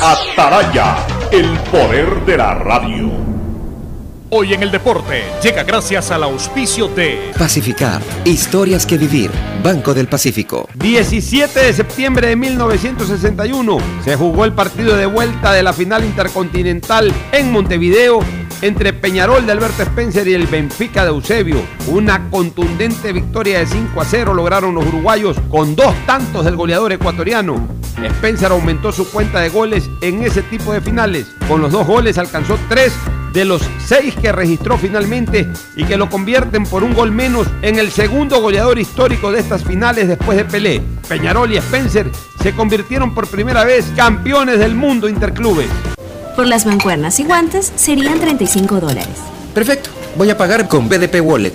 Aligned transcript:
Ataraya, 0.00 0.96
el 1.32 1.58
poder 1.72 2.24
de 2.24 2.36
la 2.36 2.54
radio. 2.54 3.10
Hoy 4.30 4.54
en 4.54 4.62
el 4.62 4.70
deporte 4.70 5.24
llega 5.42 5.64
gracias 5.64 6.12
al 6.12 6.22
auspicio 6.22 6.86
de 6.86 7.32
Pacificar, 7.36 8.00
historias 8.24 8.86
que 8.86 8.96
vivir, 8.96 9.28
Banco 9.60 9.94
del 9.94 10.06
Pacífico. 10.06 10.68
17 10.76 11.58
de 11.58 11.72
septiembre 11.72 12.28
de 12.28 12.36
1961 12.36 13.78
se 14.04 14.14
jugó 14.14 14.44
el 14.44 14.52
partido 14.52 14.96
de 14.96 15.06
vuelta 15.06 15.52
de 15.52 15.64
la 15.64 15.72
final 15.72 16.04
intercontinental 16.04 17.12
en 17.32 17.50
Montevideo 17.50 18.20
entre 18.62 18.92
Peñarol 18.92 19.46
de 19.46 19.52
Alberto 19.52 19.82
Spencer 19.82 20.28
y 20.28 20.34
el 20.34 20.46
Benfica 20.46 21.02
de 21.02 21.10
Eusebio. 21.10 21.60
Una 21.88 22.30
contundente 22.30 23.12
victoria 23.12 23.58
de 23.58 23.66
5 23.66 24.00
a 24.00 24.04
0 24.04 24.34
lograron 24.34 24.76
los 24.76 24.86
uruguayos 24.86 25.36
con 25.50 25.74
dos 25.74 25.94
tantos 26.06 26.44
del 26.44 26.54
goleador 26.54 26.92
ecuatoriano. 26.92 27.66
Spencer 28.02 28.52
aumentó 28.52 28.92
su 28.92 29.10
cuenta 29.10 29.40
de 29.40 29.48
goles 29.48 29.90
en 30.00 30.22
ese 30.22 30.42
tipo 30.42 30.72
de 30.72 30.80
finales. 30.80 31.26
Con 31.48 31.60
los 31.60 31.72
dos 31.72 31.86
goles 31.86 32.18
alcanzó 32.18 32.58
tres 32.68 32.92
de 33.32 33.44
los 33.44 33.62
seis 33.84 34.14
que 34.14 34.32
registró 34.32 34.78
finalmente 34.78 35.48
y 35.76 35.84
que 35.84 35.96
lo 35.96 36.08
convierten 36.08 36.64
por 36.64 36.82
un 36.82 36.94
gol 36.94 37.12
menos 37.12 37.46
en 37.62 37.78
el 37.78 37.90
segundo 37.90 38.40
goleador 38.40 38.78
histórico 38.78 39.30
de 39.30 39.40
estas 39.40 39.64
finales 39.64 40.08
después 40.08 40.36
de 40.36 40.44
Pelé. 40.44 40.82
Peñarol 41.08 41.52
y 41.52 41.56
Spencer 41.58 42.10
se 42.42 42.52
convirtieron 42.52 43.14
por 43.14 43.28
primera 43.28 43.64
vez 43.64 43.86
campeones 43.96 44.58
del 44.58 44.74
mundo 44.74 45.08
interclubes. 45.08 45.68
Por 46.36 46.46
las 46.46 46.66
mancuernas 46.66 47.18
y 47.20 47.24
guantes 47.24 47.72
serían 47.76 48.20
35 48.20 48.80
dólares. 48.80 49.08
Perfecto, 49.54 49.90
voy 50.16 50.30
a 50.30 50.36
pagar 50.38 50.68
con 50.68 50.88
BDP 50.88 51.20
Wallet. 51.20 51.54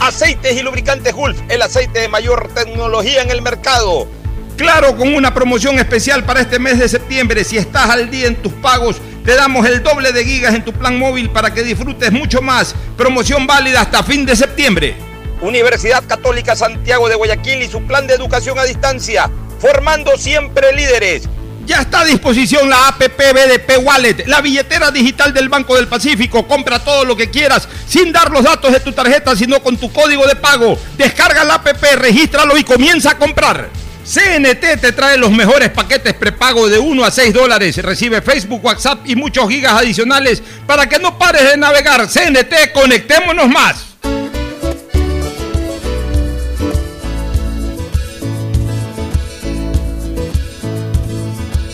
Aceites 0.00 0.56
y 0.56 0.62
Lubricantes 0.62 1.12
Gulf, 1.14 1.38
el 1.50 1.60
aceite 1.60 2.00
de 2.00 2.08
mayor 2.08 2.48
tecnología 2.54 3.20
en 3.20 3.30
el 3.30 3.42
mercado. 3.42 4.08
Claro, 4.56 4.96
con 4.96 5.14
una 5.14 5.34
promoción 5.34 5.78
especial 5.78 6.24
para 6.24 6.40
este 6.40 6.58
mes 6.58 6.78
de 6.78 6.88
septiembre. 6.88 7.44
Si 7.44 7.58
estás 7.58 7.90
al 7.90 8.10
día 8.10 8.26
en 8.26 8.36
tus 8.36 8.52
pagos, 8.54 8.96
te 9.26 9.34
damos 9.34 9.66
el 9.66 9.82
doble 9.82 10.12
de 10.12 10.24
gigas 10.24 10.54
en 10.54 10.64
tu 10.64 10.72
plan 10.72 10.98
móvil 10.98 11.28
para 11.28 11.52
que 11.52 11.62
disfrutes 11.62 12.10
mucho 12.12 12.40
más. 12.40 12.74
Promoción 12.96 13.46
válida 13.46 13.82
hasta 13.82 14.02
fin 14.02 14.24
de 14.24 14.36
septiembre. 14.36 14.96
Universidad 15.42 16.02
Católica 16.06 16.56
Santiago 16.56 17.10
de 17.10 17.16
Guayaquil 17.16 17.62
y 17.62 17.68
su 17.68 17.82
plan 17.82 18.06
de 18.06 18.14
educación 18.14 18.58
a 18.58 18.64
distancia, 18.64 19.30
formando 19.58 20.16
siempre 20.16 20.72
líderes. 20.72 21.28
Ya 21.70 21.82
está 21.82 22.00
a 22.00 22.04
disposición 22.04 22.68
la 22.68 22.88
APP 22.88 23.16
BDP 23.16 23.78
Wallet, 23.84 24.26
la 24.26 24.40
billetera 24.40 24.90
digital 24.90 25.32
del 25.32 25.48
Banco 25.48 25.76
del 25.76 25.86
Pacífico. 25.86 26.44
Compra 26.48 26.80
todo 26.80 27.04
lo 27.04 27.16
que 27.16 27.30
quieras 27.30 27.68
sin 27.86 28.10
dar 28.10 28.28
los 28.32 28.42
datos 28.42 28.72
de 28.72 28.80
tu 28.80 28.90
tarjeta, 28.90 29.36
sino 29.36 29.62
con 29.62 29.76
tu 29.76 29.92
código 29.92 30.26
de 30.26 30.34
pago. 30.34 30.76
Descarga 30.98 31.44
la 31.44 31.54
APP, 31.54 31.94
regístralo 31.94 32.58
y 32.58 32.64
comienza 32.64 33.12
a 33.12 33.18
comprar. 33.18 33.68
CNT 34.04 34.80
te 34.80 34.90
trae 34.90 35.16
los 35.16 35.30
mejores 35.30 35.70
paquetes 35.70 36.14
prepago 36.14 36.68
de 36.68 36.80
1 36.80 37.04
a 37.04 37.10
6 37.12 37.32
dólares. 37.32 37.76
Recibe 37.76 38.20
Facebook, 38.20 38.64
WhatsApp 38.64 39.02
y 39.04 39.14
muchos 39.14 39.48
gigas 39.48 39.74
adicionales 39.74 40.42
para 40.66 40.88
que 40.88 40.98
no 40.98 41.16
pares 41.18 41.50
de 41.50 41.56
navegar. 41.56 42.08
CNT, 42.08 42.72
conectémonos 42.74 43.48
más. 43.48 43.76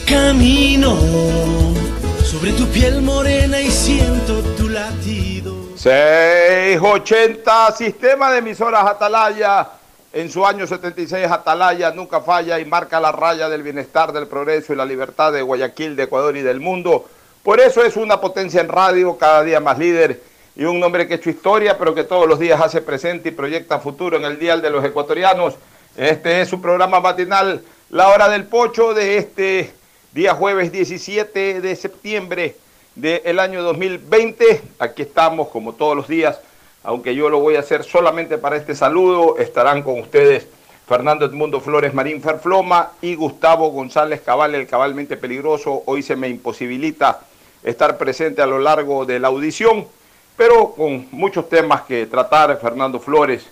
Camino 0.06 0.96
sobre 2.24 2.52
tu 2.52 2.64
piel 2.68 3.02
morena 3.02 3.60
y 3.60 3.70
siento 3.72 4.40
tu 4.56 4.68
latido. 4.68 5.76
680, 5.76 7.72
sistema 7.72 8.30
de 8.30 8.38
emisoras 8.38 8.86
Atalaya. 8.86 9.68
En 10.12 10.30
su 10.30 10.46
año 10.46 10.64
76, 10.64 11.26
Atalaya 11.28 11.90
nunca 11.90 12.20
falla 12.20 12.60
y 12.60 12.64
marca 12.64 13.00
la 13.00 13.10
raya 13.10 13.48
del 13.48 13.64
bienestar, 13.64 14.12
del 14.12 14.28
progreso 14.28 14.72
y 14.72 14.76
la 14.76 14.84
libertad 14.84 15.32
de 15.32 15.42
Guayaquil, 15.42 15.96
de 15.96 16.04
Ecuador 16.04 16.36
y 16.36 16.42
del 16.42 16.60
mundo. 16.60 17.06
Por 17.42 17.58
eso 17.58 17.84
es 17.84 17.96
una 17.96 18.20
potencia 18.20 18.60
en 18.60 18.68
radio, 18.68 19.18
cada 19.18 19.42
día 19.42 19.58
más 19.58 19.76
líder 19.76 20.22
y 20.54 20.64
un 20.64 20.82
hombre 20.84 21.08
que 21.08 21.14
ha 21.14 21.16
hecho 21.16 21.30
historia, 21.30 21.76
pero 21.76 21.94
que 21.94 22.04
todos 22.04 22.28
los 22.28 22.38
días 22.38 22.60
hace 22.60 22.80
presente 22.80 23.30
y 23.30 23.32
proyecta 23.32 23.80
futuro 23.80 24.16
en 24.16 24.24
el 24.24 24.38
Dial 24.38 24.62
de 24.62 24.70
los 24.70 24.84
Ecuatorianos. 24.84 25.54
Este 25.96 26.42
es 26.42 26.48
su 26.48 26.60
programa 26.60 27.00
matinal, 27.00 27.62
La 27.90 28.08
Hora 28.08 28.28
del 28.28 28.44
Pocho, 28.44 28.94
de 28.94 29.18
este 29.18 29.74
día 30.16 30.32
jueves 30.32 30.72
17 30.72 31.60
de 31.60 31.76
septiembre 31.76 32.56
del 32.94 33.38
año 33.38 33.62
2020. 33.62 34.62
Aquí 34.78 35.02
estamos 35.02 35.48
como 35.48 35.74
todos 35.74 35.94
los 35.94 36.08
días, 36.08 36.40
aunque 36.82 37.14
yo 37.14 37.28
lo 37.28 37.40
voy 37.40 37.56
a 37.56 37.60
hacer 37.60 37.84
solamente 37.84 38.38
para 38.38 38.56
este 38.56 38.74
saludo. 38.74 39.36
Estarán 39.36 39.82
con 39.82 40.00
ustedes 40.00 40.46
Fernando 40.88 41.26
Edmundo 41.26 41.60
Flores 41.60 41.92
Marín 41.92 42.22
Ferfloma 42.22 42.92
y 43.02 43.14
Gustavo 43.14 43.68
González 43.68 44.22
Cabal, 44.22 44.54
el 44.54 44.66
cabalmente 44.66 45.18
peligroso. 45.18 45.82
Hoy 45.84 46.02
se 46.02 46.16
me 46.16 46.30
imposibilita 46.30 47.20
estar 47.62 47.98
presente 47.98 48.40
a 48.40 48.46
lo 48.46 48.58
largo 48.58 49.04
de 49.04 49.18
la 49.20 49.28
audición, 49.28 49.86
pero 50.34 50.70
con 50.70 51.08
muchos 51.10 51.46
temas 51.50 51.82
que 51.82 52.06
tratar, 52.06 52.58
Fernando 52.58 53.00
Flores 53.00 53.46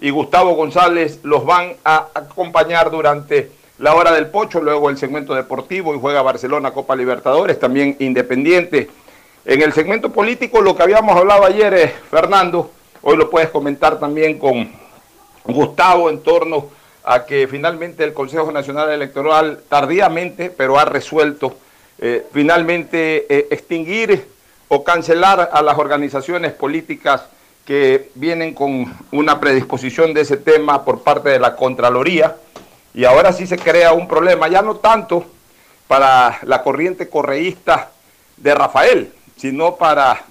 y 0.00 0.10
Gustavo 0.10 0.56
González 0.56 1.20
los 1.22 1.44
van 1.44 1.76
a 1.84 2.08
acompañar 2.12 2.90
durante 2.90 3.52
la 3.78 3.94
hora 3.94 4.12
del 4.12 4.26
pocho, 4.26 4.60
luego 4.60 4.90
el 4.90 4.98
segmento 4.98 5.34
deportivo 5.34 5.94
y 5.94 6.00
juega 6.00 6.22
Barcelona 6.22 6.72
Copa 6.72 6.96
Libertadores, 6.96 7.58
también 7.58 7.96
Independiente. 8.00 8.90
En 9.44 9.62
el 9.62 9.72
segmento 9.72 10.10
político, 10.10 10.60
lo 10.60 10.76
que 10.76 10.82
habíamos 10.82 11.16
hablado 11.16 11.44
ayer, 11.44 11.72
eh, 11.74 11.94
Fernando, 12.10 12.70
hoy 13.02 13.16
lo 13.16 13.30
puedes 13.30 13.50
comentar 13.50 13.98
también 13.98 14.38
con 14.38 14.68
Gustavo 15.44 16.10
en 16.10 16.22
torno 16.22 16.66
a 17.04 17.24
que 17.24 17.46
finalmente 17.46 18.04
el 18.04 18.12
Consejo 18.12 18.52
Nacional 18.52 18.90
Electoral 18.90 19.60
tardíamente, 19.68 20.50
pero 20.50 20.78
ha 20.78 20.84
resuelto 20.84 21.56
eh, 21.98 22.26
finalmente 22.32 23.26
eh, 23.28 23.46
extinguir 23.50 24.26
o 24.66 24.84
cancelar 24.84 25.50
a 25.52 25.62
las 25.62 25.78
organizaciones 25.78 26.52
políticas 26.52 27.22
que 27.64 28.10
vienen 28.14 28.54
con 28.54 28.92
una 29.12 29.40
predisposición 29.40 30.12
de 30.12 30.22
ese 30.22 30.36
tema 30.36 30.84
por 30.84 31.02
parte 31.02 31.30
de 31.30 31.38
la 31.38 31.54
Contraloría 31.56 32.36
y 32.98 33.04
ahora 33.04 33.32
sí 33.32 33.46
se 33.46 33.56
crea 33.56 33.92
un 33.92 34.08
problema, 34.08 34.48
ya 34.48 34.60
no 34.60 34.74
tanto 34.74 35.24
para 35.86 36.40
la 36.42 36.64
corriente 36.64 37.08
correísta 37.08 37.92
de 38.36 38.52
Rafael, 38.52 39.12
sino 39.36 39.76
para 39.76 40.24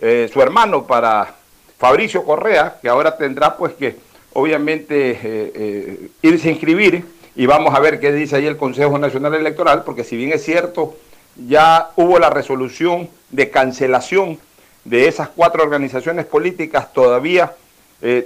eh, 0.00 0.30
su 0.32 0.40
hermano, 0.40 0.86
para 0.86 1.34
Fabricio 1.78 2.22
Correa, 2.22 2.78
que 2.80 2.88
ahora 2.88 3.16
tendrá 3.16 3.56
pues 3.56 3.72
que 3.72 3.96
obviamente 4.34 5.10
eh, 5.10 5.18
eh, 5.24 6.08
irse 6.22 6.48
a 6.48 6.52
inscribir. 6.52 7.04
Y 7.34 7.46
vamos 7.46 7.74
a 7.74 7.80
ver 7.80 7.98
qué 7.98 8.12
dice 8.12 8.36
ahí 8.36 8.46
el 8.46 8.56
Consejo 8.56 9.00
Nacional 9.00 9.34
Electoral, 9.34 9.82
porque 9.82 10.04
si 10.04 10.16
bien 10.16 10.30
es 10.32 10.44
cierto, 10.44 10.94
ya 11.34 11.90
hubo 11.96 12.20
la 12.20 12.30
resolución 12.30 13.10
de 13.30 13.50
cancelación 13.50 14.38
de 14.84 15.08
esas 15.08 15.28
cuatro 15.28 15.64
organizaciones 15.64 16.26
políticas, 16.26 16.92
todavía 16.92 17.56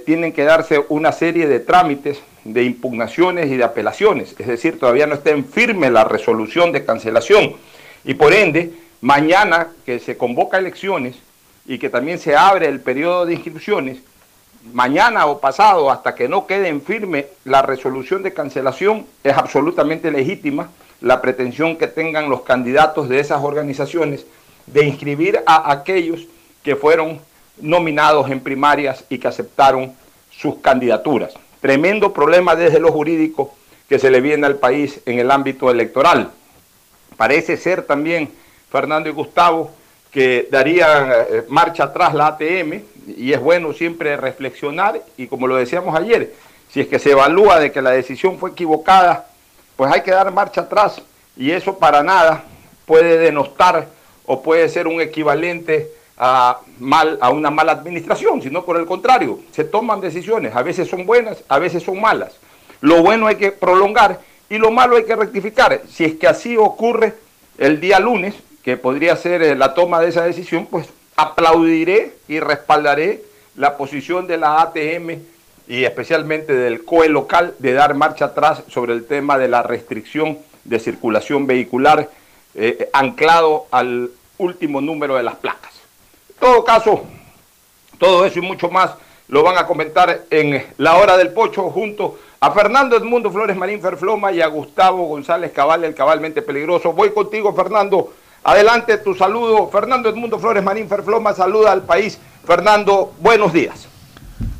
tienen 0.05 0.33
que 0.33 0.43
darse 0.43 0.85
una 0.89 1.11
serie 1.11 1.47
de 1.47 1.59
trámites 1.59 2.19
de 2.53 2.63
impugnaciones 2.63 3.51
y 3.51 3.57
de 3.57 3.63
apelaciones, 3.63 4.35
es 4.37 4.47
decir, 4.47 4.79
todavía 4.79 5.05
no 5.05 5.15
está 5.15 5.31
en 5.31 5.45
firme 5.45 5.89
la 5.89 6.05
resolución 6.05 6.71
de 6.71 6.85
cancelación 6.85 7.55
y 8.05 8.13
por 8.13 8.33
ende, 8.33 8.71
mañana 9.01 9.67
que 9.85 9.99
se 9.99 10.17
convoca 10.17 10.57
elecciones 10.57 11.17
y 11.65 11.77
que 11.77 11.89
también 11.89 12.19
se 12.19 12.35
abre 12.35 12.67
el 12.67 12.79
periodo 12.79 13.25
de 13.25 13.33
inscripciones, 13.33 13.97
mañana 14.71 15.25
o 15.25 15.39
pasado, 15.39 15.91
hasta 15.91 16.15
que 16.15 16.29
no 16.29 16.47
quede 16.47 16.69
en 16.69 16.81
firme 16.81 17.27
la 17.43 17.61
resolución 17.61 18.23
de 18.23 18.33
cancelación, 18.33 19.05
es 19.23 19.35
absolutamente 19.35 20.09
legítima 20.09 20.69
la 21.01 21.21
pretensión 21.21 21.75
que 21.75 21.87
tengan 21.87 22.29
los 22.29 22.41
candidatos 22.41 23.09
de 23.09 23.19
esas 23.19 23.43
organizaciones 23.43 24.25
de 24.65 24.85
inscribir 24.85 25.41
a 25.45 25.69
aquellos 25.71 26.27
que 26.63 26.77
fueron 26.77 27.19
nominados 27.59 28.29
en 28.31 28.39
primarias 28.39 29.03
y 29.09 29.17
que 29.17 29.27
aceptaron 29.27 29.93
sus 30.31 30.59
candidaturas. 30.59 31.33
Tremendo 31.67 32.13
problema 32.13 32.55
desde 32.55 32.79
lo 32.79 32.93
jurídico 32.93 33.53
que 33.89 33.99
se 33.99 34.09
le 34.09 34.21
viene 34.21 34.47
al 34.47 34.55
país 34.55 35.01
en 35.05 35.19
el 35.19 35.29
ámbito 35.29 35.69
electoral. 35.69 36.31
Parece 37.17 37.57
ser 37.57 37.81
también, 37.81 38.31
Fernando 38.71 39.09
y 39.09 39.11
Gustavo, 39.11 39.71
que 40.09 40.47
darían 40.49 41.11
eh, 41.11 41.43
marcha 41.49 41.83
atrás 41.83 42.13
la 42.13 42.27
ATM 42.27 42.83
y 43.17 43.33
es 43.33 43.41
bueno 43.41 43.73
siempre 43.73 44.15
reflexionar 44.15 45.01
y 45.17 45.27
como 45.27 45.45
lo 45.45 45.57
decíamos 45.57 45.93
ayer, 45.93 46.33
si 46.71 46.79
es 46.79 46.87
que 46.87 46.99
se 46.99 47.11
evalúa 47.11 47.59
de 47.59 47.69
que 47.73 47.81
la 47.81 47.91
decisión 47.91 48.39
fue 48.39 48.51
equivocada, 48.51 49.27
pues 49.75 49.91
hay 49.91 50.03
que 50.03 50.11
dar 50.11 50.31
marcha 50.31 50.61
atrás 50.61 51.01
y 51.35 51.51
eso 51.51 51.77
para 51.77 52.01
nada 52.01 52.45
puede 52.85 53.17
denostar 53.17 53.89
o 54.25 54.41
puede 54.41 54.69
ser 54.69 54.87
un 54.87 55.01
equivalente 55.01 55.91
a, 56.17 56.59
mal, 56.79 57.17
a 57.21 57.29
una 57.29 57.51
mala 57.51 57.73
administración, 57.73 58.41
sino 58.41 58.63
por 58.63 58.77
el 58.77 58.85
contrario, 58.85 59.39
se 59.51 59.63
toman 59.63 60.01
decisiones, 60.01 60.55
a 60.55 60.63
veces 60.63 60.89
son 60.89 61.05
buenas, 61.05 61.43
a 61.47 61.59
veces 61.59 61.83
son 61.83 62.01
malas. 62.01 62.37
Lo 62.81 63.03
bueno 63.03 63.27
hay 63.27 63.35
que 63.35 63.51
prolongar 63.51 64.19
y 64.49 64.57
lo 64.57 64.71
malo 64.71 64.95
hay 64.95 65.05
que 65.05 65.15
rectificar. 65.15 65.81
Si 65.89 66.05
es 66.05 66.15
que 66.15 66.27
así 66.27 66.57
ocurre 66.57 67.13
el 67.57 67.79
día 67.79 67.99
lunes, 67.99 68.35
que 68.63 68.77
podría 68.77 69.15
ser 69.15 69.41
eh, 69.41 69.55
la 69.55 69.73
toma 69.73 70.01
de 70.01 70.09
esa 70.09 70.23
decisión, 70.23 70.65
pues 70.65 70.89
aplaudiré 71.15 72.13
y 72.27 72.39
respaldaré 72.39 73.23
la 73.55 73.77
posición 73.77 74.27
de 74.27 74.37
la 74.37 74.61
ATM 74.61 75.21
y 75.67 75.83
especialmente 75.83 76.53
del 76.53 76.85
COE 76.85 77.09
local 77.09 77.55
de 77.59 77.73
dar 77.73 77.95
marcha 77.95 78.25
atrás 78.25 78.63
sobre 78.67 78.93
el 78.93 79.05
tema 79.05 79.37
de 79.37 79.47
la 79.47 79.63
restricción 79.63 80.37
de 80.63 80.79
circulación 80.79 81.47
vehicular 81.47 82.09
eh, 82.55 82.89
anclado 82.93 83.65
al 83.71 84.11
último 84.37 84.81
número 84.81 85.15
de 85.15 85.23
las 85.23 85.35
placas. 85.35 85.76
Todo 86.39 86.63
caso, 86.63 87.03
todo 87.97 88.25
eso 88.25 88.39
y 88.39 88.41
mucho 88.41 88.69
más 88.69 88.91
lo 89.27 89.43
van 89.43 89.57
a 89.57 89.65
comentar 89.65 90.25
en 90.29 90.65
la 90.77 90.95
hora 90.97 91.17
del 91.17 91.33
pocho 91.33 91.69
junto 91.69 92.17
a 92.39 92.51
Fernando 92.51 92.95
Edmundo 92.95 93.31
Flores 93.31 93.57
Marín 93.57 93.81
Ferfloma 93.81 94.31
y 94.31 94.41
a 94.41 94.47
Gustavo 94.47 95.07
González 95.07 95.51
Cabal, 95.51 95.83
el 95.83 95.95
cabalmente 95.95 96.41
peligroso. 96.41 96.93
Voy 96.93 97.11
contigo, 97.11 97.53
Fernando. 97.53 98.13
Adelante 98.43 98.97
tu 98.99 99.15
saludo. 99.15 99.67
Fernando 99.69 100.09
Edmundo 100.09 100.39
Flores 100.39 100.63
Marín 100.63 100.87
Ferfloma 100.87 101.33
saluda 101.33 101.71
al 101.71 101.83
país. 101.83 102.19
Fernando, 102.45 103.13
buenos 103.19 103.51
días. 103.51 103.87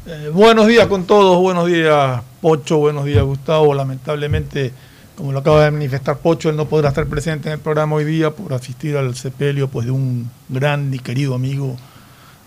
Eh, 0.06 0.29
buenos 0.33 0.68
días 0.68 0.88
con 0.88 1.06
todos, 1.06 1.38
buenos 1.38 1.68
días 1.68 2.21
Pocho, 2.41 2.77
buenos 2.77 3.06
días 3.06 3.24
Gustavo. 3.24 3.74
Lamentablemente, 3.74 4.74
como 5.17 5.31
lo 5.31 5.39
acaba 5.39 5.65
de 5.65 5.71
manifestar 5.71 6.19
Pocho, 6.19 6.49
él 6.49 6.55
no 6.55 6.69
podrá 6.69 6.89
estar 6.89 7.07
presente 7.07 7.49
en 7.49 7.53
el 7.53 7.59
programa 7.59 7.95
hoy 7.95 8.05
día 8.05 8.29
por 8.29 8.53
asistir 8.53 8.95
al 8.95 9.15
sepelio 9.15 9.67
pues, 9.67 9.87
de 9.87 9.91
un 9.91 10.29
gran 10.47 10.93
y 10.93 10.99
querido 10.99 11.33
amigo 11.33 11.75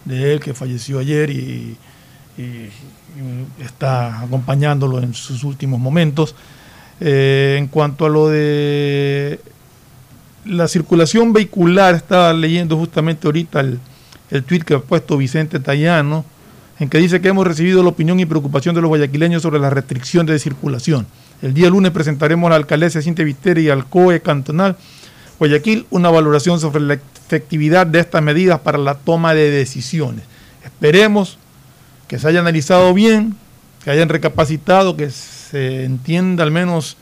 de 0.05 0.32
él 0.32 0.40
que 0.40 0.55
falleció 0.55 1.00
ayer 1.00 1.31
y 1.31 1.76
está 3.58 4.22
acompañándolo 4.22 5.00
en 5.00 5.14
sus 5.14 5.43
últimos 5.44 5.81
momentos. 5.81 6.34
Eh, 7.00 7.56
en 7.58 7.67
cuanto 7.67 8.06
a 8.06 8.08
lo 8.08 8.28
de 8.28 9.40
la 10.44 10.69
circulación 10.69 11.32
vehicular, 11.32 11.96
estaba 11.96 12.32
leyendo 12.32 12.76
justamente 12.76 13.26
ahorita 13.26 13.61
el, 13.61 13.81
el 14.31 14.44
tuit 14.44 14.62
que 14.62 14.75
ha 14.75 14.78
puesto 14.81 15.17
Vicente 15.17 15.58
Tallano, 15.58 16.25
en 16.78 16.88
que 16.88 16.99
dice 16.99 17.20
que 17.20 17.28
hemos 17.28 17.46
recibido 17.46 17.82
la 17.82 17.88
opinión 17.90 18.20
y 18.20 18.26
preocupación 18.26 18.75
de 18.75 18.81
los 18.81 18.88
guayaquileños 18.88 19.43
sobre 19.43 19.58
la 19.58 19.70
restricción 19.70 20.25
de 20.25 20.38
circulación. 20.38 21.06
El 21.43 21.55
día 21.55 21.71
lunes 21.71 21.91
presentaremos 21.93 22.49
a 22.49 22.51
la 22.51 22.57
alcaldesa 22.57 23.01
Cintia 23.01 23.25
Viteri 23.25 23.63
y 23.63 23.71
al 23.71 23.87
COE 23.87 24.21
cantonal 24.21 24.77
Guayaquil 25.39 25.87
una 25.91 26.11
valoración 26.11 26.61
sobre 26.61 26.81
la 26.83 26.95
efectividad 26.95 27.87
de 27.87 28.01
estas 28.01 28.23
medidas 28.23 28.61
para 28.61 28.77
la 28.77 28.95
toma 28.95 29.33
de 29.33 29.51
decisiones. 29.51 30.25
Esperemos 30.63 31.39
que 32.09 32.19
se 32.19 32.29
haya 32.29 32.41
analizado 32.41 32.93
bien, 32.93 33.37
que 33.83 33.91
hayan 33.91 34.11
recapacitado, 34.11 34.99
que 34.99 35.09
se 35.09 35.85
entienda 35.85 36.45
al 36.45 36.51
menos 36.51 36.99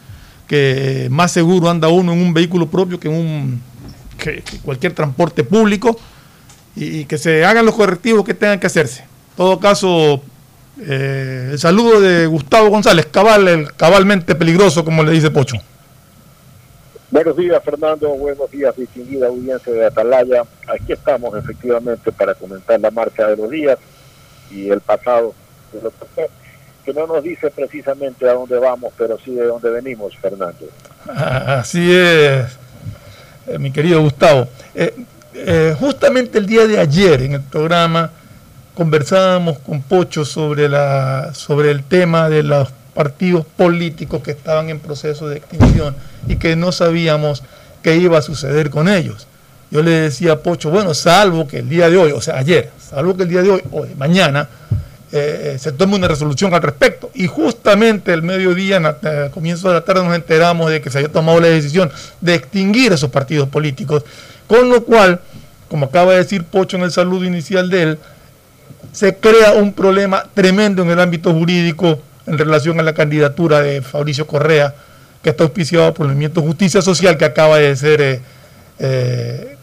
que 0.47 1.09
más 1.11 1.33
seguro 1.33 1.69
anda 1.69 1.89
uno 1.89 2.13
en 2.13 2.21
un 2.21 2.33
vehículo 2.33 2.69
propio 2.69 3.01
que 3.01 3.09
en 3.09 3.15
un 3.15 3.63
cualquier 4.63 4.93
transporte 4.93 5.43
público 5.43 5.99
y, 6.77 7.05
que 7.07 7.19
se 7.19 7.45
hagan 7.45 7.67
los 7.67 7.75
correctivos 7.75 8.25
que 8.25 8.35
tengan 8.35 8.61
que 8.61 8.69
hacerse. 8.69 9.01
En 9.01 9.37
todo 9.37 9.59
caso, 9.59 10.23
eh, 10.81 11.49
el 11.53 11.59
saludo 11.59 12.01
de 12.01 12.27
Gustavo 12.27 12.71
González, 12.71 13.07
cabal, 13.07 13.49
el 13.49 13.73
cabalmente 13.75 14.35
peligroso, 14.35 14.85
como 14.85 15.03
le 15.03 15.13
dice 15.13 15.31
Pocho. 15.31 15.57
Buenos 17.11 17.37
días, 17.37 17.63
Fernando. 17.65 18.11
Buenos 18.11 18.51
días, 18.51 18.77
distinguida 18.77 19.29
audiencia 19.29 19.73
de 19.73 19.87
Atalaya. 19.87 20.43
Aquí 20.67 20.93
estamos 20.93 21.37
efectivamente 21.37 22.13
para 22.13 22.35
comentar 22.35 22.79
la 22.79 22.91
marcha 22.91 23.27
de 23.29 23.37
los 23.37 23.51
días 23.51 23.79
y 24.51 24.69
el 24.69 24.81
pasado 24.81 25.35
que 26.85 26.93
no 26.93 27.07
nos 27.07 27.23
dice 27.23 27.51
precisamente 27.51 28.29
a 28.29 28.33
dónde 28.33 28.59
vamos, 28.59 28.93
pero 28.97 29.19
sí 29.23 29.35
de 29.35 29.45
dónde 29.45 29.71
venimos, 29.71 30.17
Fernando. 30.17 30.67
Así 31.07 31.93
es, 31.93 32.47
eh, 33.47 33.59
mi 33.59 33.71
querido 33.71 34.01
Gustavo. 34.01 34.49
Eh, 34.75 35.75
justamente 35.79 36.39
el 36.39 36.47
día 36.47 36.67
de 36.67 36.79
ayer 36.79 37.23
en 37.23 37.33
el 37.35 37.43
programa 37.43 38.11
conversábamos 38.79 39.59
con 39.59 39.83
Pocho 39.83 40.25
sobre, 40.25 40.69
la, 40.69 41.35
sobre 41.35 41.73
el 41.73 41.83
tema 41.83 42.29
de 42.29 42.45
los 42.45 42.69
partidos 42.95 43.45
políticos 43.45 44.23
que 44.23 44.31
estaban 44.31 44.71
en 44.71 44.79
proceso 44.79 45.29
de 45.29 45.39
extinción 45.39 45.97
y 46.29 46.37
que 46.37 46.55
no 46.55 46.71
sabíamos 46.71 47.43
qué 47.83 47.97
iba 47.97 48.19
a 48.19 48.23
suceder 48.23 48.71
con 48.71 48.89
ellos. 48.89 49.27
Yo 49.73 49.83
le 49.83 49.91
decía 49.91 50.35
a 50.35 50.39
Pocho, 50.39 50.71
bueno, 50.71 50.95
salvo 50.95 51.49
que 51.49 51.59
el 51.59 51.69
día 51.69 51.91
de 51.91 51.97
hoy, 51.97 52.13
o 52.13 52.21
sea, 52.21 52.37
ayer, 52.39 52.71
salvo 52.79 53.17
que 53.17 53.25
el 53.25 53.29
día 53.29 53.43
de 53.43 53.51
hoy, 53.51 53.63
o 53.73 53.85
mañana, 53.97 54.49
eh, 55.11 55.57
se 55.59 55.73
tome 55.73 55.97
una 55.97 56.07
resolución 56.07 56.55
al 56.55 56.63
respecto. 56.63 57.11
Y 57.15 57.27
justamente 57.27 58.13
el 58.13 58.23
mediodía, 58.23 58.77
a 58.77 59.31
comienzo 59.31 59.67
de 59.67 59.75
la 59.75 59.81
tarde, 59.81 60.05
nos 60.05 60.15
enteramos 60.15 60.71
de 60.71 60.81
que 60.81 60.89
se 60.89 60.99
había 60.99 61.11
tomado 61.11 61.41
la 61.41 61.49
decisión 61.49 61.91
de 62.21 62.37
extinguir 62.37 62.93
esos 62.93 63.11
partidos 63.11 63.49
políticos, 63.49 64.05
con 64.47 64.69
lo 64.69 64.85
cual, 64.85 65.21
como 65.69 65.87
acaba 65.87 66.13
de 66.13 66.19
decir 66.19 66.45
Pocho 66.45 66.77
en 66.77 66.85
el 66.85 66.93
saludo 66.93 67.25
inicial 67.25 67.71
de 67.71 67.83
él, 67.83 67.99
se 68.93 69.17
crea 69.17 69.53
un 69.53 69.73
problema 69.73 70.25
tremendo 70.35 70.83
en 70.83 70.91
el 70.91 71.01
ámbito 71.01 71.33
jurídico 71.33 72.01
en 72.27 72.39
relación 72.39 72.79
a 72.79 72.83
la 72.83 72.93
candidatura 72.95 73.61
de 73.61 73.83
Fabricio 73.83 74.27
Correa, 74.27 74.75
que 75.23 75.31
está 75.31 75.45
auspiciado 75.45 75.93
por 75.95 76.07
el 76.07 76.13
Movimiento 76.13 76.43
Justicia 76.43 76.83
Social, 76.83 77.17
que 77.17 77.25
acaba 77.25 77.59
de 77.59 77.75
ser 77.75 78.01
eh, 78.01 78.21
eh, 78.79 79.57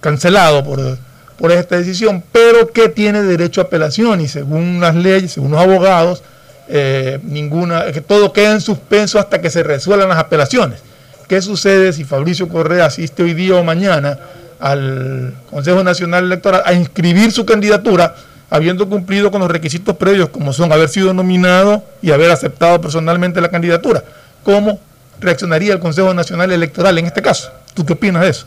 cancelado 0.00 0.64
por, 0.64 0.98
por 1.36 1.52
esta 1.52 1.76
decisión, 1.76 2.22
pero 2.32 2.68
que 2.68 2.88
tiene 2.88 3.22
derecho 3.22 3.60
a 3.60 3.64
apelación 3.64 4.20
y 4.20 4.28
según 4.28 4.80
las 4.80 4.94
leyes, 4.94 5.32
según 5.32 5.52
los 5.52 5.60
abogados, 5.60 6.22
eh, 6.68 7.18
ninguna, 7.24 7.90
que 7.92 8.00
todo 8.00 8.32
queda 8.32 8.52
en 8.52 8.60
suspenso 8.60 9.18
hasta 9.18 9.40
que 9.40 9.50
se 9.50 9.62
resuelvan 9.62 10.08
las 10.08 10.18
apelaciones. 10.18 10.80
¿Qué 11.28 11.42
sucede 11.42 11.92
si 11.92 12.04
Fabricio 12.04 12.48
Correa 12.48 12.86
asiste 12.86 13.22
hoy 13.22 13.34
día 13.34 13.56
o 13.56 13.64
mañana 13.64 14.18
al 14.60 15.34
Consejo 15.50 15.82
Nacional 15.82 16.24
Electoral 16.24 16.62
a 16.64 16.72
inscribir 16.74 17.32
su 17.32 17.44
candidatura, 17.46 18.14
habiendo 18.50 18.88
cumplido 18.88 19.30
con 19.30 19.40
los 19.40 19.50
requisitos 19.50 19.96
previos, 19.96 20.28
como 20.28 20.52
son 20.52 20.72
haber 20.72 20.88
sido 20.88 21.14
nominado 21.14 21.84
y 22.02 22.10
haber 22.10 22.30
aceptado 22.30 22.80
personalmente 22.80 23.40
la 23.40 23.50
candidatura? 23.50 24.02
¿Cómo 24.42 24.80
reaccionaría 25.20 25.72
el 25.72 25.80
Consejo 25.80 26.12
Nacional 26.12 26.50
Electoral 26.50 26.98
en 26.98 27.06
este 27.06 27.22
caso? 27.22 27.52
¿Tú 27.74 27.86
qué 27.86 27.92
opinas 27.92 28.22
de 28.22 28.28
eso? 28.28 28.46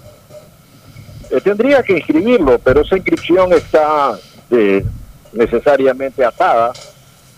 Eh, 1.29 1.41
tendría 1.41 1.81
que 1.81 1.97
inscribirlo, 1.97 2.59
pero 2.59 2.81
esa 2.81 2.97
inscripción 2.97 3.53
está 3.53 4.19
eh, 4.51 4.83
necesariamente 5.31 6.23
atada 6.23 6.73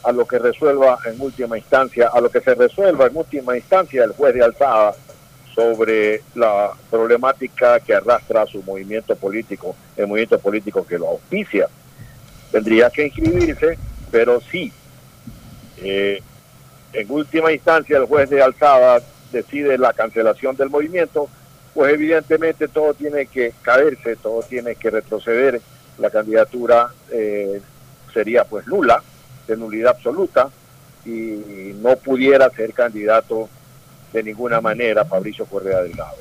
a 0.03 0.11
lo 0.11 0.25
que 0.25 0.39
resuelva 0.39 0.99
en 1.05 1.19
última 1.19 1.57
instancia, 1.57 2.09
a 2.13 2.19
lo 2.19 2.29
que 2.29 2.41
se 2.41 2.55
resuelva 2.55 3.07
en 3.07 3.15
última 3.15 3.55
instancia 3.55 4.03
el 4.03 4.11
juez 4.11 4.33
de 4.33 4.43
alzada 4.43 4.93
sobre 5.53 6.21
la 6.35 6.71
problemática 6.91 7.79
que 7.79 7.93
arrastra 7.93 8.45
su 8.45 8.61
movimiento 8.63 9.15
político, 9.15 9.75
el 9.95 10.07
movimiento 10.07 10.37
político 10.39 10.85
que 10.85 10.99
lo 10.99 11.07
auspicia. 11.07 11.67
Tendría 12.55 12.89
que 12.89 13.07
inscribirse, 13.07 13.77
pero 14.09 14.39
sí, 14.39 14.71
eh, 15.79 16.21
en 16.93 17.11
última 17.11 17.51
instancia 17.51 17.97
el 17.97 18.05
juez 18.05 18.29
de 18.29 18.41
alzada 18.41 19.01
decide 19.29 19.77
la 19.77 19.91
cancelación 19.91 20.55
del 20.55 20.69
movimiento, 20.69 21.27
pues 21.73 21.93
evidentemente 21.93 22.69
todo 22.69 22.93
tiene 22.93 23.25
que 23.25 23.51
caerse, 23.61 24.15
todo 24.15 24.41
tiene 24.41 24.75
que 24.75 24.89
retroceder, 24.89 25.59
la 25.97 26.09
candidatura 26.09 26.93
eh, 27.11 27.59
sería 28.13 28.45
pues 28.45 28.65
nula 28.67 29.03
de 29.47 29.57
nulidad 29.57 29.93
absoluta 29.97 30.47
y 31.05 31.73
no 31.81 31.97
pudiera 31.97 32.49
ser 32.51 32.71
candidato 32.71 33.49
de 34.13 34.23
ninguna 34.23 34.61
manera 34.61 35.03
Fabricio 35.03 35.45
Correa 35.45 35.81
Delgado. 35.81 36.15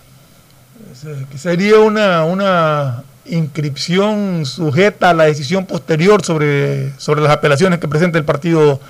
Sería 1.36 1.78
una, 1.78 2.24
una 2.24 3.04
inscripción 3.26 4.44
sujeta 4.46 5.10
a 5.10 5.14
la 5.14 5.24
decisión 5.24 5.66
posterior 5.66 6.24
sobre, 6.24 6.92
sobre 6.98 7.22
las 7.22 7.32
apelaciones 7.32 7.78
que 7.78 7.88
presenta 7.88 8.18
el 8.18 8.24
partido 8.24 8.80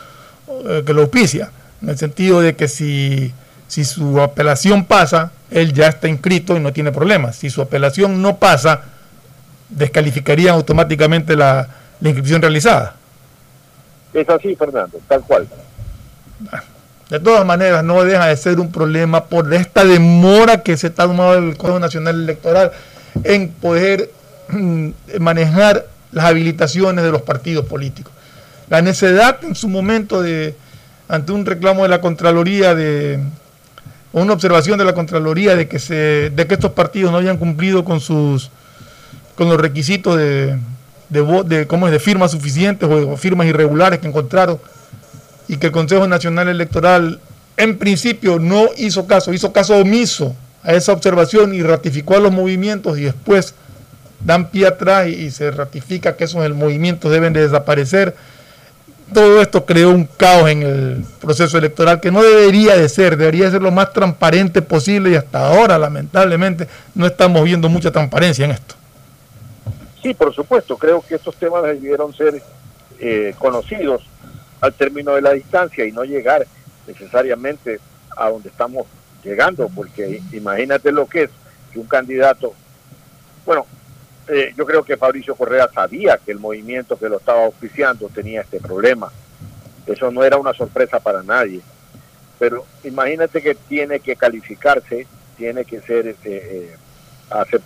eh, 0.66 0.82
que 0.84 0.92
lo 0.92 1.02
auspicia, 1.02 1.50
en 1.82 1.90
el 1.90 1.98
sentido 1.98 2.40
de 2.40 2.56
que 2.56 2.68
si, 2.68 3.32
si 3.68 3.84
su 3.84 4.20
apelación 4.20 4.84
pasa, 4.84 5.32
él 5.50 5.72
ya 5.72 5.88
está 5.88 6.08
inscrito 6.08 6.56
y 6.56 6.60
no 6.60 6.72
tiene 6.72 6.92
problemas. 6.92 7.36
Si 7.36 7.50
su 7.50 7.62
apelación 7.62 8.20
no 8.20 8.36
pasa, 8.36 8.82
descalificarían 9.68 10.54
automáticamente 10.54 11.36
la, 11.36 11.68
la 12.00 12.08
inscripción 12.08 12.42
realizada. 12.42 12.96
Es 14.12 14.28
así, 14.28 14.54
Fernando, 14.54 15.00
tal 15.08 15.22
cual. 15.22 15.48
De 17.10 17.20
todas 17.20 17.44
maneras, 17.44 17.84
no 17.84 18.02
deja 18.04 18.26
de 18.26 18.36
ser 18.36 18.60
un 18.60 18.72
problema 18.72 19.24
por 19.24 19.52
esta 19.52 19.84
demora 19.84 20.62
que 20.62 20.76
se 20.76 20.88
está 20.88 21.06
tomando 21.06 21.34
el 21.34 21.56
Código 21.56 21.78
Nacional 21.78 22.22
Electoral 22.22 22.72
en 23.22 23.50
poder 23.50 24.10
manejar 25.18 25.86
las 26.12 26.26
habilitaciones 26.26 27.04
de 27.04 27.10
los 27.10 27.22
partidos 27.22 27.66
políticos. 27.66 28.12
La 28.70 28.82
necesidad 28.82 29.44
en 29.44 29.54
su 29.54 29.68
momento 29.68 30.22
de, 30.22 30.54
ante 31.08 31.32
un 31.32 31.44
reclamo 31.44 31.82
de 31.82 31.88
la 31.88 32.00
Contraloría, 32.00 32.74
de 32.74 33.20
una 34.12 34.32
observación 34.32 34.78
de 34.78 34.84
la 34.84 34.94
Contraloría 34.94 35.56
de 35.56 35.68
que, 35.68 35.78
se, 35.78 36.30
de 36.30 36.46
que 36.46 36.54
estos 36.54 36.72
partidos 36.72 37.10
no 37.10 37.18
habían 37.18 37.36
cumplido 37.36 37.84
con 37.84 38.00
sus 38.00 38.50
con 39.34 39.48
los 39.48 39.60
requisitos 39.60 40.16
de, 40.16 40.56
¿cómo 41.66 41.86
es? 41.86 41.92
de 41.92 41.98
firmas 41.98 42.30
suficientes 42.30 42.88
o 42.88 43.16
firmas 43.16 43.46
irregulares 43.46 43.98
que 43.98 44.06
encontraron 44.06 44.58
y 45.48 45.56
que 45.56 45.66
el 45.66 45.72
Consejo 45.72 46.06
Nacional 46.06 46.48
Electoral 46.48 47.18
en 47.56 47.78
principio 47.78 48.38
no 48.38 48.68
hizo 48.76 49.06
caso, 49.06 49.32
hizo 49.32 49.52
caso 49.52 49.76
omiso 49.76 50.34
a 50.62 50.72
esa 50.72 50.92
observación 50.92 51.54
y 51.54 51.62
ratificó 51.62 52.16
a 52.16 52.20
los 52.20 52.32
movimientos 52.32 52.98
y 52.98 53.02
después 53.02 53.54
dan 54.21 54.50
pie 54.50 54.66
atrás 54.66 55.09
y, 55.09 55.30
se 55.30 55.50
ratifica 55.50 56.16
que 56.16 56.25
esos 56.25 56.49
movimientos 56.50 57.11
deben 57.11 57.33
de 57.33 57.42
desaparecer. 57.42 58.14
Todo 59.12 59.42
esto 59.42 59.64
creó 59.66 59.90
un 59.90 60.06
caos 60.06 60.49
en 60.49 60.62
el 60.62 61.04
proceso 61.21 61.59
electoral 61.59 62.00
que 62.00 62.11
no 62.11 62.23
debería 62.23 62.75
de 62.76 62.88
ser, 62.88 63.16
debería 63.16 63.50
ser 63.50 63.61
lo 63.61 63.71
más 63.71 63.92
transparente 63.92 64.62
posible 64.62 65.11
y 65.11 65.14
hasta 65.14 65.47
ahora 65.47 65.78
lamentablemente 65.78 66.66
no 66.94 67.06
estamos 67.06 67.44
viendo 67.44 67.68
mucha 67.68 67.90
transparencia 67.90 68.47
en 68.47 68.52
esto. 68.52 68.75
Sí, 70.02 70.14
por 70.14 70.35
supuesto, 70.35 70.76
creo 70.76 71.02
que 71.06 71.14
estos 71.16 71.37
temas 71.37 71.62
debieron 71.62 72.14
ser 72.14 72.42
eh, 72.99 73.35
conocidos 73.38 74.02
al 74.61 74.73
término 74.73 75.14
de 75.14 75.23
la 75.23 75.33
distancia 75.33 75.85
y 75.85 75.92
no 75.92 76.04
llegar 76.04 76.47
necesariamente 76.87 77.80
a 78.16 78.30
donde 78.30 78.49
estamos 78.49 78.87
llegando, 79.23 79.68
porque 79.75 80.23
imagínate 80.33 80.92
lo 80.92 81.06
que 81.06 81.25
es 81.25 81.30
que 81.73 81.78
un 81.78 81.87
candidato, 81.87 82.52
bueno, 83.44 83.66
eh, 84.28 84.54
yo 84.56 84.64
creo 84.64 84.82
que 84.82 84.96
Fabricio 84.96 85.34
Correa 85.34 85.68
sabía 85.72 86.18
que 86.18 86.32
el 86.32 86.38
movimiento 86.38 86.96
que 86.96 87.08
lo 87.08 87.18
estaba 87.18 87.44
auspiciando 87.44 88.08
tenía 88.08 88.40
este 88.40 88.58
problema. 88.58 89.10
Eso 89.86 90.10
no 90.10 90.24
era 90.24 90.38
una 90.38 90.54
sorpresa 90.54 90.98
para 90.98 91.22
nadie. 91.22 91.60
Pero 92.38 92.64
imagínate 92.84 93.42
que 93.42 93.54
tiene 93.54 94.00
que 94.00 94.16
calificarse, 94.16 95.06
tiene 95.36 95.64
que 95.64 95.80
ser, 95.82 96.08
eh, 96.08 96.16
eh, 96.24 96.76
hacer 97.30 97.60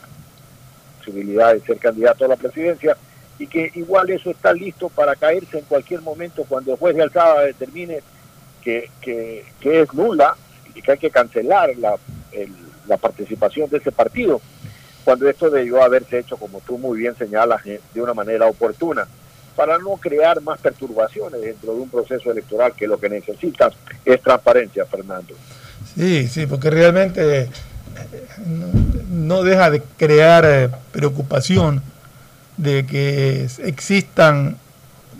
posibilidad 0.99 1.55
de 1.55 1.61
ser 1.61 1.79
candidato 1.79 2.25
a 2.25 2.29
la 2.29 2.37
presidencia 2.37 2.97
y 3.39 3.47
que 3.47 3.71
igual 3.75 4.11
eso 4.11 4.31
está 4.31 4.53
listo 4.53 4.89
para 4.89 5.15
caerse 5.15 5.59
en 5.59 5.65
cualquier 5.65 6.03
momento 6.03 6.45
cuando 6.49 6.73
el 6.73 6.79
juez 6.79 6.97
de 6.97 7.03
alzada 7.03 7.43
determine 7.43 8.01
que, 8.63 8.91
que, 9.01 9.45
es 9.63 9.95
nula 9.95 10.37
y 10.75 10.83
que 10.83 10.93
hay 10.93 10.99
que 10.99 11.11
cancelar 11.11 11.71
la, 11.79 11.95
la 12.89 12.97
participación 12.97 13.71
de 13.71 13.79
ese 13.79 13.93
partido, 13.93 14.41
cuando 15.09 15.27
esto 15.27 15.49
debió 15.49 15.83
haberse 15.83 16.19
hecho, 16.19 16.37
como 16.37 16.61
tú 16.61 16.77
muy 16.77 16.99
bien 16.99 17.17
señalas, 17.17 17.65
eh, 17.65 17.81
de 17.95 18.03
una 18.03 18.13
manera 18.13 18.45
oportuna, 18.45 19.09
para 19.57 19.79
no 19.79 19.97
crear 19.97 20.43
más 20.43 20.61
perturbaciones 20.61 21.41
dentro 21.41 21.73
de 21.73 21.81
un 21.81 21.89
proceso 21.89 22.31
electoral 22.31 22.75
que 22.77 22.87
lo 22.87 23.01
que 23.01 23.09
necesitas 23.09 23.73
es 24.05 24.21
transparencia, 24.21 24.85
Fernando. 24.85 25.33
Sí, 25.97 26.29
sí, 26.29 26.45
porque 26.45 26.69
realmente 26.69 27.41
eh, 27.41 27.49
no 29.09 29.43
deja 29.45 29.71
de 29.71 29.81
crear 29.97 30.45
eh, 30.45 30.69
preocupación 30.93 31.83
de 32.59 32.85
que 32.85 33.49
existan 33.65 34.59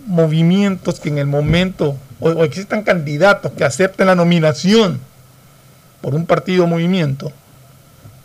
movimientos 0.05 0.99
que 0.99 1.09
en 1.09 1.17
el 1.17 1.25
momento, 1.25 1.97
o, 2.19 2.43
existan 2.43 2.83
candidatos 2.83 3.53
que 3.53 3.63
acepten 3.63 4.05
la 4.05 4.13
nominación 4.13 4.99
por 5.99 6.13
un 6.13 6.27
partido 6.27 6.65
o 6.65 6.67
movimiento, 6.67 7.31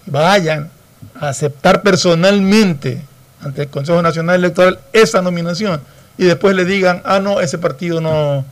vayan 0.05 0.74
aceptar 1.21 1.83
personalmente 1.83 3.03
ante 3.43 3.63
el 3.63 3.69
Consejo 3.69 4.01
Nacional 4.03 4.37
Electoral 4.37 4.79
esa 4.93 5.23
nominación 5.23 5.81
y 6.17 6.25
después 6.25 6.55
le 6.55 6.65
digan, 6.65 7.03
ah, 7.05 7.21
no, 7.21 7.41
ese 7.41 7.59
partido 7.59 8.01
no, 8.01 8.45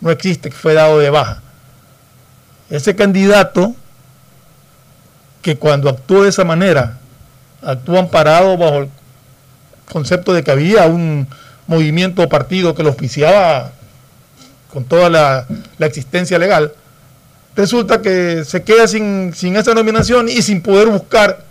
no 0.00 0.10
existe, 0.10 0.50
que 0.50 0.56
fue 0.56 0.74
dado 0.74 0.98
de 0.98 1.10
baja. 1.10 1.42
Ese 2.68 2.94
candidato 2.94 3.74
que 5.42 5.56
cuando 5.56 5.88
actuó 5.88 6.22
de 6.22 6.28
esa 6.28 6.44
manera, 6.44 6.98
actúan 7.62 8.08
parado 8.08 8.56
bajo 8.56 8.78
el 8.78 8.88
concepto 9.90 10.32
de 10.32 10.44
que 10.44 10.50
había 10.50 10.86
un 10.86 11.26
movimiento 11.66 12.22
o 12.22 12.28
partido 12.28 12.74
que 12.74 12.82
lo 12.82 12.90
auspiciaba 12.90 13.72
con 14.72 14.84
toda 14.84 15.10
la, 15.10 15.46
existencia 15.86 16.38
legal, 16.38 16.72
resulta 17.56 18.00
que 18.00 18.44
se 18.44 18.62
queda 18.62 18.86
sin, 18.86 19.32
sin 19.34 19.56
esa 19.56 19.74
nominación 19.74 20.28
y 20.28 20.42
sin 20.42 20.62
poder 20.62 20.88
buscar 20.88 21.49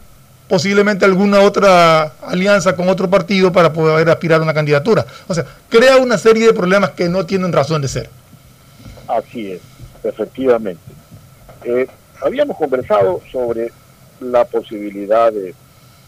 posiblemente 0.50 1.06
alguna 1.06 1.42
otra 1.42 2.14
alianza 2.24 2.76
con 2.76 2.90
otro 2.90 3.10
partido 3.10 3.52
para 3.54 3.72
poder 3.72 4.10
aspirar 4.10 4.42
a 4.42 4.44
una 4.44 4.54
candidatura. 4.54 5.06
O 5.28 5.34
sea, 5.34 5.46
crea 5.70 5.98
una 5.98 6.18
serie 6.18 6.48
de 6.48 6.54
problemas 6.54 6.90
que 6.92 7.08
no 7.08 7.26
tienen 7.26 7.54
razón 7.54 7.82
de 7.82 7.88
ser. 7.88 8.10
Así 9.08 9.52
es, 9.52 9.62
efectivamente. 10.04 10.82
Eh, 11.64 11.88
habíamos 12.22 12.58
conversado 12.58 13.22
sobre 13.32 13.72
la 14.20 14.44
posibilidad 14.44 15.32
de 15.32 15.54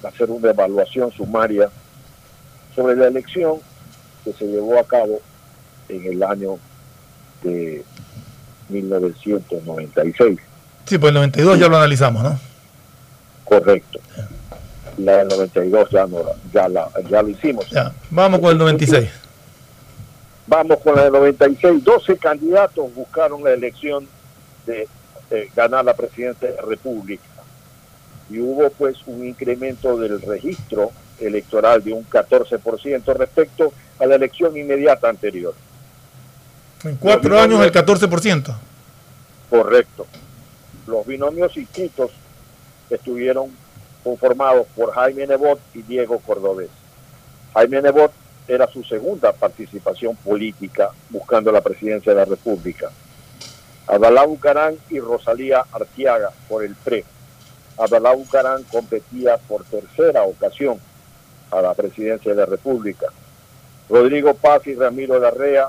hacer 0.03 0.29
una 0.31 0.49
evaluación 0.49 1.11
sumaria 1.11 1.69
sobre 2.75 2.95
la 2.95 3.07
elección 3.07 3.57
que 4.23 4.33
se 4.33 4.45
llevó 4.45 4.79
a 4.79 4.83
cabo 4.83 5.21
en 5.87 6.05
el 6.05 6.23
año 6.23 6.57
de 7.43 7.83
1996. 8.69 10.39
Sí, 10.85 10.97
pues 10.97 11.09
el 11.09 11.15
92 11.15 11.59
ya 11.59 11.67
lo 11.67 11.77
analizamos, 11.77 12.23
¿no? 12.23 12.39
Correcto. 13.45 13.99
La 14.97 15.17
del 15.17 15.27
92 15.29 15.89
ya, 15.89 16.05
no, 16.05 16.23
ya, 16.53 16.67
la, 16.67 16.89
ya 17.09 17.21
lo 17.21 17.29
hicimos. 17.29 17.69
Ya. 17.69 17.91
Vamos 18.09 18.39
con 18.39 18.51
el 18.51 18.57
96. 18.57 19.09
Vamos 20.47 20.79
con 20.79 20.95
la 20.95 21.03
del 21.03 21.13
96. 21.13 21.83
12 21.83 22.17
candidatos 22.17 22.93
buscaron 22.93 23.43
la 23.43 23.51
elección 23.51 24.07
de 24.65 24.87
ganar 25.55 25.85
la 25.85 25.93
presidencia 25.93 26.49
de 26.49 26.55
la 26.55 26.63
República. 26.63 27.23
Y 28.29 28.39
hubo 28.39 28.69
pues 28.71 28.97
un 29.05 29.25
incremento 29.25 29.97
del 29.97 30.21
registro 30.21 30.91
electoral 31.19 31.83
de 31.83 31.93
un 31.93 32.07
14% 32.09 33.15
respecto 33.15 33.73
a 33.99 34.05
la 34.05 34.15
elección 34.15 34.55
inmediata 34.57 35.09
anterior. 35.09 35.53
En 36.83 36.95
cuatro 36.95 37.39
años 37.39 37.63
el 37.63 37.71
14%. 37.71 38.55
Correcto. 39.49 40.07
Los 40.87 41.05
binomios 41.05 41.55
inscritos 41.57 42.11
estuvieron 42.89 43.51
conformados 44.03 44.67
por 44.75 44.91
Jaime 44.93 45.27
Nebot 45.27 45.59
y 45.73 45.81
Diego 45.81 46.19
Cordobés. 46.19 46.69
Jaime 47.53 47.81
Nebot 47.81 48.11
era 48.47 48.67
su 48.67 48.83
segunda 48.83 49.31
participación 49.33 50.15
política 50.15 50.91
buscando 51.09 51.51
la 51.51 51.61
presidencia 51.61 52.13
de 52.13 52.19
la 52.19 52.25
República. 52.25 52.89
Adalá 53.87 54.25
Bucarán 54.25 54.75
y 54.89 54.99
Rosalía 54.99 55.65
Artiaga 55.71 56.31
por 56.47 56.63
el 56.63 56.75
PRE. 56.75 57.03
Adalá 57.77 58.13
Bucarán 58.13 58.63
competía 58.63 59.37
por 59.37 59.63
tercera 59.65 60.23
ocasión 60.23 60.79
a 61.51 61.61
la 61.61 61.73
presidencia 61.73 62.31
de 62.31 62.37
la 62.37 62.45
República. 62.45 63.07
Rodrigo 63.89 64.33
Paz 64.33 64.65
y 64.67 64.75
Ramiro 64.75 65.19
Larrea, 65.19 65.67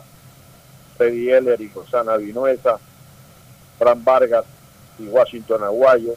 Freddy 0.96 1.30
Heller 1.30 1.60
y 1.60 1.68
Rosana 1.68 2.16
Vinuesa, 2.16 2.78
Fran 3.78 4.04
Vargas 4.04 4.44
y 4.98 5.06
Washington 5.08 5.64
Aguayo, 5.64 6.14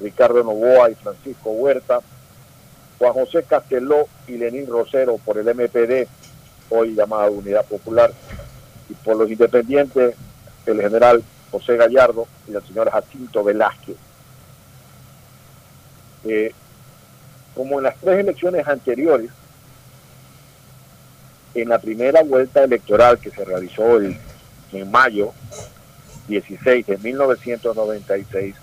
Ricardo 0.00 0.42
Novoa 0.42 0.90
y 0.90 0.94
Francisco 0.94 1.50
Huerta, 1.50 2.00
Juan 2.98 3.12
José 3.12 3.42
Casteló 3.42 4.06
y 4.26 4.32
Lenín 4.32 4.66
Rosero 4.66 5.18
por 5.18 5.38
el 5.38 5.48
MPD, 5.48 6.08
hoy 6.70 6.94
llamada 6.94 7.30
Unidad 7.30 7.64
Popular, 7.64 8.12
y 8.88 8.94
por 8.94 9.16
los 9.16 9.30
independientes, 9.30 10.14
el 10.66 10.80
general 10.80 11.22
José 11.50 11.76
Gallardo 11.76 12.26
y 12.48 12.54
el 12.54 12.62
señor 12.66 12.90
Jacinto 12.90 13.44
Velázquez. 13.44 13.96
Eh, 16.24 16.52
como 17.54 17.78
en 17.78 17.84
las 17.84 17.96
tres 17.96 18.18
elecciones 18.20 18.66
anteriores, 18.66 19.30
en 21.54 21.68
la 21.68 21.78
primera 21.78 22.22
vuelta 22.22 22.64
electoral 22.64 23.18
que 23.18 23.30
se 23.30 23.44
realizó 23.44 23.96
el- 23.98 24.16
en 24.72 24.90
mayo 24.90 25.32
16 26.26 26.84
de 26.86 26.98
1996, 26.98 28.56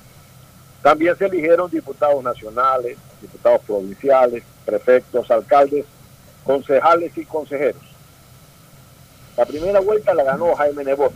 también 0.82 1.18
se 1.18 1.26
eligieron 1.26 1.70
diputados 1.70 2.24
nacionales, 2.24 2.98
diputados 3.22 3.62
provinciales, 3.62 4.44
prefectos, 4.66 5.30
alcaldes, 5.30 5.86
concejales 6.44 7.16
y 7.18 7.26
consejeros. 7.26 7.82
La 9.38 9.46
primera 9.46 9.80
vuelta 9.80 10.14
la 10.14 10.24
ganó 10.24 10.54
Jaime 10.56 10.84
Nebot 10.84 11.14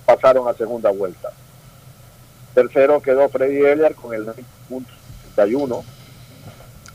pasaron 0.06 0.48
a 0.48 0.54
segunda 0.54 0.92
vuelta. 0.92 1.32
Tercero 2.54 3.02
quedó 3.02 3.28
Freddy 3.30 3.66
Eller 3.66 3.96
con 3.96 4.14
el 4.14 4.26
20.61. 5.46 5.84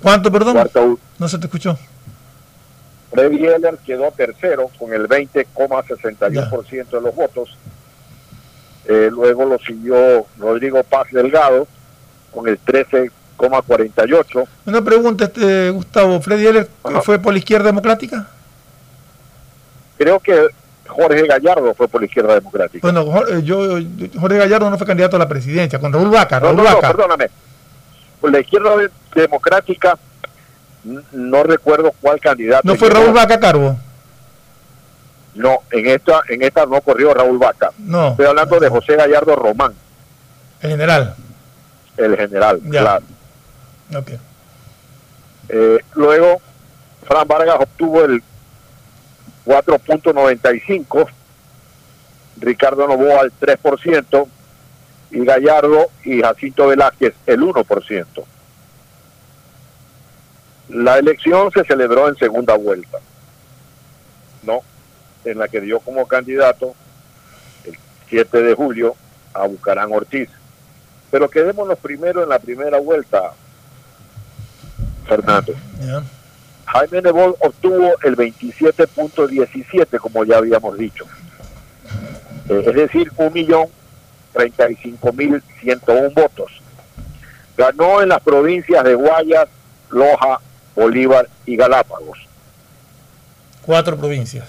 ¿Cuánto, 0.02 0.32
perdón? 0.32 0.54
Cuarto, 0.54 0.98
No 1.18 1.28
se 1.28 1.38
te 1.38 1.46
escuchó. 1.46 1.78
Freddy 3.12 3.44
Eller 3.46 3.76
quedó 3.78 4.10
tercero 4.10 4.68
con 4.78 4.92
el 4.92 5.06
20,61% 5.08 6.86
de 6.90 7.00
los 7.00 7.14
votos. 7.14 7.56
Eh, 8.86 9.08
luego 9.12 9.44
lo 9.44 9.58
siguió 9.58 10.26
Rodrigo 10.38 10.82
Paz 10.82 11.06
Delgado 11.12 11.68
con 12.32 12.48
el 12.48 12.58
13,48. 12.64 14.46
Una 14.66 14.82
pregunta, 14.82 15.24
este 15.24 15.70
Gustavo. 15.70 16.20
¿Freddy 16.20 16.46
Heller 16.46 16.68
fue 17.04 17.18
por 17.18 17.32
la 17.34 17.38
izquierda 17.38 17.66
democrática? 17.66 18.26
Creo 19.98 20.18
que 20.18 20.46
Jorge 20.88 21.26
Gallardo 21.26 21.74
fue 21.74 21.86
por 21.86 22.00
la 22.00 22.06
izquierda 22.06 22.34
democrática. 22.34 22.80
Bueno, 22.90 23.04
Jor- 23.06 23.28
eh, 23.30 23.42
yo, 23.44 23.78
Jorge 24.18 24.38
Gallardo 24.38 24.68
no 24.68 24.78
fue 24.78 24.86
candidato 24.86 25.16
a 25.16 25.18
la 25.18 25.28
presidencia, 25.28 25.78
con 25.78 25.92
Raúl 25.92 26.08
Vaca. 26.10 26.40
Raúl 26.40 26.56
no, 26.56 26.62
no, 26.64 26.74
Vaca. 26.74 26.88
perdóname. 26.88 27.28
La 28.22 28.40
izquierda 28.40 28.76
de- 28.76 28.90
democrática 29.14 29.98
no 31.12 31.42
recuerdo 31.44 31.92
cuál 32.00 32.20
candidato. 32.20 32.62
¿No 32.66 32.76
fue. 32.76 32.90
Raúl 32.90 33.12
Vaca 33.12 33.38
Carbo? 33.40 33.76
No, 35.34 35.60
en 35.70 35.86
esta, 35.88 36.22
en 36.28 36.42
esta 36.42 36.66
no 36.66 36.80
corrió 36.82 37.14
Raúl 37.14 37.38
Vaca. 37.38 37.70
No. 37.78 38.08
Estoy 38.10 38.26
hablando 38.26 38.60
de 38.60 38.68
José 38.68 38.96
Gallardo 38.96 39.34
Román, 39.36 39.72
En 40.60 40.70
general. 40.70 41.14
el 41.96 42.16
general. 42.16 42.60
Ya. 42.64 42.80
Claro. 42.80 43.04
Eh, 45.48 45.78
luego, 45.94 46.40
Fran 47.06 47.26
Vargas 47.28 47.56
obtuvo 47.60 48.04
el 48.04 48.22
4.95, 49.46 51.06
Ricardo 52.40 52.86
Novoa 52.86 53.22
el 53.22 53.32
3%, 53.32 54.26
y 55.12 55.24
Gallardo 55.24 55.90
y 56.04 56.20
Jacinto 56.20 56.66
Velázquez 56.68 57.14
el 57.26 57.40
1%. 57.40 58.06
La 60.70 60.98
elección 60.98 61.50
se 61.52 61.64
celebró 61.64 62.08
en 62.08 62.16
segunda 62.16 62.56
vuelta, 62.56 62.98
¿no? 64.42 64.60
En 65.24 65.38
la 65.38 65.48
que 65.48 65.60
dio 65.60 65.80
como 65.80 66.06
candidato 66.08 66.74
el 67.64 67.76
7 68.08 68.42
de 68.42 68.54
julio 68.54 68.96
a 69.34 69.46
Bucarán 69.46 69.92
Ortiz. 69.92 70.30
Pero 71.10 71.28
quedémonos 71.28 71.78
primero 71.78 72.22
en 72.22 72.30
la 72.30 72.38
primera 72.38 72.78
vuelta, 72.80 73.34
Fernando. 75.06 75.52
Jaime 76.64 77.02
Nebol 77.02 77.36
obtuvo 77.40 77.96
el 78.02 78.16
27.17, 78.16 79.98
como 79.98 80.24
ya 80.24 80.38
habíamos 80.38 80.78
dicho. 80.78 81.04
Eh, 82.48 82.64
es 82.66 82.74
decir, 82.74 83.10
1.035.101 84.34 86.14
votos. 86.14 86.50
Ganó 87.56 88.02
en 88.02 88.08
las 88.08 88.20
provincias 88.22 88.82
de 88.84 88.94
Guayas, 88.94 89.48
Loja, 89.90 90.40
Bolívar 90.74 91.28
y 91.46 91.56
Galápagos. 91.56 92.18
Cuatro 93.62 93.96
provincias. 93.96 94.48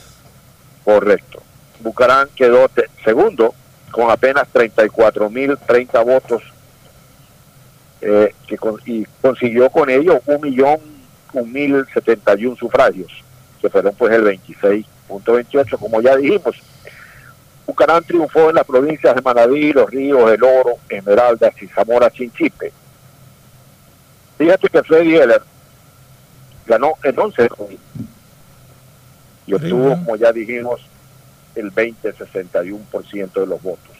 Correcto. 0.83 1.41
Bucarán 1.79 2.29
quedó 2.35 2.69
segundo 3.03 3.53
con 3.91 4.09
apenas 4.09 4.47
34.030 4.53 6.03
votos 6.05 6.41
eh, 8.01 8.33
que 8.47 8.57
con- 8.57 8.81
y 8.85 9.05
consiguió 9.21 9.69
con 9.69 9.89
ello 9.89 10.19
un 10.25 10.41
millón 10.41 10.77
un 11.33 11.51
mil 11.51 11.85
setenta 11.93 12.35
y 12.37 12.45
un 12.45 12.55
sufragios 12.57 13.11
que 13.61 13.69
fueron 13.69 13.93
pues 13.95 14.13
el 14.13 14.23
26.28 14.23 15.77
como 15.77 16.01
ya 16.01 16.15
dijimos 16.17 16.55
Bucarán 17.65 18.03
triunfó 18.03 18.49
en 18.49 18.55
las 18.55 18.65
provincias 18.65 19.15
de 19.15 19.21
Manabí, 19.21 19.71
Los 19.71 19.89
Ríos, 19.89 20.31
El 20.31 20.43
Oro, 20.43 20.75
Esmeraldas 20.89 21.53
y 21.61 21.67
Zamora 21.67 22.11
Chinchipe. 22.11 22.71
Fíjate 24.37 24.67
que 24.67 24.83
Freddy 24.83 25.15
Heller 25.15 25.41
ganó 26.65 26.93
en 27.03 27.19
11 27.19 27.47
provincias 27.47 27.79
y 29.45 29.53
obtuvo, 29.53 29.89
como 29.89 30.15
ya 30.15 30.31
dijimos, 30.31 30.81
el 31.55 31.71
20-61% 31.73 33.33
de 33.33 33.45
los 33.45 33.61
votos. 33.61 33.95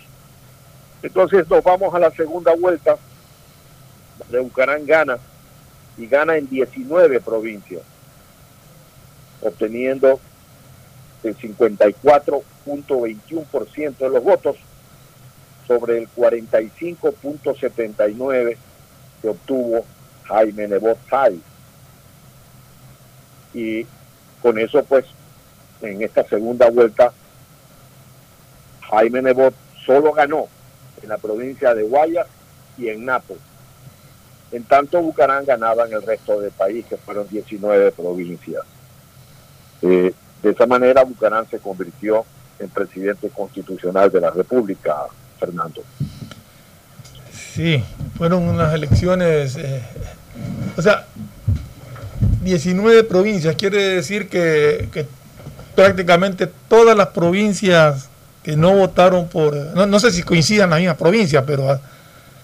Entonces 1.02 1.50
nos 1.50 1.64
vamos 1.64 1.94
a 1.94 2.00
la 2.00 2.12
segunda 2.12 2.54
vuelta, 2.56 2.98
de 4.30 4.40
Bucarán 4.40 4.86
gana 4.86 5.18
y 5.98 6.08
gana 6.08 6.38
en 6.38 6.50
19 6.50 7.20
provincias, 7.20 7.82
obteniendo 9.42 10.20
el 11.24 11.36
54.21% 12.66 13.98
de 13.98 14.10
los 14.10 14.24
votos 14.24 14.56
sobre 15.68 16.00
el 16.00 16.10
45.79% 16.10 18.58
que 19.22 19.30
obtuvo 19.30 19.86
Jaime 20.26 20.68
Nebot. 20.68 20.98
Y 23.54 23.88
con 24.42 24.60
eso, 24.60 24.84
pues, 24.84 25.06
en 25.82 26.02
esta 26.02 26.26
segunda 26.26 26.70
vuelta, 26.70 27.14
Jaime 28.90 29.22
Nebot 29.22 29.54
solo 29.86 30.12
ganó 30.12 30.50
en 31.02 31.08
la 31.10 31.18
provincia 31.18 31.74
de 31.74 31.84
Guayas 31.84 32.28
y 32.78 32.90
en 32.90 33.06
Napo. 33.06 33.38
En 34.52 34.66
tanto, 34.66 35.02
Bucarán 35.02 35.46
ganaba 35.46 35.88
en 35.88 35.94
el 35.94 36.04
resto 36.04 36.40
del 36.40 36.52
país, 36.52 36.86
que 36.86 36.98
fueron 36.98 37.28
19 37.28 37.92
provincias. 37.92 38.64
Eh, 39.82 40.14
de 40.44 40.50
esa 40.50 40.68
manera, 40.68 41.04
Bucarán 41.04 41.50
se 41.50 41.60
convirtió 41.60 42.26
en 42.60 42.70
presidente 42.70 43.30
constitucional 43.30 44.12
de 44.12 44.22
la 44.22 44.32
República, 44.32 44.96
Fernando. 45.40 45.82
Sí, 47.32 47.84
fueron 48.18 48.44
unas 48.44 48.74
elecciones, 48.74 49.56
eh, 49.58 49.84
o 50.76 50.82
sea, 50.82 51.06
19 52.44 53.04
provincias, 53.04 53.56
quiere 53.56 53.96
decir 53.96 54.28
que, 54.28 54.90
que 54.92 55.06
prácticamente 55.76 56.50
todas 56.68 56.96
las 56.98 57.08
provincias 57.08 58.10
que 58.44 58.56
no 58.56 58.76
votaron 58.76 59.28
por, 59.28 59.56
no, 59.56 59.86
no 59.86 60.00
sé 60.00 60.12
si 60.12 60.24
coincidan 60.24 60.70
las 60.70 60.80
mismas 60.80 60.98
provincias, 60.98 61.44
pero 61.48 61.70
ah, 61.70 61.80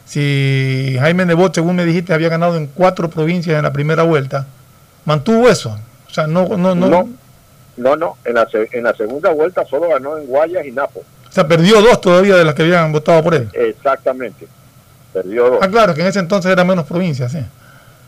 si 0.05 0.95
Jaime 0.99 1.25
Nebot, 1.25 1.53
según 1.53 1.75
me 1.75 1.85
dijiste, 1.85 2.13
había 2.13 2.29
ganado 2.29 2.55
en 2.55 2.67
cuatro 2.67 3.09
provincias 3.09 3.57
en 3.57 3.63
la 3.63 3.73
primera 3.73 4.03
vuelta, 4.03 4.47
mantuvo 5.05 5.49
eso, 5.49 5.77
o 6.09 6.13
sea, 6.13 6.25
no, 6.25 6.47
no, 6.57 6.73
no, 6.73 6.87
No, 6.87 7.09
no, 7.79 7.95
no, 7.95 8.17
en 8.25 8.35
la, 8.35 8.47
en 8.53 8.83
la 8.83 8.93
segunda 8.93 9.31
vuelta 9.31 9.65
solo 9.65 9.89
ganó 9.89 10.17
en 10.17 10.27
Guayas 10.27 10.65
y 10.65 10.71
Napo. 10.71 10.99
o 10.99 11.31
sea, 11.31 11.47
perdió 11.47 11.81
dos 11.81 12.01
todavía 12.01 12.35
de 12.35 12.45
las 12.45 12.53
que 12.53 12.63
habían 12.63 12.91
votado 12.91 13.23
por 13.23 13.35
él. 13.35 13.49
Exactamente. 13.53 14.47
Perdió 15.13 15.49
dos. 15.49 15.59
Ah, 15.61 15.69
claro, 15.69 15.93
que 15.93 16.01
en 16.01 16.07
ese 16.07 16.19
entonces 16.19 16.51
eran 16.51 16.67
menos 16.67 16.85
provincias, 16.85 17.31
sí. 17.31 17.39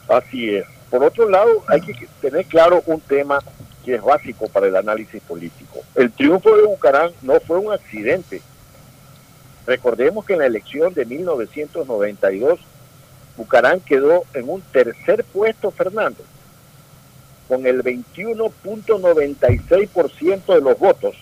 Así 0.09 0.55
es. 0.55 0.65
Por 0.89 1.03
otro 1.03 1.29
lado, 1.29 1.63
hay 1.67 1.79
que 1.81 2.07
tener 2.19 2.45
claro 2.45 2.83
un 2.85 2.99
tema 2.99 3.39
que 3.85 3.95
es 3.95 4.01
básico 4.01 4.47
para 4.49 4.67
el 4.67 4.75
análisis 4.75 5.21
político. 5.23 5.79
El 5.95 6.11
triunfo 6.11 6.55
de 6.55 6.63
Bucarán 6.63 7.11
no 7.21 7.39
fue 7.39 7.57
un 7.57 7.71
accidente. 7.71 8.41
Recordemos 9.65 10.25
que 10.25 10.33
en 10.33 10.39
la 10.39 10.47
elección 10.47 10.93
de 10.93 11.05
1992, 11.05 12.59
Bucarán 13.37 13.79
quedó 13.79 14.23
en 14.33 14.49
un 14.49 14.61
tercer 14.61 15.23
puesto, 15.23 15.71
Fernando, 15.71 16.23
con 17.51 17.67
el 17.67 17.83
21.96% 17.83 20.55
de 20.55 20.61
los 20.61 20.79
votos 20.79 21.17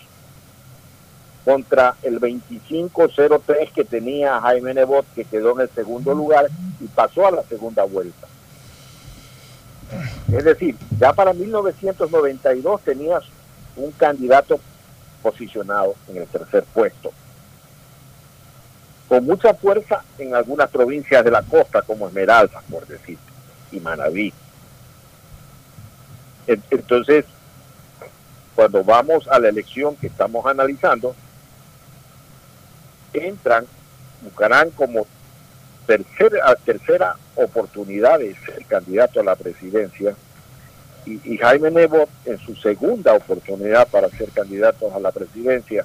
contra 1.44 1.96
el 2.04 2.20
25.03 2.20 3.72
que 3.72 3.82
tenía 3.82 4.40
Jaime 4.40 4.72
Nebot, 4.72 5.04
que 5.12 5.24
quedó 5.24 5.54
en 5.54 5.62
el 5.62 5.70
segundo 5.70 6.14
lugar 6.14 6.46
y 6.78 6.86
pasó 6.86 7.26
a 7.26 7.32
la 7.32 7.42
segunda 7.42 7.82
vuelta. 7.82 8.28
Es 10.32 10.44
decir, 10.44 10.76
ya 11.00 11.12
para 11.12 11.32
1992 11.32 12.80
tenías 12.82 13.24
un 13.74 13.90
candidato 13.90 14.60
posicionado 15.24 15.96
en 16.06 16.18
el 16.18 16.28
tercer 16.28 16.62
puesto. 16.72 17.10
Con 19.08 19.24
mucha 19.24 19.52
fuerza 19.54 20.04
en 20.16 20.36
algunas 20.36 20.70
provincias 20.70 21.24
de 21.24 21.32
la 21.32 21.42
costa, 21.42 21.82
como 21.82 22.06
Esmeralda, 22.06 22.62
por 22.70 22.86
decir, 22.86 23.18
y 23.72 23.80
Manabí. 23.80 24.32
En- 26.50 26.62
Entonces, 26.70 27.24
cuando 28.56 28.82
vamos 28.82 29.28
a 29.28 29.38
la 29.38 29.48
elección 29.50 29.94
que 29.94 30.08
estamos 30.08 30.44
analizando, 30.46 31.14
entran, 33.12 33.66
buscarán 34.22 34.70
como 34.70 35.06
tercera, 35.86 36.54
tercera 36.64 37.16
oportunidad 37.36 38.18
de 38.18 38.34
ser 38.34 38.64
candidato 38.66 39.20
a 39.20 39.24
la 39.24 39.36
presidencia 39.36 40.14
y, 41.06 41.20
y 41.34 41.38
Jaime 41.38 41.70
Nebot 41.70 42.08
en 42.26 42.38
su 42.38 42.54
segunda 42.56 43.14
oportunidad 43.14 43.86
para 43.88 44.08
ser 44.10 44.30
candidato 44.30 44.92
a 44.94 44.98
la 44.98 45.12
presidencia, 45.12 45.84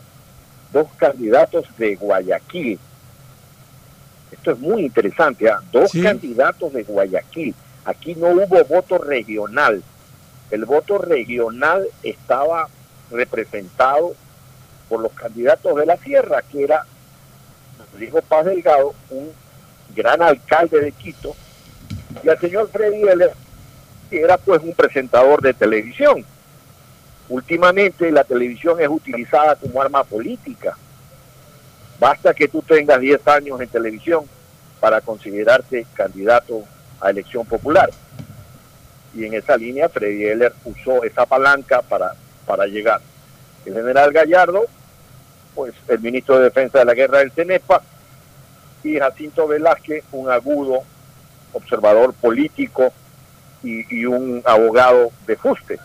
dos 0.74 0.88
candidatos 0.98 1.66
de 1.78 1.96
Guayaquil. 1.96 2.80
Esto 4.32 4.52
es 4.52 4.60
muy 4.60 4.82
interesante, 4.86 5.48
¿ah? 5.48 5.62
dos 5.72 5.92
Sí. 5.92 6.02
candidatos 6.02 6.74
de 6.74 6.84
Guayaquil. 6.84 7.54
Aquí 7.86 8.16
no 8.16 8.30
hubo 8.30 8.64
voto 8.66 8.98
regional. 8.98 9.84
El 10.52 10.66
voto 10.66 10.98
regional 10.98 11.88
estaba 12.04 12.68
representado 13.12 14.16
por 14.88 15.00
los 15.00 15.12
candidatos 15.14 15.76
de 15.76 15.86
la 15.86 15.98
sierra, 15.98 16.42
que 16.44 16.64
era 16.64 16.86
Rodrigo 17.92 18.22
Paz 18.22 18.46
Delgado, 18.46 18.94
un 19.10 19.32
gran 19.96 20.22
alcalde 20.22 20.82
de 20.82 20.92
Quito, 20.92 21.36
y 22.24 22.30
al 22.30 22.40
señor 22.40 22.70
Freddy 22.70 23.02
Heller, 23.02 23.34
que 24.10 24.22
era 24.22 24.38
pues 24.38 24.62
un 24.62 24.74
presentador 24.74 25.42
de 25.42 25.54
televisión. 25.54 26.24
Últimamente 27.28 28.12
la 28.12 28.24
televisión 28.24 28.80
es 28.80 28.88
utilizada 28.88 29.56
como 29.56 29.82
arma 29.82 30.04
política. 30.04 30.78
Basta 32.00 32.34
que 32.34 32.48
tú 32.48 32.62
tengas 32.62 33.00
10 33.00 33.28
años 33.28 33.62
en 33.62 33.70
televisión 33.70 34.26
para 34.80 35.02
considerarte 35.02 35.88
candidato 35.96 36.64
a 37.02 37.10
elección 37.10 37.46
popular. 37.46 37.90
Y 39.16 39.26
en 39.26 39.34
esa 39.34 39.56
línea 39.58 39.88
Freddy 39.90 40.26
Heller 40.26 40.54
usó 40.66 41.04
esa 41.04 41.26
palanca 41.26 41.82
para, 41.82 42.14
para 42.46 42.66
llegar. 42.68 43.00
El 43.66 43.74
general 43.74 44.12
Gallardo, 44.12 44.66
pues 45.56 45.74
el 45.88 46.00
ministro 46.00 46.38
de 46.38 46.44
Defensa 46.46 46.80
de 46.80 46.86
la 46.86 46.94
Guerra 46.94 47.20
del 47.20 47.32
CENEPA, 47.32 47.82
y 48.84 49.00
Jacinto 49.00 49.48
Velázquez, 49.48 50.04
un 50.12 50.30
agudo 50.30 50.84
observador 51.54 52.14
político 52.14 52.92
y, 53.64 54.06
un 54.06 54.44
abogado 54.46 55.12
de 55.26 55.36
fuste. 55.38 55.80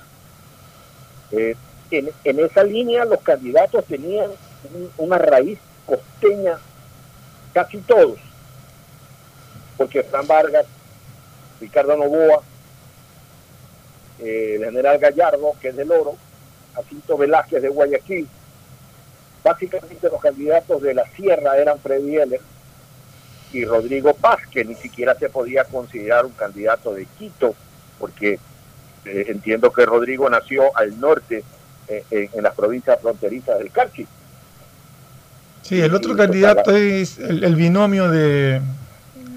Eh, 1.32 1.56
en, 1.90 2.10
en 2.24 2.40
esa 2.40 2.62
línea 2.62 3.04
los 3.06 3.20
candidatos 3.22 3.84
tenían 3.86 4.30
un- 4.74 4.90
una 4.98 5.16
raíz 5.16 5.58
costeña, 5.86 6.58
casi 7.54 7.78
todos, 7.78 8.18
porque 9.78 10.02
Fran 10.02 10.26
Vargas, 10.26 10.66
Ricardo 11.60 11.96
Novoa, 11.96 12.42
eh, 14.22 14.56
el 14.56 14.64
general 14.64 14.98
Gallardo, 14.98 15.52
que 15.60 15.68
es 15.68 15.76
del 15.76 15.90
Oro, 15.90 16.16
Jacinto 16.74 17.16
Velázquez 17.16 17.62
de 17.62 17.68
Guayaquil, 17.68 18.28
básicamente 19.42 20.08
los 20.08 20.20
candidatos 20.20 20.82
de 20.82 20.94
la 20.94 21.04
sierra 21.16 21.56
eran 21.56 21.78
Freddy 21.78 22.16
Heller 22.16 22.40
y 23.52 23.64
Rodrigo 23.64 24.14
Paz, 24.14 24.40
que 24.50 24.64
ni 24.64 24.74
siquiera 24.74 25.14
se 25.16 25.28
podía 25.28 25.64
considerar 25.64 26.24
un 26.24 26.32
candidato 26.32 26.94
de 26.94 27.06
Quito, 27.18 27.54
porque 27.98 28.38
eh, 29.04 29.24
entiendo 29.28 29.72
que 29.72 29.84
Rodrigo 29.86 30.28
nació 30.30 30.76
al 30.76 31.00
norte, 31.00 31.42
eh, 31.88 32.04
en, 32.10 32.30
en 32.34 32.42
las 32.42 32.54
provincias 32.54 33.00
fronterizas 33.00 33.58
del 33.58 33.72
Carchi. 33.72 34.06
Sí, 35.62 35.80
el 35.80 35.94
otro 35.94 36.16
candidato 36.16 36.74
es 36.74 37.18
el, 37.18 37.42
el 37.44 37.54
binomio 37.56 38.08
de, 38.10 38.60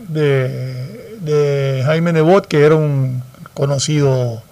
de, 0.09 1.17
de 1.19 1.81
Jaime 1.85 2.13
Nebot, 2.13 2.47
que 2.47 2.63
era 2.63 2.75
un 2.75 3.23
conocido. 3.53 4.43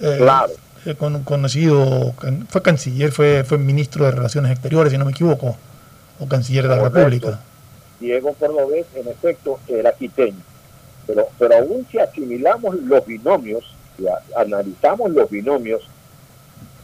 Eh, 0.00 0.16
Claro. 0.18 0.52
eh, 0.86 0.94
con- 0.94 1.22
conocido, 1.24 2.14
fue 2.48 2.62
canciller, 2.62 3.12
fue, 3.12 3.44
fue 3.44 3.58
ministro 3.58 4.04
de 4.04 4.12
Relaciones 4.12 4.52
Exteriores, 4.52 4.92
si 4.92 4.98
no 4.98 5.04
me 5.04 5.12
equivoco, 5.12 5.56
o 6.20 6.28
canciller 6.28 6.64
de 6.64 6.68
la 6.70 6.76
Correcto. 6.78 6.98
República. 6.98 7.40
Diego 8.00 8.32
Cordobés, 8.34 8.86
en 8.94 9.08
efecto, 9.08 9.58
era 9.68 9.92
quiteño. 9.92 10.40
Pero, 11.06 11.26
pero 11.38 11.56
aún 11.56 11.86
si 11.90 11.98
asimilamos 11.98 12.76
los 12.82 13.04
binomios, 13.06 13.64
a- 14.36 14.40
analizamos 14.40 15.10
los 15.10 15.28
binomios, 15.30 15.82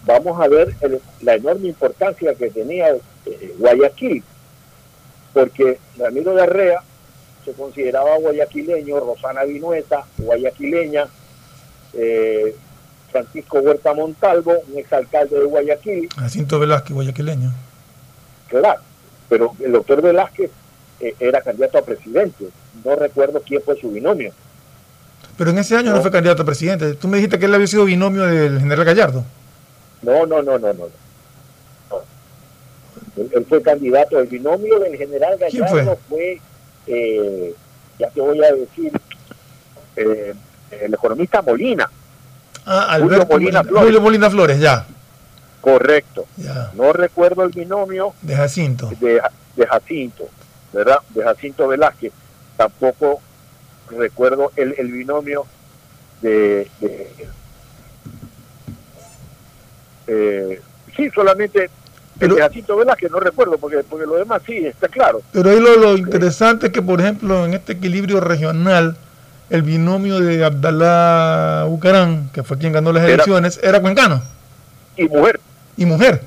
vamos 0.07 0.40
a 0.40 0.48
ver 0.48 0.74
el- 0.81 1.00
la 1.20 1.35
enorme 1.35 1.68
importancia 1.68 2.35
que 2.35 2.50
tenía 2.50 2.88
eh, 3.27 3.55
Guayaquil, 3.59 4.22
porque 5.33 5.79
Ramiro 5.98 6.35
de 6.35 6.42
Arrea 6.42 6.83
se 7.44 7.53
consideraba 7.53 8.16
guayaquileño, 8.18 9.00
Rosana 9.00 9.44
Vinueta, 9.44 10.05
guayaquileña, 10.18 11.07
eh, 11.94 12.55
Francisco 13.18 13.61
Huerta 13.61 13.94
Montalvo, 13.94 14.55
un 14.72 14.77
exalcalde 14.77 15.38
de 15.38 15.44
Guayaquil, 15.44 16.09
Jacinto 16.18 16.59
Velázquez, 16.59 16.94
guayaquileño. 16.94 17.53
Claro, 18.48 18.81
pero 19.29 19.53
el 19.61 19.70
doctor 19.70 20.03
Velázquez 20.03 20.50
eh, 20.98 21.14
era 21.20 21.40
candidato 21.40 21.79
a 21.79 21.83
presidente. 21.83 22.46
No 22.85 22.96
recuerdo 22.96 23.40
quién 23.46 23.62
fue 23.62 23.81
su 23.81 23.92
binomio. 23.92 24.33
Pero 25.38 25.50
en 25.50 25.59
ese 25.59 25.77
año 25.77 25.90
no, 25.90 25.96
No. 25.98 26.03
fue 26.03 26.11
candidato 26.11 26.42
a 26.42 26.44
presidente. 26.44 26.94
Tú 26.94 27.07
me 27.07 27.18
dijiste 27.18 27.38
que 27.38 27.44
él 27.46 27.55
había 27.55 27.68
sido 27.68 27.85
binomio 27.85 28.24
del 28.24 28.59
general 28.59 28.85
Gallardo. 28.85 29.24
No, 30.03 30.27
no, 30.27 30.42
no, 30.42 30.59
no, 30.59 30.72
no. 30.72 30.88
no. 31.90 31.96
Él, 33.16 33.31
él 33.33 33.46
fue 33.48 33.62
candidato. 33.62 34.18
El 34.18 34.27
binomio 34.27 34.81
del 34.81 34.96
general 34.96 35.37
¿Quién 35.50 35.62
Gallardo 35.62 35.98
fue, 36.09 36.40
eh, 36.88 37.55
ya 38.00 38.11
te 38.11 38.20
voy 38.20 38.42
a 38.42 38.53
decir, 38.53 38.90
eh, 39.94 40.35
el 40.81 40.94
economista 40.94 41.42
Molina. 41.42 41.88
Ah, 42.66 42.96
Julio 42.98 43.16
Alberto 43.16 43.27
Molina 43.35 43.50
Molina, 43.62 43.64
Flores. 43.64 43.85
Julio 43.87 44.00
Molina 44.00 44.31
Flores, 44.31 44.61
ya. 44.61 44.87
Correcto. 45.61 46.27
Ya. 46.37 46.70
No 46.74 46.92
recuerdo 46.92 47.42
el 47.44 47.50
binomio 47.50 48.14
De 48.22 48.37
Jacinto. 48.37 48.90
de, 49.00 49.20
de 49.57 49.66
Jacinto, 49.66 50.24
¿verdad? 50.72 50.98
De 51.11 51.22
Jacinto 51.24 51.68
Velázquez. 51.68 52.12
Tampoco 52.57 53.20
recuerdo 53.90 54.53
el, 54.57 54.74
el 54.79 54.92
binomio 54.92 55.46
de... 56.22 56.68
de- 56.81 57.29
eh, 60.07 60.61
sí, 60.96 61.11
solamente 61.14 61.70
Pero- 62.18 62.35
de 62.37 62.42
Jacinto 62.42 62.77
Velázquez, 62.77 63.11
no 63.11 63.20
recuerdo, 63.20 63.59
porque, 63.59 63.79
porque 63.88 64.07
lo 64.07 64.16
demás 64.16 64.42
sí, 64.46 64.59
está 64.66 64.88
claro. 64.88 65.22
Pero 65.33 65.50
ahí 65.50 65.61
lo, 65.61 65.77
lo 65.77 65.96
interesante 65.96 66.66
es 66.66 66.72
que, 66.72 66.83
por 66.83 67.00
ejemplo, 67.00 67.44
en 67.44 67.55
este 67.55 67.72
equilibrio 67.72 68.20
regional, 68.20 68.96
el 69.50 69.62
binomio 69.62 70.20
de 70.20 70.44
Abdalá 70.44 71.64
Bucarán, 71.68 72.30
que 72.33 72.42
fue 72.42 72.59
quien 72.59 72.72
ganó 72.72 72.92
las 72.92 73.02
Era- 73.04 73.14
elecciones, 73.14 73.61
era 73.62 73.80
cuencano 73.80 74.22
Y 74.96 75.04
mujer, 75.09 75.40
y 75.76 75.85
mujer. 75.87 76.22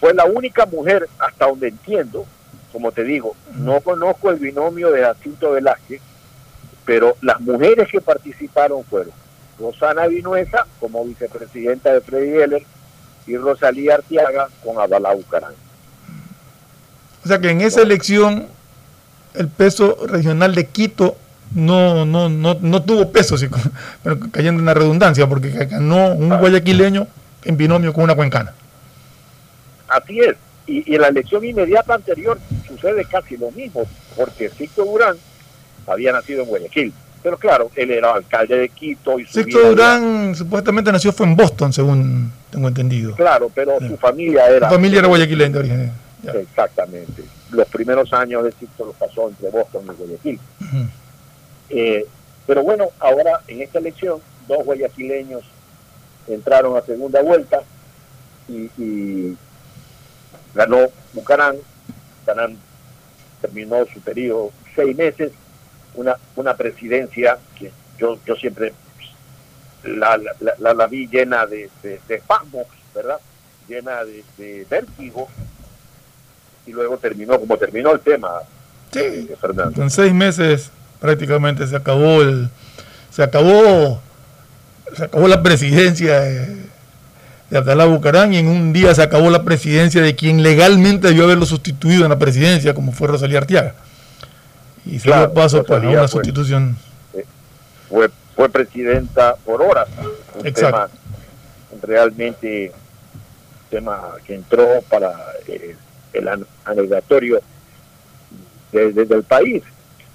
fue 0.00 0.14
la 0.14 0.24
única 0.24 0.66
mujer, 0.66 1.08
hasta 1.18 1.46
donde 1.46 1.68
entiendo, 1.68 2.24
como 2.72 2.90
te 2.92 3.04
digo, 3.04 3.36
no 3.56 3.80
conozco 3.80 4.30
el 4.30 4.38
binomio 4.38 4.90
de 4.90 5.02
Jacinto 5.02 5.52
Velázquez, 5.52 6.00
pero 6.84 7.16
las 7.20 7.40
mujeres 7.40 7.88
que 7.90 8.00
participaron 8.00 8.82
fueron 8.84 9.12
Rosana 9.60 10.06
Vinuesa 10.06 10.66
como 10.80 11.04
vicepresidenta 11.04 11.92
de 11.92 12.00
Freddy 12.00 12.38
Heller 12.38 12.62
y 13.26 13.36
Rosalía 13.36 13.94
Artiaga 13.96 14.48
con 14.64 14.80
Abdalá 14.80 15.12
Bucarán. 15.12 15.52
O 17.24 17.28
sea 17.28 17.38
que 17.38 17.50
en 17.50 17.60
esa 17.60 17.82
elección 17.82 18.48
el 19.34 19.48
peso 19.48 19.96
regional 20.08 20.54
de 20.56 20.66
Quito 20.66 21.16
no, 21.54 22.04
no, 22.04 22.28
no, 22.28 22.56
no 22.60 22.82
tuvo 22.82 23.10
peso, 23.12 23.36
sí, 23.38 23.46
pero 24.02 24.18
cayendo 24.30 24.60
en 24.60 24.66
la 24.66 24.74
redundancia, 24.74 25.26
porque 25.28 25.50
ganó 25.50 26.12
un 26.14 26.28
guayaquileño 26.38 27.06
en 27.44 27.56
binomio 27.56 27.92
con 27.92 28.04
una 28.04 28.14
cuencana. 28.14 28.52
Así 29.88 30.20
es. 30.20 30.36
Y, 30.66 30.90
y 30.90 30.94
en 30.94 31.00
la 31.02 31.08
elección 31.08 31.44
inmediata 31.44 31.94
anterior 31.94 32.38
sucede 32.66 33.04
casi 33.04 33.36
lo 33.36 33.50
mismo, 33.50 33.82
porque 34.16 34.48
Sixto 34.48 34.84
Durán 34.84 35.16
había 35.86 36.12
nacido 36.12 36.42
en 36.42 36.48
Guayaquil. 36.48 36.92
Pero 37.22 37.36
claro, 37.36 37.70
él 37.76 37.90
era 37.90 38.14
alcalde 38.14 38.56
de 38.56 38.68
Quito 38.68 39.18
y 39.18 39.26
su 39.26 39.34
Sixto 39.42 39.60
Durán 39.68 40.34
supuestamente 40.34 40.90
nació 40.90 41.12
fue 41.12 41.26
en 41.26 41.36
Boston, 41.36 41.72
según 41.72 42.32
tengo 42.50 42.68
entendido. 42.68 43.14
claro, 43.16 43.50
pero 43.54 43.78
Sí. 43.80 43.88
su 43.88 43.96
familia 43.96 44.46
era... 44.48 44.68
Su 44.68 44.74
familia 44.74 44.98
era 45.00 45.08
guayaquileña 45.08 45.50
de 45.52 45.58
origen. 45.58 45.92
ya. 46.22 46.32
Exactamente. 46.32 47.22
Los 47.50 47.68
primeros 47.68 48.12
años 48.12 48.44
de 48.44 48.52
Sixto 48.52 48.86
los 48.86 48.94
pasó 48.96 49.28
entre 49.28 49.50
Boston 49.50 49.82
y 49.86 49.96
Guayaquil. 50.02 50.40
Eh, 51.72 52.06
pero 52.46 52.62
bueno, 52.62 52.88
ahora 53.00 53.40
en 53.48 53.62
esta 53.62 53.78
elección, 53.78 54.20
dos 54.46 54.64
guayaquileños 54.64 55.42
entraron 56.28 56.76
a 56.76 56.82
segunda 56.82 57.22
vuelta 57.22 57.62
y, 58.48 58.70
y 58.78 59.36
ganó 60.54 60.88
Bucarán. 61.14 61.56
Bucarán 62.20 62.56
terminó 63.40 63.84
su 63.92 64.00
periodo 64.00 64.50
seis 64.76 64.96
meses, 64.96 65.32
una, 65.94 66.16
una 66.36 66.54
presidencia 66.56 67.38
que 67.58 67.72
yo, 67.98 68.18
yo 68.26 68.36
siempre 68.36 68.72
la, 69.84 70.16
la, 70.16 70.54
la- 70.58 70.74
la 70.74 70.86
vi 70.86 71.08
llena 71.08 71.46
de, 71.46 71.68
de, 71.82 72.00
de 72.06 72.14
espasmos, 72.14 72.66
¿verdad? 72.94 73.18
Llena 73.68 74.04
de, 74.04 74.22
de 74.38 74.66
vértigo 74.68 75.28
y 76.66 76.72
luego 76.72 76.98
terminó 76.98 77.38
como 77.40 77.56
terminó 77.56 77.92
el 77.92 78.00
tema, 78.00 78.40
Sí, 78.92 79.00
eh, 79.00 79.36
Fernando. 79.40 79.82
en 79.82 79.90
seis 79.90 80.12
meses 80.12 80.70
prácticamente 81.02 81.66
se 81.66 81.74
acabó 81.76 82.22
el, 82.22 82.48
se 83.10 83.24
acabó, 83.24 84.00
se 84.96 85.04
acabó 85.04 85.26
la 85.26 85.42
presidencia 85.42 86.20
de, 86.20 86.46
de 87.50 87.58
Abdalá 87.58 87.86
Bucarán 87.86 88.32
y 88.32 88.38
en 88.38 88.46
un 88.46 88.72
día 88.72 88.94
se 88.94 89.02
acabó 89.02 89.28
la 89.28 89.42
presidencia 89.42 90.00
de 90.00 90.14
quien 90.14 90.42
legalmente 90.44 91.08
debió 91.08 91.24
haberlo 91.24 91.44
sustituido 91.44 92.04
en 92.04 92.10
la 92.10 92.18
presidencia, 92.18 92.72
como 92.72 92.92
fue 92.92 93.08
Rosalía 93.08 93.38
Artiaga. 93.38 93.74
Y 94.86 95.00
se 95.00 95.08
dio 95.08 95.34
paso 95.34 95.64
para 95.64 95.88
una 95.88 96.08
sustitución. 96.08 96.76
Eh, 97.14 97.26
fue, 97.88 98.08
fue 98.34 98.48
presidenta 98.48 99.34
por 99.44 99.60
horas. 99.60 99.88
Un 100.34 100.52
tema 100.52 100.88
realmente 101.82 102.72
tema 103.70 104.12
que 104.24 104.34
entró 104.34 104.82
para 104.88 105.12
eh, 105.48 105.74
el 106.12 106.46
anegatorio 106.64 107.40
desde 108.70 109.14
el 109.14 109.24
país. 109.24 109.62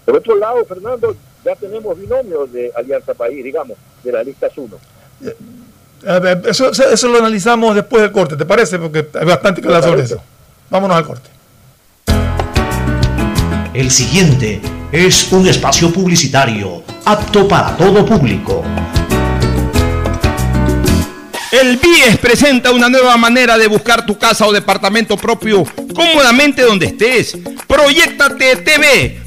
Por 0.07 0.15
otro 0.15 0.37
lado, 0.37 0.63
Fernando, 0.63 1.13
ya 1.43 1.53
tenemos 1.57 1.99
binomios 1.99 2.53
de 2.53 2.71
Alianza 2.77 3.13
País, 3.13 3.43
digamos, 3.43 3.77
de 4.05 4.11
la 4.13 4.23
lista 4.23 4.47
1. 4.55 4.77
Eso, 6.45 6.71
eso 6.71 7.07
lo 7.09 7.17
analizamos 7.17 7.75
después 7.75 8.03
del 8.03 8.13
corte, 8.13 8.37
¿te 8.37 8.45
parece? 8.45 8.79
Porque 8.79 9.05
hay 9.13 9.25
bastante 9.25 9.61
que 9.61 9.67
hablar 9.67 9.83
sobre 9.83 10.03
eso. 10.03 10.21
Vámonos 10.69 10.95
al 10.95 11.05
corte. 11.05 11.29
El 13.73 13.91
siguiente 13.91 14.61
es 14.93 15.29
un 15.33 15.45
espacio 15.45 15.91
publicitario 15.91 16.83
apto 17.03 17.45
para 17.45 17.75
todo 17.75 18.05
público. 18.05 18.63
El 21.51 21.75
BIES 21.77 22.17
presenta 22.19 22.71
una 22.71 22.87
nueva 22.87 23.17
manera 23.17 23.57
de 23.57 23.67
buscar 23.67 24.05
tu 24.05 24.17
casa 24.17 24.47
o 24.47 24.53
departamento 24.53 25.17
propio 25.17 25.65
cómodamente 25.93 26.61
donde 26.61 26.85
estés. 26.85 27.37
Proyectate 27.67 28.57
TV, 28.57 29.26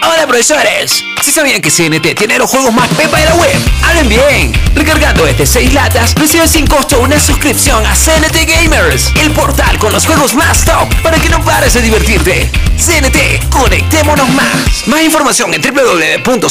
Hola 0.00 0.26
profesores, 0.28 1.04
si 1.22 1.32
sabían 1.32 1.60
que 1.60 1.70
CNT 1.70 2.14
tiene 2.16 2.38
los 2.38 2.48
juegos 2.48 2.72
más 2.72 2.88
pepa 2.90 3.18
de 3.18 3.24
la 3.24 3.34
web, 3.34 3.52
hablen 3.82 4.08
bien. 4.08 4.52
Recargando 4.74 5.26
este 5.26 5.44
6 5.44 5.74
latas, 5.74 6.14
recibes 6.14 6.52
sin 6.52 6.68
costo 6.68 7.00
una 7.00 7.18
suscripción 7.18 7.84
a 7.84 7.94
CNT 7.94 8.46
Gamers, 8.46 9.12
el 9.16 9.32
portal 9.32 9.76
con 9.78 9.92
los 9.92 10.06
juegos 10.06 10.34
más 10.34 10.64
top 10.64 10.88
para 11.02 11.18
que 11.18 11.28
no 11.28 11.44
pares 11.44 11.74
de 11.74 11.82
divertirte. 11.82 12.48
CNT, 12.76 13.50
conectémonos 13.50 14.28
más. 14.30 14.86
Más 14.86 15.02
información 15.02 15.52
en 15.52 15.62
www.cnt.com.es. 15.62 16.46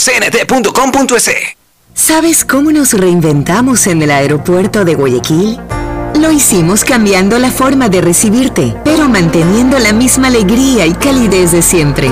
¿Sabes 1.94 2.44
cómo 2.44 2.72
nos 2.72 2.92
reinventamos 2.94 3.88
en 3.88 4.02
el 4.02 4.12
aeropuerto 4.12 4.84
de 4.84 4.96
Guayaquil? 4.96 5.58
Lo 6.16 6.32
hicimos 6.32 6.84
cambiando 6.84 7.40
la 7.40 7.52
forma 7.52 7.88
de 7.88 8.02
recibirte, 8.02 8.76
pero 8.84 9.08
manteniendo 9.08 9.80
la 9.80 9.94
misma 9.94 10.28
alegría 10.28 10.86
y 10.86 10.94
calidez 10.94 11.54
de 11.54 11.62
siempre. 11.62 12.12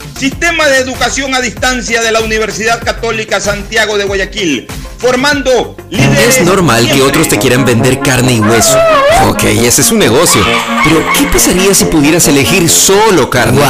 Sistema 0.21 0.67
de 0.67 0.77
educación 0.77 1.33
a 1.33 1.41
distancia 1.41 1.99
de 2.03 2.11
la 2.11 2.19
Universidad 2.19 2.79
Católica 2.83 3.41
Santiago 3.41 3.97
de 3.97 4.03
Guayaquil 4.03 4.67
formando 4.99 5.75
líderes. 5.89 6.37
Es 6.37 6.45
normal 6.45 6.87
que 6.91 7.01
otros 7.01 7.27
te 7.27 7.39
quieran 7.39 7.65
vender 7.65 7.99
carne 8.01 8.33
y 8.33 8.39
hueso. 8.39 8.77
Ok, 9.29 9.45
ese 9.45 9.81
es 9.81 9.91
un 9.91 9.97
negocio. 9.97 10.45
Pero, 10.83 11.03
¿qué 11.17 11.25
pasaría 11.25 11.73
si 11.73 11.85
pudieras 11.85 12.27
elegir 12.27 12.69
solo 12.69 13.31
carne? 13.31 13.63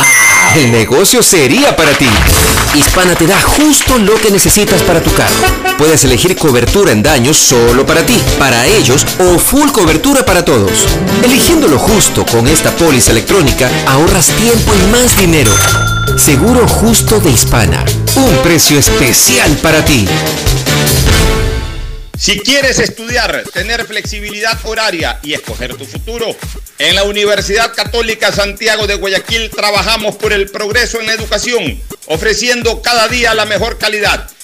El 0.58 0.74
negocio 0.74 1.24
sería 1.24 1.74
para 1.78 1.94
ti. 1.94 2.10
Hispana 2.76 3.16
te 3.16 3.28
da 3.28 3.40
justo 3.40 3.98
lo 3.98 4.16
que 4.16 4.30
necesitas 4.30 4.82
para 4.82 5.02
tu 5.02 5.14
carro. 5.14 5.38
Puedes 5.78 6.04
elegir 6.04 6.36
cobertura 6.36 6.92
en 6.92 7.02
daños 7.02 7.38
solo 7.38 7.86
para 7.86 8.06
ti, 8.06 8.22
para 8.38 8.68
ellos 8.68 9.08
o 9.20 9.40
full 9.40 9.72
cobertura 9.72 10.26
para 10.26 10.44
todos. 10.44 10.86
Eligiendo 11.24 11.70
lo 11.70 11.80
justo 11.80 12.26
con 12.26 12.46
esta 12.50 12.72
póliza 12.72 13.12
electrónica, 13.12 13.70
ahorras 13.88 14.28
tiempo 14.28 14.74
y 14.76 14.92
más 14.92 15.18
dinero. 15.18 15.54
Seguro 16.17 16.67
justo 16.67 17.19
de 17.19 17.32
Hispana. 17.32 17.84
Un 18.15 18.38
precio 18.43 18.78
especial 18.78 19.58
para 19.58 19.84
ti. 19.84 20.06
Si 22.17 22.39
quieres 22.39 22.80
estudiar, 22.80 23.43
tener 23.54 23.86
flexibilidad 23.86 24.58
horaria 24.63 25.19
y 25.24 25.34
escoger 25.34 25.76
tu 25.76 25.86
futuro, 25.86 26.36
en 26.78 26.95
la 26.95 27.04
Universidad 27.04 27.74
Católica 27.74 28.32
Santiago 28.32 28.88
de 28.88 28.95
Guayaquil 28.95 29.50
trabajamos 29.50 30.15
por 30.15 30.34
el 30.34 30.50
progreso 30.50 31.00
en 31.00 31.08
la 31.08 31.13
educación, 31.13 31.82
ofreciendo 32.08 32.82
cada 32.82 33.08
día 33.08 33.34
la 33.34 33.45
mejor 33.45 33.78
calidad. 33.78 34.30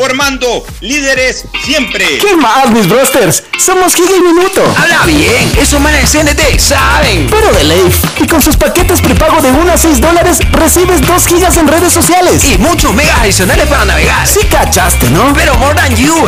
Formando 0.00 0.64
líderes 0.80 1.44
siempre. 1.62 2.06
¿Qué 2.16 2.34
más, 2.34 2.70
mis 2.70 2.88
brosters? 2.88 3.42
Somos 3.58 3.94
Giga 3.94 4.16
y 4.16 4.20
Minuto. 4.22 4.64
Habla 4.78 5.04
bien, 5.04 5.52
eso 5.60 5.78
manes 5.78 6.10
CNT, 6.10 6.58
¿saben? 6.58 7.26
Pero 7.30 7.52
de 7.52 7.64
ley. 7.64 7.92
Y 8.18 8.26
con 8.26 8.40
sus 8.40 8.56
paquetes 8.56 9.02
prepago 9.02 9.42
de 9.42 9.50
1 9.50 9.70
a 9.70 9.76
6 9.76 10.00
dólares, 10.00 10.38
recibes 10.52 11.06
2 11.06 11.26
gigas 11.26 11.58
en 11.58 11.68
redes 11.68 11.92
sociales. 11.92 12.42
Y 12.46 12.56
muchos 12.56 12.94
megas 12.94 13.20
adicionales 13.20 13.66
para 13.66 13.84
navegar. 13.84 14.26
Sí 14.26 14.40
cachaste, 14.50 15.10
¿no? 15.10 15.34
Pero 15.34 15.54
more 15.56 15.74
than 15.74 15.94
you. 15.94 16.16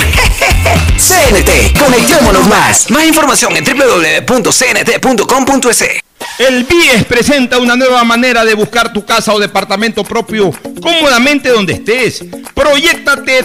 CNT, 0.98 1.78
conectémonos 1.78 2.46
más. 2.48 2.90
Más 2.90 3.06
información 3.06 3.56
en 3.56 3.64
www.cnt.com.es. 3.64 5.02
El 6.38 6.64
BIES 6.64 7.04
presenta 7.04 7.58
una 7.58 7.76
nueva 7.76 8.04
manera 8.04 8.44
de 8.44 8.54
buscar 8.54 8.92
tu 8.92 9.04
casa 9.04 9.32
o 9.34 9.38
departamento 9.38 10.02
propio 10.04 10.50
cómodamente 10.80 11.50
donde 11.50 11.74
estés. 11.74 12.24
Proyectate 12.54 13.44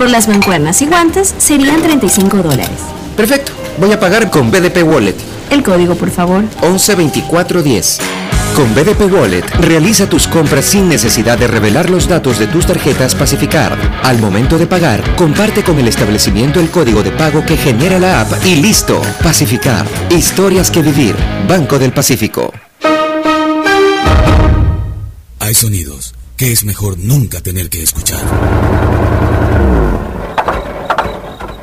Por 0.00 0.08
las 0.08 0.28
mancuernas 0.28 0.80
y 0.80 0.86
guantes 0.86 1.34
serían 1.36 1.82
35 1.82 2.38
dólares. 2.38 2.70
Perfecto. 3.18 3.52
Voy 3.78 3.92
a 3.92 4.00
pagar 4.00 4.30
con 4.30 4.50
BDP 4.50 4.82
Wallet. 4.82 5.14
El 5.50 5.62
código, 5.62 5.94
por 5.94 6.10
favor. 6.10 6.42
112410. 6.62 7.98
Con 8.56 8.74
BDP 8.74 9.12
Wallet, 9.12 9.44
realiza 9.60 10.08
tus 10.08 10.26
compras 10.26 10.64
sin 10.64 10.88
necesidad 10.88 11.36
de 11.36 11.48
revelar 11.48 11.90
los 11.90 12.08
datos 12.08 12.38
de 12.38 12.46
tus 12.46 12.64
tarjetas 12.64 13.14
Pacificar. 13.14 13.76
Al 14.02 14.18
momento 14.20 14.56
de 14.56 14.66
pagar, 14.66 15.04
comparte 15.16 15.62
con 15.62 15.78
el 15.78 15.88
establecimiento 15.88 16.60
el 16.60 16.70
código 16.70 17.02
de 17.02 17.10
pago 17.10 17.44
que 17.44 17.58
genera 17.58 17.98
la 17.98 18.22
app 18.22 18.42
y 18.46 18.54
listo. 18.54 19.02
Pacificar. 19.22 19.86
Historias 20.08 20.70
que 20.70 20.80
vivir. 20.80 21.14
Banco 21.46 21.78
del 21.78 21.92
Pacífico. 21.92 22.54
Hay 25.40 25.54
sonidos 25.54 26.14
que 26.38 26.52
es 26.52 26.64
mejor 26.64 26.96
nunca 26.98 27.42
tener 27.42 27.68
que 27.68 27.82
escuchar. 27.82 28.20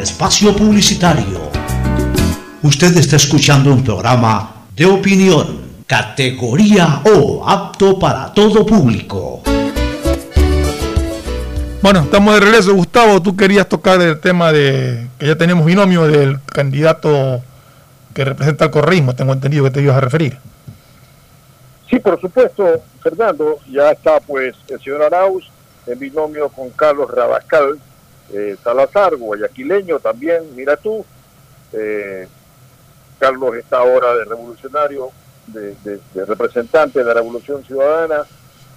espacio 0.00 0.54
publicitario. 0.54 1.50
Usted 2.62 2.96
está 2.96 3.16
escuchando 3.16 3.72
un 3.72 3.84
programa 3.84 4.64
de 4.74 4.86
opinión, 4.86 5.60
categoría 5.86 7.02
O, 7.04 7.48
apto 7.48 7.98
para 7.98 8.32
todo 8.32 8.64
público. 8.66 9.42
Bueno, 11.80 12.00
estamos 12.00 12.34
de 12.34 12.40
regreso. 12.40 12.74
Gustavo, 12.74 13.22
tú 13.22 13.36
querías 13.36 13.68
tocar 13.68 14.00
el 14.00 14.20
tema 14.20 14.52
de 14.52 15.06
que 15.18 15.26
ya 15.26 15.36
tenemos 15.36 15.64
binomio 15.64 16.06
del 16.06 16.40
candidato 16.42 17.40
que 18.14 18.24
representa 18.24 18.64
el 18.66 18.70
correísmo, 18.70 19.14
tengo 19.14 19.32
entendido 19.32 19.64
que 19.64 19.70
te 19.70 19.82
ibas 19.82 19.96
a 19.96 20.00
referir. 20.00 20.38
Sí, 21.88 21.98
por 22.00 22.20
supuesto, 22.20 22.82
Fernando, 23.00 23.58
ya 23.70 23.92
está 23.92 24.20
pues 24.20 24.56
el 24.68 24.80
señor 24.80 25.02
Arauz 25.02 25.48
en 25.86 25.98
binomio 25.98 26.48
con 26.48 26.68
Carlos 26.70 27.10
Rabascal, 27.10 27.78
eh, 28.32 28.56
Salazar, 28.62 29.16
guayaquileño 29.16 29.98
también, 30.00 30.42
mira 30.54 30.76
tú. 30.76 31.04
Eh, 31.72 32.26
Carlos 33.18 33.56
está 33.56 33.78
ahora 33.78 34.14
de 34.14 34.24
revolucionario, 34.24 35.10
de, 35.48 35.74
de- 35.84 36.00
de 36.14 36.24
representante 36.24 36.98
de 37.00 37.04
la 37.04 37.14
Revolución 37.14 37.64
Ciudadana, 37.64 38.24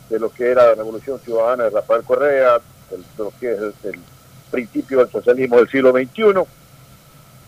de 0.10 0.20
lo 0.20 0.30
que 0.32 0.50
era 0.50 0.68
la 0.68 0.76
Revolución 0.76 1.20
Ciudadana 1.20 1.66
de 1.66 1.70
Rafael 1.70 2.04
Correa, 2.04 2.58
de 2.90 2.98
lo 3.18 3.32
que 3.40 3.52
es 3.52 3.60
el, 3.60 3.74
el 3.84 4.00
principio 4.50 5.00
del 5.00 5.10
socialismo 5.10 5.58
del 5.58 5.70
siglo 5.70 5.92
XXI. 5.92 6.44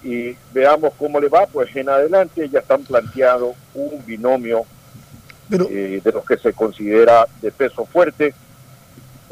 Y 0.04 0.38
veamos 0.54 0.94
cómo 1.00 1.20
le 1.20 1.30
va, 1.30 1.46
pues 1.48 1.74
en 1.76 1.88
adelante 1.90 2.48
ya 2.50 2.60
están 2.60 2.84
planteado 2.84 3.54
un 3.74 4.06
binomio 4.06 4.66
eh, 5.70 6.02
de 6.04 6.12
los 6.12 6.26
que 6.26 6.38
se 6.38 6.54
considera 6.54 7.26
de 7.42 7.52
peso 7.52 7.86
fuerte. 7.86 8.34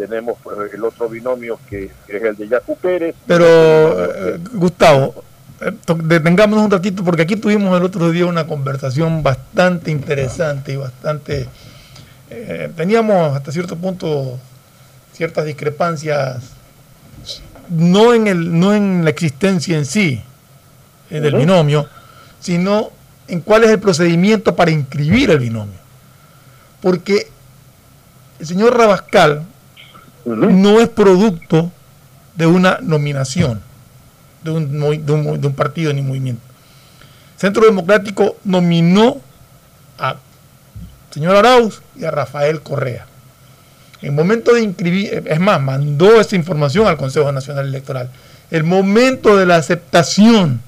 Tenemos 0.08 0.38
pues, 0.42 0.74
el 0.74 0.84
otro 0.84 1.08
binomio 1.08 1.60
que 1.70 1.92
es 2.08 2.24
el 2.24 2.36
de 2.36 2.48
Yacu 2.48 2.76
Pérez. 2.78 3.16
Pero, 3.28 3.46
eh, 3.46 4.40
Gustavo, 4.54 5.24
eh, 5.62 5.72
detengámonos 6.06 6.66
un 6.66 6.72
ratito 6.72 7.04
porque 7.04 7.22
aquí 7.22 7.36
tuvimos 7.36 7.78
el 7.78 7.84
otro 7.84 8.10
día 8.10 8.26
una 8.26 8.48
conversación 8.48 9.22
bastante 9.22 9.92
interesante 9.92 10.74
y 10.74 10.78
bastante... 10.78 11.48
eh, 12.32 12.72
teníamos 12.76 13.36
hasta 13.36 13.52
cierto 13.52 13.76
punto 13.76 14.40
ciertas 15.14 15.46
discrepancias, 15.46 16.42
no 17.70 18.16
en, 18.16 18.26
el, 18.26 18.60
no 18.60 18.74
en 18.74 19.04
la 19.04 19.12
existencia 19.12 19.78
en 19.78 19.86
sí 19.86 20.24
eh, 21.12 21.20
del 21.20 21.36
binomio, 21.36 21.86
sino 22.40 22.90
en 23.28 23.42
cuál 23.42 23.66
es 23.66 23.70
el 23.70 23.80
procedimiento 23.80 24.56
para 24.56 24.72
inscribir 24.72 25.30
el 25.30 25.38
binomio. 25.38 25.80
Porque 26.82 27.28
el 28.40 28.48
señor 28.48 28.76
Rabascal 28.76 29.46
no 30.26 30.80
es 30.80 30.90
producto 30.90 31.72
de 32.36 32.46
una 32.48 32.80
nominación 32.82 33.62
de 34.44 34.52
un, 34.52 35.54
partido 35.56 35.94
ni 35.94 36.02
movimiento. 36.02 36.42
Centro 37.38 37.66
Democrático 37.66 38.38
nominó 38.44 39.22
a 40.00 40.16
señor 41.12 41.36
Arauz 41.36 41.82
y 41.96 42.06
a 42.06 42.12
Rafael 42.12 42.62
Correa. 42.62 43.06
El 44.02 44.14
momento 44.14 44.54
de 44.54 44.64
inscribir, 44.64 45.24
es 45.28 45.40
más, 45.40 45.62
mandó 45.62 46.20
esa 46.20 46.36
información 46.36 46.88
al 46.88 46.98
Consejo 46.98 47.32
Nacional 47.32 47.68
Electoral. 47.68 48.10
El 48.50 48.64
momento 48.64 49.38
de 49.38 49.46
la 49.46 49.58
aceptación 49.58 50.62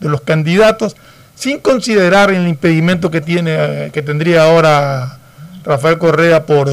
de 0.00 0.08
los 0.08 0.22
candidatos, 0.22 0.96
sin 1.36 1.60
considerar 1.60 2.30
el 2.32 2.48
impedimento 2.48 3.10
que 3.10 3.20
tiene, 3.20 3.54
eh, 3.54 3.90
que 3.92 4.02
tendría 4.02 4.44
ahora 4.44 5.18
Rafael 5.64 5.98
Correa 5.98 6.46
por 6.46 6.68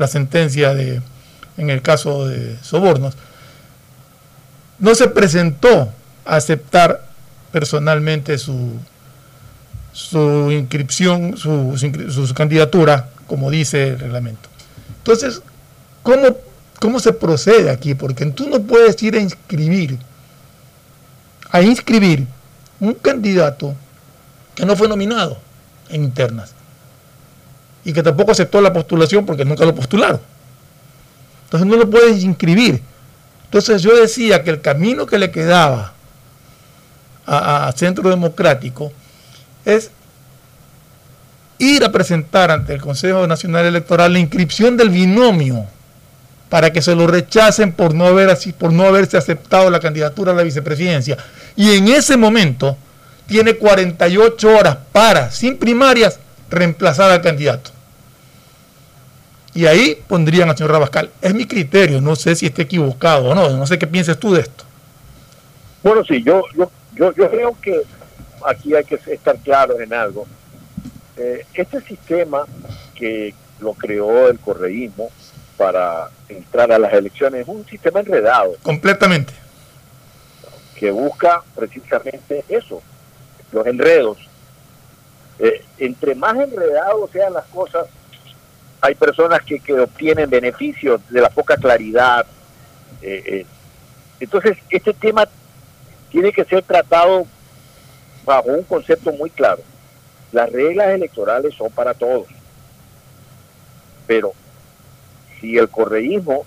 la 0.00 0.08
sentencia 0.08 0.72
de, 0.72 1.02
en 1.58 1.68
el 1.68 1.82
caso 1.82 2.26
de 2.26 2.56
sobornos, 2.62 3.14
no 4.78 4.94
se 4.94 5.08
presentó 5.08 5.92
a 6.24 6.36
aceptar 6.36 7.06
personalmente 7.52 8.38
su, 8.38 8.78
su 9.92 10.50
inscripción, 10.50 11.36
su, 11.36 11.76
su 11.76 12.34
candidatura, 12.34 13.10
como 13.26 13.50
dice 13.50 13.88
el 13.88 13.98
reglamento. 13.98 14.48
Entonces, 14.96 15.42
¿cómo, 16.02 16.34
¿cómo 16.78 16.98
se 16.98 17.12
procede 17.12 17.70
aquí? 17.70 17.94
Porque 17.94 18.24
tú 18.24 18.48
no 18.48 18.62
puedes 18.62 19.02
ir 19.02 19.16
a 19.16 19.20
inscribir, 19.20 19.98
a 21.50 21.60
inscribir 21.60 22.26
un 22.80 22.94
candidato 22.94 23.74
que 24.54 24.64
no 24.64 24.74
fue 24.76 24.88
nominado 24.88 25.36
en 25.90 26.04
internas 26.04 26.54
y 27.84 27.92
que 27.92 28.02
tampoco 28.02 28.32
aceptó 28.32 28.60
la 28.60 28.72
postulación 28.72 29.24
porque 29.24 29.44
nunca 29.44 29.64
lo 29.64 29.74
postularon. 29.74 30.20
Entonces 31.44 31.66
no 31.66 31.76
lo 31.76 31.90
puedes 31.90 32.22
inscribir. 32.22 32.82
Entonces 33.44 33.82
yo 33.82 33.96
decía 34.00 34.44
que 34.44 34.50
el 34.50 34.60
camino 34.60 35.06
que 35.06 35.18
le 35.18 35.30
quedaba 35.30 35.92
a, 37.26 37.72
Centro 37.74 38.08
Democrático 38.08 38.92
es 39.64 39.90
ir 41.58 41.84
a 41.84 41.92
presentar 41.92 42.50
ante 42.50 42.72
el 42.72 42.80
Consejo 42.80 43.26
Nacional 43.26 43.66
Electoral 43.66 44.12
la 44.12 44.18
inscripción 44.18 44.76
del 44.76 44.90
binomio 44.90 45.66
para 46.48 46.72
que 46.72 46.82
se 46.82 46.94
lo 46.94 47.06
rechacen 47.06 47.72
por 47.72 47.94
no, 47.94 48.06
haber 48.06 48.36
por 48.58 48.72
no 48.72 48.84
haberse 48.84 49.16
aceptado 49.16 49.70
la 49.70 49.80
candidatura 49.80 50.32
a 50.32 50.34
la 50.34 50.42
vicepresidencia. 50.42 51.16
Y 51.56 51.76
en 51.76 51.88
ese 51.88 52.16
momento 52.16 52.76
tiene 53.26 53.54
48 53.54 54.48
horas 54.48 54.78
para, 54.90 55.30
sin 55.30 55.56
primarias, 55.56 56.18
reemplazar 56.50 57.10
al 57.10 57.22
candidato. 57.22 57.70
Y 59.54 59.66
ahí 59.66 60.00
pondrían 60.06 60.48
al 60.48 60.56
señor 60.56 60.72
Rabascal. 60.72 61.10
Es 61.20 61.34
mi 61.34 61.46
criterio, 61.46 62.00
no 62.00 62.14
sé 62.14 62.36
si 62.36 62.46
esté 62.46 62.62
equivocado 62.62 63.30
o 63.30 63.34
no, 63.34 63.48
no 63.50 63.66
sé 63.66 63.78
qué 63.78 63.86
piensas 63.86 64.18
tú 64.18 64.32
de 64.34 64.42
esto. 64.42 64.64
Bueno, 65.82 66.04
sí, 66.04 66.22
yo, 66.22 66.44
yo, 66.56 66.70
yo, 66.94 67.12
yo 67.14 67.30
creo 67.30 67.56
que 67.60 67.82
aquí 68.46 68.74
hay 68.74 68.84
que 68.84 68.94
estar 69.12 69.36
claros 69.38 69.80
en 69.80 69.92
algo. 69.92 70.26
Eh, 71.16 71.44
este 71.54 71.80
sistema 71.80 72.44
que 72.94 73.34
lo 73.60 73.72
creó 73.74 74.28
el 74.28 74.38
correísmo 74.38 75.10
para 75.56 76.08
entrar 76.28 76.70
a 76.72 76.78
las 76.78 76.92
elecciones 76.92 77.42
es 77.42 77.48
un 77.48 77.66
sistema 77.66 78.00
enredado 78.00 78.56
Completamente. 78.62 79.34
que 80.76 80.90
busca 80.90 81.42
precisamente 81.54 82.44
eso, 82.48 82.80
los 83.52 83.66
enredos. 83.66 84.16
Eh, 85.40 85.64
entre 85.78 86.14
más 86.14 86.36
enredados 86.36 87.10
sean 87.10 87.32
las 87.32 87.46
cosas, 87.46 87.86
hay 88.82 88.94
personas 88.94 89.42
que, 89.42 89.58
que 89.58 89.72
obtienen 89.72 90.28
beneficios 90.28 91.00
de 91.08 91.20
la 91.20 91.30
poca 91.30 91.56
claridad. 91.56 92.26
eh, 93.02 93.22
eh. 93.26 93.46
Entonces, 94.20 94.58
este 94.68 94.92
tema 94.92 95.26
tiene 96.10 96.30
que 96.30 96.44
ser 96.44 96.62
tratado 96.62 97.26
bajo 98.24 98.50
un 98.50 98.64
concepto 98.64 99.12
muy 99.12 99.30
claro. 99.30 99.62
Las 100.30 100.52
reglas 100.52 100.88
electorales 100.88 101.54
son 101.54 101.70
para 101.72 101.94
todos, 101.94 102.26
pero 104.06 104.32
si 105.40 105.56
el 105.56 105.70
correísmo 105.70 106.44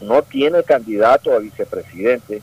no 0.00 0.22
tiene 0.22 0.64
candidato 0.64 1.32
a 1.32 1.38
vicepresidente, 1.38 2.42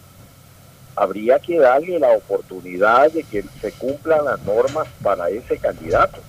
habría 1.00 1.40
que 1.40 1.58
darle 1.58 1.98
la 1.98 2.10
oportunidad 2.10 3.10
de 3.10 3.24
que 3.24 3.46
se 3.62 3.72
cumplan 3.72 4.26
las 4.26 4.42
normas 4.42 4.86
para 5.02 5.30
ese 5.30 5.58
candidato. 5.58 6.20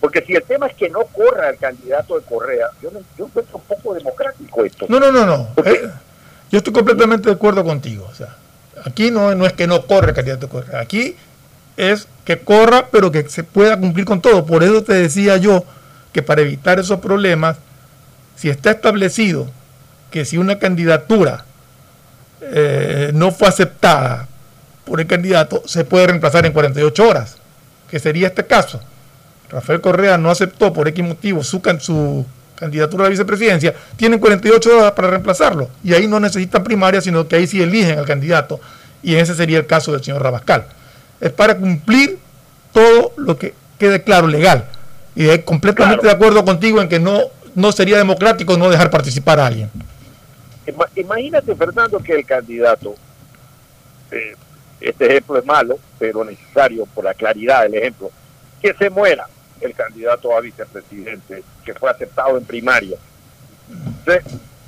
Porque 0.00 0.22
si 0.22 0.34
el 0.34 0.42
tema 0.42 0.68
es 0.68 0.74
que 0.74 0.88
no 0.88 1.04
corra 1.04 1.50
el 1.50 1.58
candidato 1.58 2.18
de 2.18 2.24
Correa, 2.24 2.68
yo, 2.80 2.90
no, 2.90 3.00
yo 3.18 3.26
encuentro 3.26 3.58
un 3.58 3.64
poco 3.64 3.92
democrático 3.92 4.64
esto. 4.64 4.86
No, 4.88 4.98
no, 4.98 5.12
no, 5.12 5.26
no. 5.26 5.48
Eh, 5.66 5.90
yo 6.50 6.58
estoy 6.58 6.72
completamente 6.72 7.28
de 7.28 7.34
acuerdo 7.34 7.62
contigo. 7.62 8.08
O 8.10 8.14
sea, 8.14 8.36
aquí 8.84 9.10
no, 9.10 9.34
no 9.34 9.44
es 9.44 9.52
que 9.52 9.66
no 9.66 9.86
corra 9.86 10.08
el 10.08 10.14
candidato 10.14 10.46
de 10.46 10.52
Correa. 10.52 10.80
Aquí 10.80 11.14
es 11.76 12.08
que 12.24 12.38
corra, 12.38 12.88
pero 12.90 13.12
que 13.12 13.28
se 13.28 13.44
pueda 13.44 13.78
cumplir 13.78 14.06
con 14.06 14.22
todo. 14.22 14.46
Por 14.46 14.64
eso 14.64 14.82
te 14.82 14.94
decía 14.94 15.36
yo 15.36 15.64
que 16.14 16.22
para 16.22 16.40
evitar 16.40 16.78
esos 16.78 17.00
problemas, 17.00 17.58
si 18.34 18.48
está 18.48 18.70
establecido 18.70 19.50
que 20.10 20.24
si 20.24 20.38
una 20.38 20.58
candidatura 20.58 21.44
eh, 22.52 23.10
no 23.14 23.32
fue 23.32 23.48
aceptada 23.48 24.28
por 24.84 25.00
el 25.00 25.06
candidato, 25.06 25.62
se 25.66 25.84
puede 25.84 26.06
reemplazar 26.08 26.44
en 26.46 26.52
48 26.52 27.08
horas, 27.08 27.36
que 27.90 27.98
sería 27.98 28.28
este 28.28 28.46
caso. 28.46 28.80
Rafael 29.50 29.80
Correa 29.80 30.18
no 30.18 30.30
aceptó 30.30 30.72
por 30.72 30.88
X 30.88 31.04
motivo 31.04 31.42
su, 31.42 31.60
su 31.80 32.26
candidatura 32.56 33.04
a 33.04 33.06
la 33.06 33.10
vicepresidencia, 33.10 33.74
tienen 33.96 34.18
48 34.18 34.78
horas 34.78 34.92
para 34.92 35.10
reemplazarlo. 35.10 35.70
Y 35.82 35.94
ahí 35.94 36.06
no 36.06 36.20
necesitan 36.20 36.64
primaria, 36.64 37.00
sino 37.00 37.26
que 37.26 37.36
ahí 37.36 37.46
sí 37.46 37.62
eligen 37.62 37.98
al 37.98 38.06
candidato. 38.06 38.60
Y 39.02 39.14
ese 39.14 39.34
sería 39.34 39.58
el 39.58 39.66
caso 39.66 39.92
del 39.92 40.02
señor 40.02 40.22
Rabascal. 40.22 40.66
Es 41.20 41.30
para 41.30 41.56
cumplir 41.56 42.18
todo 42.72 43.12
lo 43.16 43.38
que 43.38 43.54
quede 43.78 44.02
claro, 44.02 44.26
legal. 44.26 44.66
Y 45.14 45.28
es 45.28 45.44
completamente 45.44 46.06
de 46.06 46.12
acuerdo 46.12 46.44
contigo 46.44 46.80
en 46.80 46.88
que 46.88 46.98
no, 46.98 47.20
no 47.54 47.72
sería 47.72 47.98
democrático 47.98 48.56
no 48.56 48.70
dejar 48.70 48.90
participar 48.90 49.40
a 49.40 49.46
alguien. 49.46 49.70
Imagínate, 50.96 51.54
Fernando, 51.54 51.98
que 51.98 52.14
el 52.14 52.26
candidato, 52.26 52.94
eh, 54.10 54.34
este 54.80 55.06
ejemplo 55.06 55.38
es 55.38 55.44
malo, 55.44 55.78
pero 55.98 56.24
necesario 56.24 56.86
por 56.86 57.04
la 57.04 57.14
claridad 57.14 57.62
del 57.62 57.74
ejemplo, 57.74 58.10
que 58.60 58.72
se 58.74 58.90
muera 58.90 59.26
el 59.60 59.74
candidato 59.74 60.36
a 60.36 60.40
vicepresidente 60.40 61.42
que 61.64 61.74
fue 61.74 61.90
aceptado 61.90 62.36
en 62.38 62.44
primaria. 62.44 62.96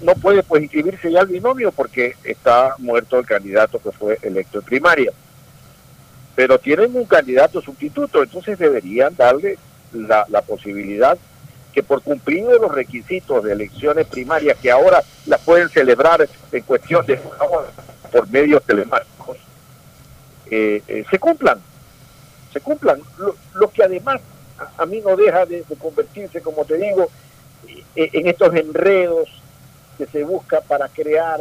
No 0.02 0.14
puede 0.14 0.42
pues 0.42 0.62
inscribirse 0.62 1.10
ya 1.10 1.20
al 1.20 1.26
binomio 1.26 1.72
porque 1.72 2.16
está 2.22 2.74
muerto 2.78 3.18
el 3.18 3.26
candidato 3.26 3.78
que 3.78 3.92
fue 3.92 4.18
electo 4.22 4.58
en 4.58 4.64
primaria. 4.64 5.12
Pero 6.34 6.58
tienen 6.58 6.94
un 6.94 7.06
candidato 7.06 7.62
sustituto, 7.62 8.22
entonces 8.22 8.58
deberían 8.58 9.16
darle 9.16 9.58
la, 9.92 10.26
la 10.28 10.42
posibilidad 10.42 11.16
que 11.76 11.82
por 11.82 12.00
cumplir 12.00 12.44
los 12.44 12.72
requisitos 12.72 13.44
de 13.44 13.52
elecciones 13.52 14.06
primarias 14.06 14.56
que 14.56 14.70
ahora 14.70 15.02
las 15.26 15.38
pueden 15.42 15.68
celebrar 15.68 16.26
en 16.50 16.62
cuestión 16.62 17.04
de 17.04 17.18
por 17.18 18.30
medios 18.30 18.62
telemáticos, 18.62 19.36
eh, 20.50 20.82
eh, 20.88 21.04
se 21.10 21.18
cumplan, 21.18 21.58
se 22.50 22.60
cumplan. 22.60 23.02
Lo, 23.52 23.70
que 23.70 23.82
además 23.82 24.22
a, 24.78 24.86
mí 24.86 25.02
no 25.04 25.16
deja 25.16 25.44
de, 25.44 25.64
convertirse, 25.78 26.40
como 26.40 26.64
te 26.64 26.78
digo, 26.78 27.10
eh, 27.94 28.08
en 28.14 28.26
estos 28.26 28.54
enredos 28.54 29.28
que 29.98 30.06
se 30.06 30.24
busca 30.24 30.62
para 30.62 30.88
crear 30.88 31.40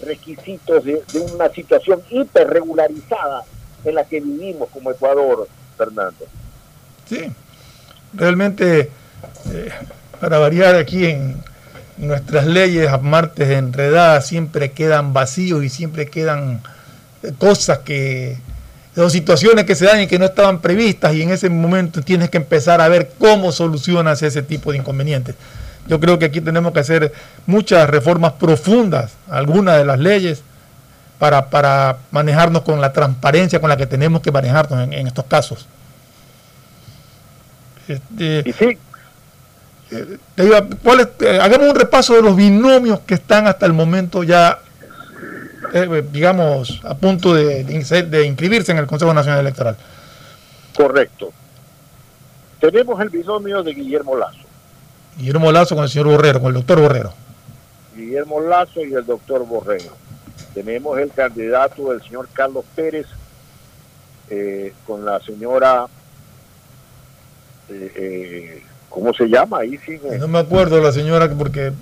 requisitos 0.00 0.84
de 0.84 1.02
una 1.34 1.48
situación 1.48 2.00
hiperregularizada 2.08 3.42
en 3.84 3.96
la 3.96 4.04
que 4.04 4.20
vivimos 4.20 4.68
como 4.68 4.92
Ecuador, 4.92 5.48
Fernando. 5.76 6.24
Sí, 7.04 7.32
realmente 8.12 9.01
eh, 9.52 9.70
para 10.20 10.38
variar 10.38 10.74
aquí 10.74 11.06
en 11.06 11.36
nuestras 11.98 12.46
leyes 12.46 12.90
martes 13.02 13.48
enredadas 13.50 14.26
siempre 14.26 14.72
quedan 14.72 15.12
vacíos 15.12 15.64
y 15.64 15.68
siempre 15.68 16.06
quedan 16.06 16.60
eh, 17.22 17.32
cosas 17.38 17.78
que 17.78 18.38
son 18.94 19.10
situaciones 19.10 19.64
que 19.64 19.74
se 19.74 19.86
dan 19.86 20.00
y 20.00 20.06
que 20.06 20.18
no 20.18 20.26
estaban 20.26 20.60
previstas 20.60 21.14
y 21.14 21.22
en 21.22 21.30
ese 21.30 21.48
momento 21.48 22.02
tienes 22.02 22.28
que 22.28 22.36
empezar 22.36 22.80
a 22.80 22.88
ver 22.88 23.12
cómo 23.18 23.52
solucionas 23.52 24.22
ese 24.22 24.42
tipo 24.42 24.72
de 24.72 24.78
inconvenientes. 24.78 25.34
Yo 25.88 25.98
creo 25.98 26.18
que 26.18 26.26
aquí 26.26 26.40
tenemos 26.40 26.72
que 26.72 26.80
hacer 26.80 27.12
muchas 27.46 27.88
reformas 27.88 28.32
profundas, 28.32 29.12
algunas 29.28 29.78
de 29.78 29.84
las 29.84 29.98
leyes, 29.98 30.42
para, 31.18 31.50
para 31.50 31.98
manejarnos 32.10 32.62
con 32.62 32.80
la 32.80 32.92
transparencia 32.92 33.60
con 33.60 33.70
la 33.70 33.76
que 33.76 33.86
tenemos 33.86 34.22
que 34.22 34.32
manejarnos 34.32 34.92
en, 34.92 35.06
estos 35.06 35.24
casos. 35.26 35.66
Este, 37.88 38.42
y 38.44 38.52
sí, 38.52 38.78
eh, 39.92 41.38
hagamos 41.40 41.68
un 41.68 41.74
repaso 41.74 42.14
de 42.14 42.22
los 42.22 42.34
binomios 42.36 43.00
que 43.00 43.14
están 43.14 43.46
hasta 43.46 43.66
el 43.66 43.72
momento 43.72 44.22
ya, 44.22 44.58
eh, 45.72 46.04
digamos, 46.10 46.80
a 46.84 46.94
punto 46.96 47.34
de, 47.34 47.64
de, 47.64 48.26
inscribirse 48.26 48.72
en 48.72 48.78
el 48.78 48.86
Consejo 48.86 49.12
Nacional 49.12 49.40
Electoral. 49.40 49.76
Correcto. 50.76 51.32
Tenemos 52.60 53.00
el 53.00 53.10
binomio 53.10 53.62
de 53.62 53.74
Guillermo 53.74 54.16
Lazo. 54.16 54.38
Guillermo 55.18 55.52
Lazo 55.52 55.74
con 55.74 55.84
el 55.84 55.90
señor 55.90 56.08
Borrero, 56.08 56.40
con 56.40 56.48
el 56.48 56.54
doctor 56.54 56.80
Borrero. 56.80 57.12
Guillermo 57.94 58.40
Lazo 58.40 58.80
y 58.80 58.94
el 58.94 59.04
doctor 59.04 59.44
Borrero. 59.46 59.92
Tenemos 60.54 60.98
el 60.98 61.10
candidato 61.10 61.90
del 61.90 62.02
señor 62.02 62.28
Carlos 62.32 62.64
Pérez 62.74 63.06
eh, 64.30 64.72
con 64.86 65.04
la 65.04 65.20
señora 65.20 65.86
eh, 67.68 68.62
¿Cómo 68.92 69.14
se 69.14 69.26
llama? 69.26 69.60
Ahí 69.60 69.78
sí. 69.84 69.98
No 70.18 70.28
me 70.28 70.38
acuerdo 70.38 70.80
la 70.80 70.92
señora 70.92 71.28
porque 71.30 71.72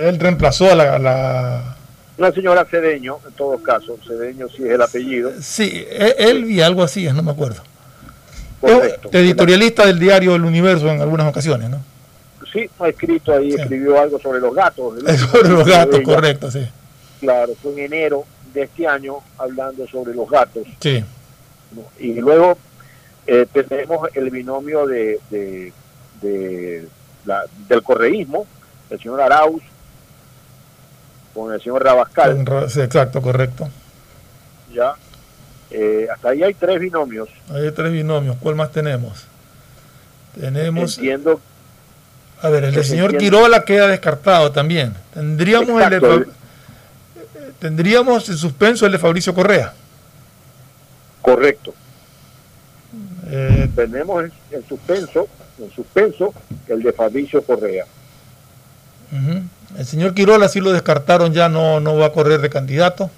él 0.00 0.18
reemplazó 0.18 0.70
a 0.70 0.74
la, 0.74 0.98
la, 0.98 1.76
Una 2.18 2.30
señora 2.32 2.66
Cedeño, 2.66 3.18
en 3.26 3.32
todo 3.32 3.58
caso. 3.62 3.98
Cedeño 4.06 4.46
sí 4.48 4.62
es 4.64 4.72
el 4.72 4.82
apellido. 4.82 5.32
Sí, 5.40 5.84
e, 5.88 6.14
él 6.18 6.50
y 6.50 6.60
algo 6.60 6.82
así, 6.82 7.10
no 7.10 7.22
me 7.22 7.30
acuerdo. 7.30 7.62
Editorialista 9.10 9.86
del 9.86 9.98
diario 9.98 10.34
El 10.34 10.44
Universo 10.44 10.88
en 10.88 11.00
algunas 11.00 11.26
ocasiones, 11.28 11.70
¿no? 11.70 11.80
Sí, 12.52 12.68
ha 12.78 12.88
escrito 12.88 13.34
ahí, 13.34 13.54
escribió 13.54 13.98
algo 13.98 14.18
sobre 14.20 14.40
los 14.40 14.54
gatos. 14.54 14.94
sobre 15.32 15.48
los 15.48 15.66
gatos, 15.66 16.00
correcto, 16.02 16.50
sí. 16.50 16.68
Claro, 17.20 17.54
fue 17.60 17.72
en 17.72 17.78
enero 17.78 18.24
de 18.52 18.64
este 18.64 18.86
año 18.86 19.16
hablando 19.38 19.88
sobre 19.88 20.14
los 20.14 20.28
gatos. 20.28 20.64
Sí. 20.78 21.02
Y 21.98 22.14
luego 22.20 22.58
eh, 23.26 23.46
tenemos 23.50 24.10
el 24.14 24.28
binomio 24.28 24.86
de 24.86 25.18
de 25.30 25.72
la, 27.24 27.44
del 27.68 27.82
correísmo, 27.82 28.46
el 28.90 28.98
señor 28.98 29.20
Arauz 29.20 29.62
con 31.34 31.52
el 31.52 31.60
señor 31.60 31.82
Rabascal. 31.82 32.44
exacto, 32.76 33.22
correcto. 33.22 33.68
Ya. 34.72 34.94
Eh, 35.70 36.06
hasta 36.12 36.30
ahí 36.30 36.42
hay 36.42 36.54
tres 36.54 36.78
binomios. 36.78 37.28
Hay 37.50 37.70
tres 37.72 37.92
binomios. 37.92 38.36
¿Cuál 38.40 38.54
más 38.54 38.70
tenemos? 38.70 39.24
Tenemos. 40.38 40.98
Entiendo. 40.98 41.40
A 42.42 42.48
ver, 42.48 42.64
el 42.64 42.74
del 42.74 42.84
señor 42.84 43.16
Quirola 43.16 43.64
queda 43.64 43.86
descartado 43.86 44.52
también. 44.52 44.94
Tendríamos 45.14 45.80
el 45.80 46.00
de, 46.00 46.26
tendríamos 47.60 48.28
en 48.28 48.36
suspenso 48.36 48.84
el 48.84 48.92
de 48.92 48.98
Fabricio 48.98 49.32
Correa. 49.32 49.72
Correcto. 51.22 51.72
Eh, 53.30 53.70
Tenemos 53.74 54.24
en 54.50 54.68
suspenso 54.68 55.28
en 55.64 55.70
suspenso 55.70 56.32
el 56.68 56.82
de 56.82 56.92
Fabricio 56.92 57.42
Correa. 57.42 57.84
El 59.76 59.86
señor 59.86 60.14
Quirola 60.14 60.48
sí 60.48 60.60
lo 60.60 60.72
descartaron, 60.72 61.32
ya 61.32 61.48
no, 61.48 61.80
no 61.80 61.96
va 61.96 62.06
a 62.06 62.12
correr 62.12 62.40
de 62.40 62.48
candidato. 62.48 63.10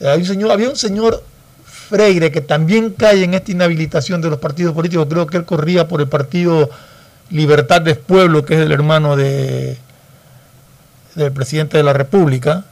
Eh, 0.00 0.14
un 0.16 0.24
señor, 0.24 0.50
había 0.50 0.68
un 0.68 0.76
señor 0.76 1.22
Freire 1.64 2.30
que 2.30 2.40
también 2.40 2.90
cae 2.90 3.24
en 3.24 3.34
esta 3.34 3.52
inhabilitación 3.52 4.20
de 4.20 4.28
los 4.28 4.38
partidos 4.38 4.74
políticos. 4.74 5.06
Creo 5.08 5.26
que 5.26 5.36
él 5.38 5.44
corría 5.44 5.88
por 5.88 6.00
el 6.00 6.08
partido 6.08 6.68
Libertad 7.30 7.80
del 7.80 7.96
Pueblo, 7.96 8.44
que 8.44 8.54
es 8.54 8.60
el 8.60 8.72
hermano 8.72 9.16
de 9.16 9.78
del 11.14 11.32
presidente 11.32 11.78
de 11.78 11.82
la 11.82 11.92
República. 11.94 12.64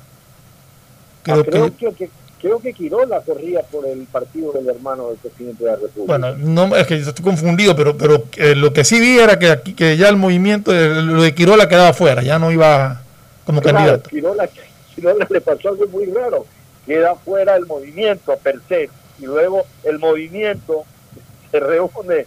Creo, 1.22 1.40
ah, 1.40 1.70
que 1.96 2.10
Creo 2.44 2.60
que 2.60 2.74
Quirola 2.74 3.22
corría 3.22 3.62
por 3.62 3.86
el 3.86 4.00
partido 4.00 4.52
del 4.52 4.68
hermano 4.68 5.08
del 5.08 5.16
presidente 5.16 5.64
de 5.64 5.70
la 5.70 5.76
República. 5.76 6.18
Bueno, 6.18 6.36
no, 6.36 6.76
es 6.76 6.86
que 6.86 6.96
estoy 6.96 7.24
confundido, 7.24 7.74
pero, 7.74 7.96
pero 7.96 8.24
eh, 8.36 8.54
lo 8.54 8.70
que 8.70 8.84
sí 8.84 9.00
vi 9.00 9.18
era 9.18 9.38
que, 9.38 9.72
que 9.74 9.96
ya 9.96 10.10
el 10.10 10.18
movimiento, 10.18 10.70
de, 10.70 11.00
lo 11.00 11.22
de 11.22 11.34
Quirola 11.34 11.70
quedaba 11.70 11.94
fuera, 11.94 12.22
ya 12.22 12.38
no 12.38 12.52
iba 12.52 13.00
como 13.46 13.62
candidato. 13.62 14.10
Quirola, 14.10 14.46
Quirola 14.94 15.26
le 15.30 15.40
pasó 15.40 15.70
algo 15.70 15.86
muy 15.86 16.04
raro, 16.04 16.44
queda 16.84 17.14
fuera 17.14 17.56
el 17.56 17.64
movimiento 17.64 18.36
per 18.42 18.60
se, 18.68 18.90
y 19.20 19.24
luego 19.24 19.64
el 19.82 19.98
movimiento 19.98 20.84
se 21.50 21.60
reúne 21.60 22.26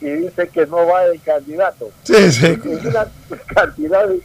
y 0.00 0.06
dice 0.06 0.46
que 0.46 0.64
no 0.66 0.86
va 0.86 1.08
de 1.08 1.18
candidato. 1.18 1.90
Sí, 2.04 2.30
sí. 2.30 2.56
una 2.84 3.08
cantidad 3.52 4.06
de 4.06 4.20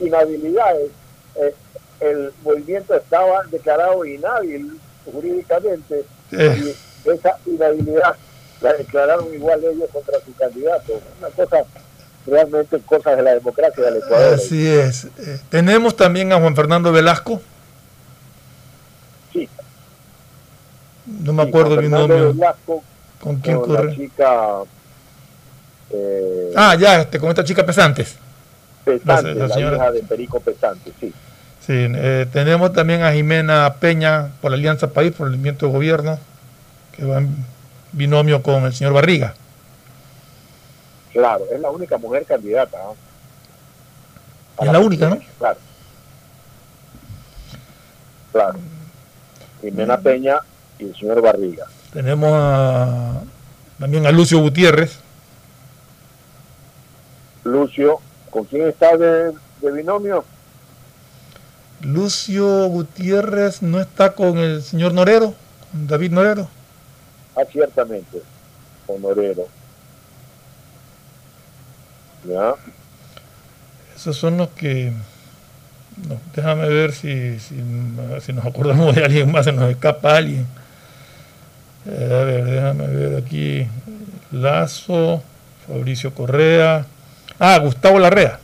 inhabilidades. 0.00 0.88
Eh, 1.34 1.54
el 2.02 2.32
movimiento 2.42 2.94
estaba 2.94 3.42
declarado 3.50 4.04
inhábil 4.04 4.78
jurídicamente 5.10 6.04
y 6.32 7.08
esa 7.08 7.36
inhabilidad 7.46 8.16
la 8.60 8.72
declararon 8.74 9.32
igual 9.34 9.60
ellos 9.64 9.88
contra 9.92 10.14
su 10.24 10.32
candidato. 10.34 11.00
Una 11.18 11.28
cosa 11.30 11.64
realmente 12.26 12.78
cosas 12.80 13.16
de 13.16 13.22
la 13.22 13.34
democracia 13.34 13.82
del 13.84 13.96
Ecuador. 13.96 14.34
Así 14.34 14.66
es. 14.68 15.04
Eh, 15.18 15.40
tenemos 15.48 15.96
también 15.96 16.32
a 16.32 16.38
Juan 16.40 16.54
Fernando 16.54 16.92
Velasco. 16.92 17.40
Sí. 19.32 19.48
No 21.06 21.32
me 21.32 21.42
acuerdo 21.42 21.74
el 21.74 21.80
binomio. 21.80 22.32
Velasco, 22.32 22.82
¿Con 23.20 23.36
quién 23.36 23.58
con 23.58 23.68
corre? 23.74 23.90
La 23.90 23.96
chica. 23.96 24.46
eh, 25.90 26.52
Ah, 26.54 26.76
ya, 26.78 27.00
este, 27.00 27.18
con 27.18 27.28
esta 27.30 27.44
chica 27.44 27.66
Pesantes. 27.66 28.16
Pesante, 28.84 29.34
la 29.34 29.46
la, 29.48 29.54
señora- 29.54 29.76
hija 29.76 29.90
de 29.92 30.02
Perico 30.02 30.40
Pesante, 30.40 30.92
sí. 31.00 31.12
Sí, 31.66 31.72
eh, 31.76 32.26
tenemos 32.32 32.72
también 32.72 33.02
a 33.02 33.12
Jimena 33.12 33.74
Peña 33.78 34.30
por 34.40 34.50
la 34.50 34.56
Alianza 34.56 34.88
País, 34.88 35.12
por 35.12 35.26
el 35.28 35.32
movimiento 35.34 35.66
de 35.66 35.72
gobierno, 35.72 36.18
que 36.96 37.04
va 37.04 37.18
en 37.18 37.36
binomio 37.92 38.42
con 38.42 38.64
el 38.64 38.72
señor 38.74 38.92
Barriga. 38.94 39.34
Claro, 41.12 41.44
es 41.52 41.60
la 41.60 41.70
única 41.70 41.98
mujer 41.98 42.24
candidata. 42.24 42.78
Es 44.60 44.72
la 44.72 44.78
única, 44.80 45.08
¿no? 45.08 45.18
Claro. 45.38 45.58
Claro. 48.32 48.58
Jimena 49.60 49.96
Mm. 49.98 50.02
Peña 50.02 50.36
y 50.78 50.84
el 50.84 50.96
señor 50.96 51.20
Barriga. 51.22 51.66
Tenemos 51.92 52.30
a- 52.34 53.20
también 53.78 54.06
a 54.06 54.10
Lucio 54.10 54.38
Gutiérrez. 54.40 54.98
Lucio, 57.44 58.00
¿con 58.30 58.44
quién 58.44 58.68
está 58.68 58.96
de, 58.96 59.32
de 59.60 59.72
binomio? 59.72 60.24
Lucio 61.82 62.66
Gutiérrez 62.66 63.62
no 63.62 63.80
está 63.80 64.12
con 64.12 64.38
el 64.38 64.62
señor 64.62 64.94
Norero, 64.94 65.34
con 65.70 65.86
David 65.86 66.12
Norero. 66.12 66.48
Ah, 67.36 67.42
ciertamente, 67.50 68.22
honorero. 68.86 69.46
¿Ya? 72.24 72.54
Esos 73.96 74.16
son 74.16 74.36
los 74.36 74.48
que... 74.50 74.92
no, 76.08 76.20
déjame 76.34 76.68
ver 76.68 76.92
si, 76.92 77.38
si, 77.40 77.56
si 78.20 78.32
nos 78.32 78.46
acordamos 78.46 78.94
de 78.94 79.04
alguien 79.04 79.32
más, 79.32 79.44
se 79.44 79.52
nos 79.52 79.70
escapa 79.70 80.16
alguien. 80.16 80.46
Eh, 81.86 82.20
a 82.20 82.24
ver, 82.24 82.44
déjame 82.44 82.86
ver 82.86 83.22
aquí. 83.22 83.66
Lazo, 84.30 85.22
Fabricio 85.66 86.14
Correa. 86.14 86.86
Ah, 87.38 87.58
Gustavo 87.58 87.98
Larrea. 87.98 88.38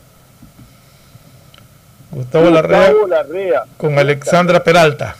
Gustavo, 2.11 2.51
Larrea 2.51 3.65
con 3.77 3.99
Alexandra 3.99 4.63
Peralta. 4.63 5.17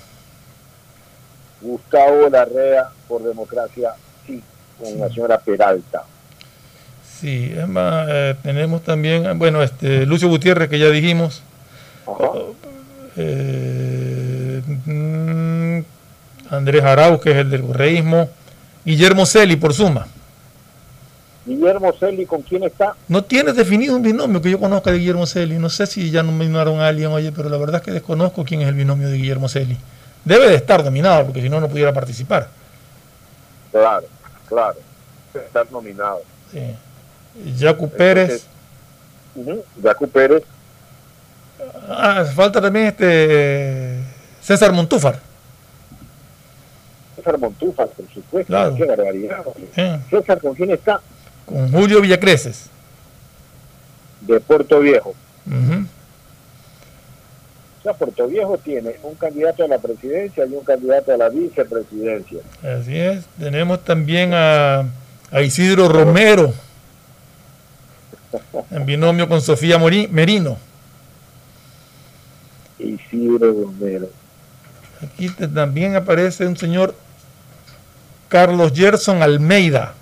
Gustavo 1.61 2.29
Larrea 2.29 2.89
por 3.07 3.23
democracia, 3.23 3.91
sí, 4.27 4.43
con 4.79 4.99
la 4.99 5.09
señora 5.09 5.39
Peralta. 5.39 6.05
Sí, 7.21 7.53
es 7.57 7.69
más, 7.69 8.07
eh, 8.09 8.37
tenemos 8.43 8.83
también, 8.83 9.39
bueno, 9.39 9.63
este 9.63 10.07
Lucio 10.07 10.29
Gutiérrez, 10.29 10.69
que 10.69 10.79
ya 10.79 10.89
dijimos. 10.89 11.43
Eh, 13.17 14.63
mm, 14.87 15.81
Andrés 16.51 16.85
Arauz, 16.85 17.21
que 17.21 17.33
es 17.33 17.37
el 17.39 17.51
del 17.51 17.63
correísmo. 17.63 18.31
Guillermo 18.85 19.27
Celi, 19.27 19.57
por 19.57 19.75
suma. 19.75 20.07
Guillermo 21.49 21.93
Celi, 21.99 22.27
¿con 22.27 22.43
quién 22.43 22.65
está? 22.65 22.95
No 23.09 23.25
tiene 23.25 23.53
definido 23.53 23.97
un 23.97 24.03
binomio 24.03 24.41
que 24.41 24.51
yo 24.51 24.61
conozca 24.61 24.93
de 24.93 24.99
Guillermo 24.99 25.27
Celi. 25.27 25.59
No 25.59 25.71
sé 25.71 25.87
si 25.87 26.11
ya 26.11 26.23
nominaron 26.23 26.81
a 26.81 26.89
alguien, 26.89 27.11
oye, 27.11 27.33
pero 27.33 27.49
la 27.49 27.57
verdad 27.57 27.77
es 27.77 27.83
que 27.83 27.91
desconozco 27.91 28.45
quién 28.45 28.61
es 28.61 28.69
el 28.69 28.75
binomio 28.75 29.09
de 29.09 29.17
Guillermo 29.17 29.49
Celi. 29.49 29.77
Debe 30.25 30.49
de 30.49 30.57
estar 30.57 30.85
dominado, 30.85 31.25
porque 31.25 31.41
si 31.41 31.49
no, 31.49 31.61
no 31.61 31.69
pudiera 31.69 31.93
participar. 31.93 32.49
Claro, 33.73 34.07
claro. 34.47 34.77
Está 35.35 35.65
nominado. 35.71 36.21
Sí. 36.53 36.75
Yacu 37.57 37.89
Pérez. 37.89 38.47
Yacu 39.83 40.09
Pérez. 40.09 40.43
Ah, 41.89 42.25
falta 42.35 42.61
también 42.61 42.87
este 42.87 43.99
César 44.41 44.73
Montúfar. 44.73 45.21
César 47.17 47.39
Montúfar, 47.39 47.89
por 47.89 48.09
supuesto. 48.13 48.47
Claro. 48.49 48.75
Qué 48.75 48.85
barbaridad. 48.85 49.45
César, 50.11 50.41
¿con 50.41 50.55
quién 50.55 50.71
está? 50.71 51.01
Con 51.49 51.71
Julio 51.73 52.01
Villacreces. 52.01 52.67
De 54.21 54.39
Puerto 54.41 54.81
Viejo. 54.81 55.15
O 57.79 57.83
sea, 57.83 57.93
Puerto 57.95 58.27
Viejo 58.27 58.59
tiene 58.59 58.97
un 59.03 59.15
candidato 59.15 59.65
a 59.65 59.69
la 59.69 59.79
presidencia 59.79 60.45
y 60.45 60.53
un 60.53 60.65
candidato 60.65 61.13
a 61.13 61.17
la 61.17 61.29
vicepresidencia. 61.29 62.41
Así 62.63 62.97
es. 62.99 63.25
Tenemos 63.39 63.85
también 63.85 64.33
a, 64.35 64.85
a 65.31 65.41
Isidro 65.43 65.89
Romero, 65.89 66.53
en 68.71 68.85
binomio 68.85 69.29
con 69.29 69.41
Sofía 69.41 69.79
Merino. 69.79 70.59
Isidro 72.79 73.53
Romero. 73.53 74.09
Aquí 75.03 75.29
te- 75.31 75.49
también 75.49 75.97
aparece 75.97 76.47
un 76.47 76.57
señor 76.57 76.95
Carlos 78.29 78.73
Gerson 78.75 79.23
Almeida, 79.23 79.95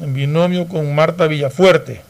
en 0.00 0.14
binomio 0.14 0.66
con 0.68 0.94
Marta 0.94 1.26
Villafuerte. 1.26 2.02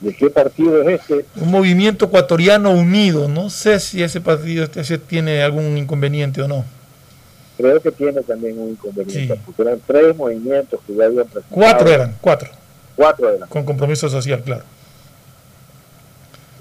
¿De 0.00 0.14
qué 0.16 0.30
partido 0.30 0.82
es 0.88 1.00
este? 1.00 1.26
Un 1.36 1.50
movimiento 1.50 2.06
ecuatoriano 2.06 2.70
unido. 2.70 3.28
No 3.28 3.50
sé 3.50 3.78
si 3.80 4.02
ese 4.02 4.20
partido 4.20 4.64
este, 4.64 4.80
ese 4.80 4.96
tiene 4.98 5.42
algún 5.42 5.76
inconveniente 5.76 6.40
o 6.40 6.48
no. 6.48 6.64
Creo 7.58 7.80
que 7.82 7.92
tiene 7.92 8.22
también 8.22 8.58
un 8.58 8.70
inconveniente, 8.70 9.34
Sí. 9.34 9.40
porque 9.44 9.60
eran 9.62 9.78
tres 9.86 10.16
movimientos 10.16 10.80
que 10.86 10.94
ya 10.94 11.04
habían 11.04 11.26
presentado. 11.26 11.54
Cuatro 11.54 11.88
eran, 11.90 12.16
cuatro. 12.22 12.48
Cuatro 12.96 13.28
eran. 13.30 13.48
Con 13.50 13.64
compromiso 13.64 14.08
social, 14.08 14.42
claro. 14.42 14.64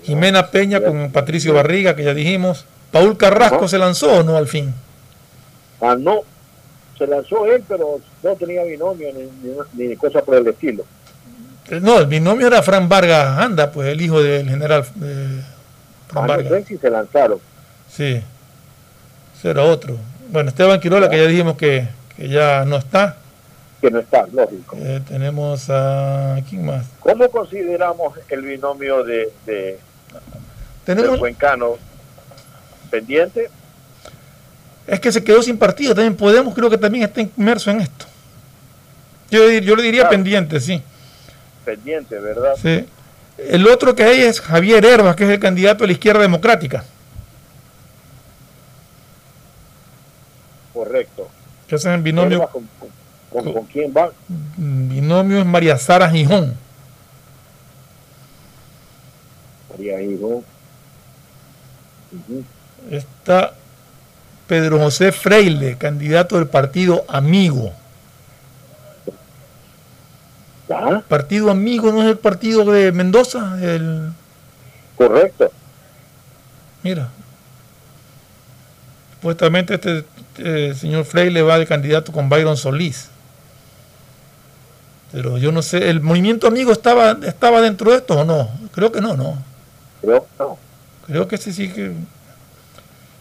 Jimena 0.04 0.50
Peña 0.52 0.82
con 0.82 1.12
Patricio 1.12 1.54
Barriga, 1.54 1.96
que 1.96 2.04
ya 2.04 2.14
dijimos. 2.14 2.66
Paul 2.92 3.16
Carrasco 3.18 3.68
se 3.68 3.78
lanzó 3.78 4.20
o 4.20 4.24
no 4.24 4.36
al 4.36 4.48
fin. 4.48 4.74
Ah, 5.80 5.96
no. 5.98 6.22
Se 7.00 7.08
lanzó 7.08 7.46
él, 7.48 7.64
pero 7.68 8.00
no 8.22 8.36
tenía 8.36 8.64
binomio 8.64 9.08
ni, 9.14 9.24
ni, 9.82 9.88
ni 9.88 9.96
cosa 9.96 10.22
por 10.22 10.36
el 10.36 10.48
estilo. 10.48 10.84
Eh, 11.70 11.80
No, 11.82 11.98
el 12.00 12.06
binomio 12.06 12.46
era 12.48 12.62
Fran 12.62 12.88
Vargas 12.88 13.38
Anda, 13.40 13.72
pues 13.72 13.88
el 13.88 14.00
hijo 14.02 14.22
del 14.22 14.48
general 14.48 14.82
eh, 15.02 15.42
Fran 16.10 16.24
Ah, 16.26 16.28
no 16.28 16.28
Vargas. 16.28 16.50
sé 16.52 16.66
si 16.66 16.78
se 16.78 16.90
lanzaron. 16.92 17.40
Sí, 17.90 18.22
ese 19.38 19.50
era 19.50 19.64
otro. 19.64 19.96
Bueno, 20.30 20.50
Esteban 20.50 20.80
Quirola, 20.80 21.10
que 21.10 21.18
ya 21.18 21.26
dijimos 21.26 21.56
que, 21.58 21.88
que 22.16 22.28
ya 22.30 22.64
no 22.66 22.76
está. 22.78 23.16
Que 23.82 23.90
no 23.90 24.00
está, 24.00 24.28
lógico. 24.34 24.76
Eh, 24.78 25.00
tenemos 25.08 25.70
a. 25.70 26.38
¿Quién 26.50 26.66
más? 26.66 26.86
¿Cómo 27.00 27.30
consideramos 27.30 28.14
el 28.28 28.42
binomio 28.42 29.04
de, 29.06 29.32
de 29.46 29.80
Tenemos, 30.84 31.12
del 31.12 31.20
Cuencano 31.20 31.78
pendiente? 32.92 33.50
Es 34.90 35.00
que 35.00 35.12
se 35.12 35.24
quedó 35.24 35.42
sin 35.44 35.58
partido. 35.58 35.94
También 35.96 36.16
Podemos, 36.16 36.54
creo 36.54 36.70
que 36.70 36.78
también 36.78 37.04
está 37.06 37.22
inmerso 37.22 37.72
en 37.72 37.82
esto. 37.82 38.06
Yo, 39.32 39.50
yo 39.50 39.76
le 39.76 39.84
diría 39.84 40.02
Claro. 40.02 40.12
pendiente, 40.16 40.60
sí. 40.60 40.82
Pendiente, 41.66 42.20
¿verdad? 42.20 42.54
sí. 42.62 42.86
El 43.38 43.68
otro 43.68 43.96
que 43.96 44.04
hay 44.04 44.20
es 44.22 44.42
Javier 44.42 44.84
Herbas, 44.84 45.16
que 45.16 45.24
es 45.24 45.30
el 45.30 45.40
candidato 45.40 45.84
de 45.84 45.88
la 45.88 45.94
izquierda 45.94 46.22
democrática. 46.22 46.84
Correcto. 50.74 51.30
Que 51.68 51.76
ese 51.76 51.90
es 51.90 51.96
el 51.96 52.02
binomio. 52.02 52.48
¿Con, 52.50 52.68
con- 52.80 52.90
con- 53.44 53.54
con 53.54 53.66
quién 53.68 53.94
va? 53.96 54.10
Binomio 54.58 55.40
es 55.40 55.46
María 55.46 55.78
Sara 55.78 56.10
Gijón. 56.10 56.54
María. 59.72 59.96
Ujú. 60.02 60.44
Está 62.90 63.54
Pedro 64.50 64.80
José 64.80 65.12
Freile, 65.12 65.78
candidato 65.78 66.36
del 66.36 66.48
partido 66.48 67.06
Amigo. 67.08 67.72
¿Ah? 70.72 71.04
Partido 71.08 71.52
Amigo 71.52 71.92
no 71.92 72.02
es 72.02 72.10
el 72.10 72.18
partido 72.18 72.66
de 72.66 72.92
Mendoza, 72.92 73.60
el 73.62 74.12
Correcto. 74.98 75.52
mira. 76.82 77.10
Supuestamente 79.14 79.76
este 79.76 80.04
eh, 80.40 80.74
señor 80.74 81.06
Freile 81.06 81.44
va 81.44 81.60
de 81.60 81.68
candidato 81.68 82.12
con 82.12 82.28
Byron 82.28 82.58
Solís. 82.58 83.10
Pero 85.12 85.38
yo 85.38 85.52
no 85.52 85.62
sé, 85.62 85.92
¿el 85.92 86.02
movimiento 86.02 86.48
amigo 86.48 86.72
estaba, 86.72 87.18
estaba 87.24 87.62
dentro 87.62 87.92
de 87.92 87.98
esto 87.98 88.22
o 88.22 88.24
no? 88.26 88.50
Creo 88.72 88.92
que 88.92 89.02
no, 89.02 89.16
no. 89.16 89.38
Creo 90.02 90.22
que 90.22 90.28
no. 90.40 90.58
Creo 91.06 91.28
que 91.28 91.36
ese 91.36 91.54
sí 91.54 91.72
que. 91.72 91.94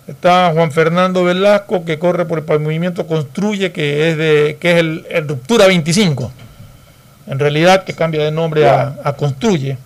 Está 0.08 0.52
Juan 0.54 0.72
Fernando 0.72 1.22
Velasco, 1.22 1.84
que 1.84 1.98
corre 1.98 2.24
por 2.24 2.42
el 2.48 2.60
movimiento 2.60 3.06
Construye, 3.06 3.72
que 3.72 4.10
es 4.10 4.16
de 4.16 4.56
que 4.58 4.72
es 4.72 4.78
el, 4.78 5.06
el 5.10 5.28
Ruptura 5.28 5.66
25. 5.66 6.32
En 7.26 7.38
realidad, 7.38 7.84
que 7.84 7.92
cambia 7.92 8.24
de 8.24 8.32
nombre 8.32 8.66
a, 8.66 8.96
a 9.04 9.12
Construye, 9.12 9.76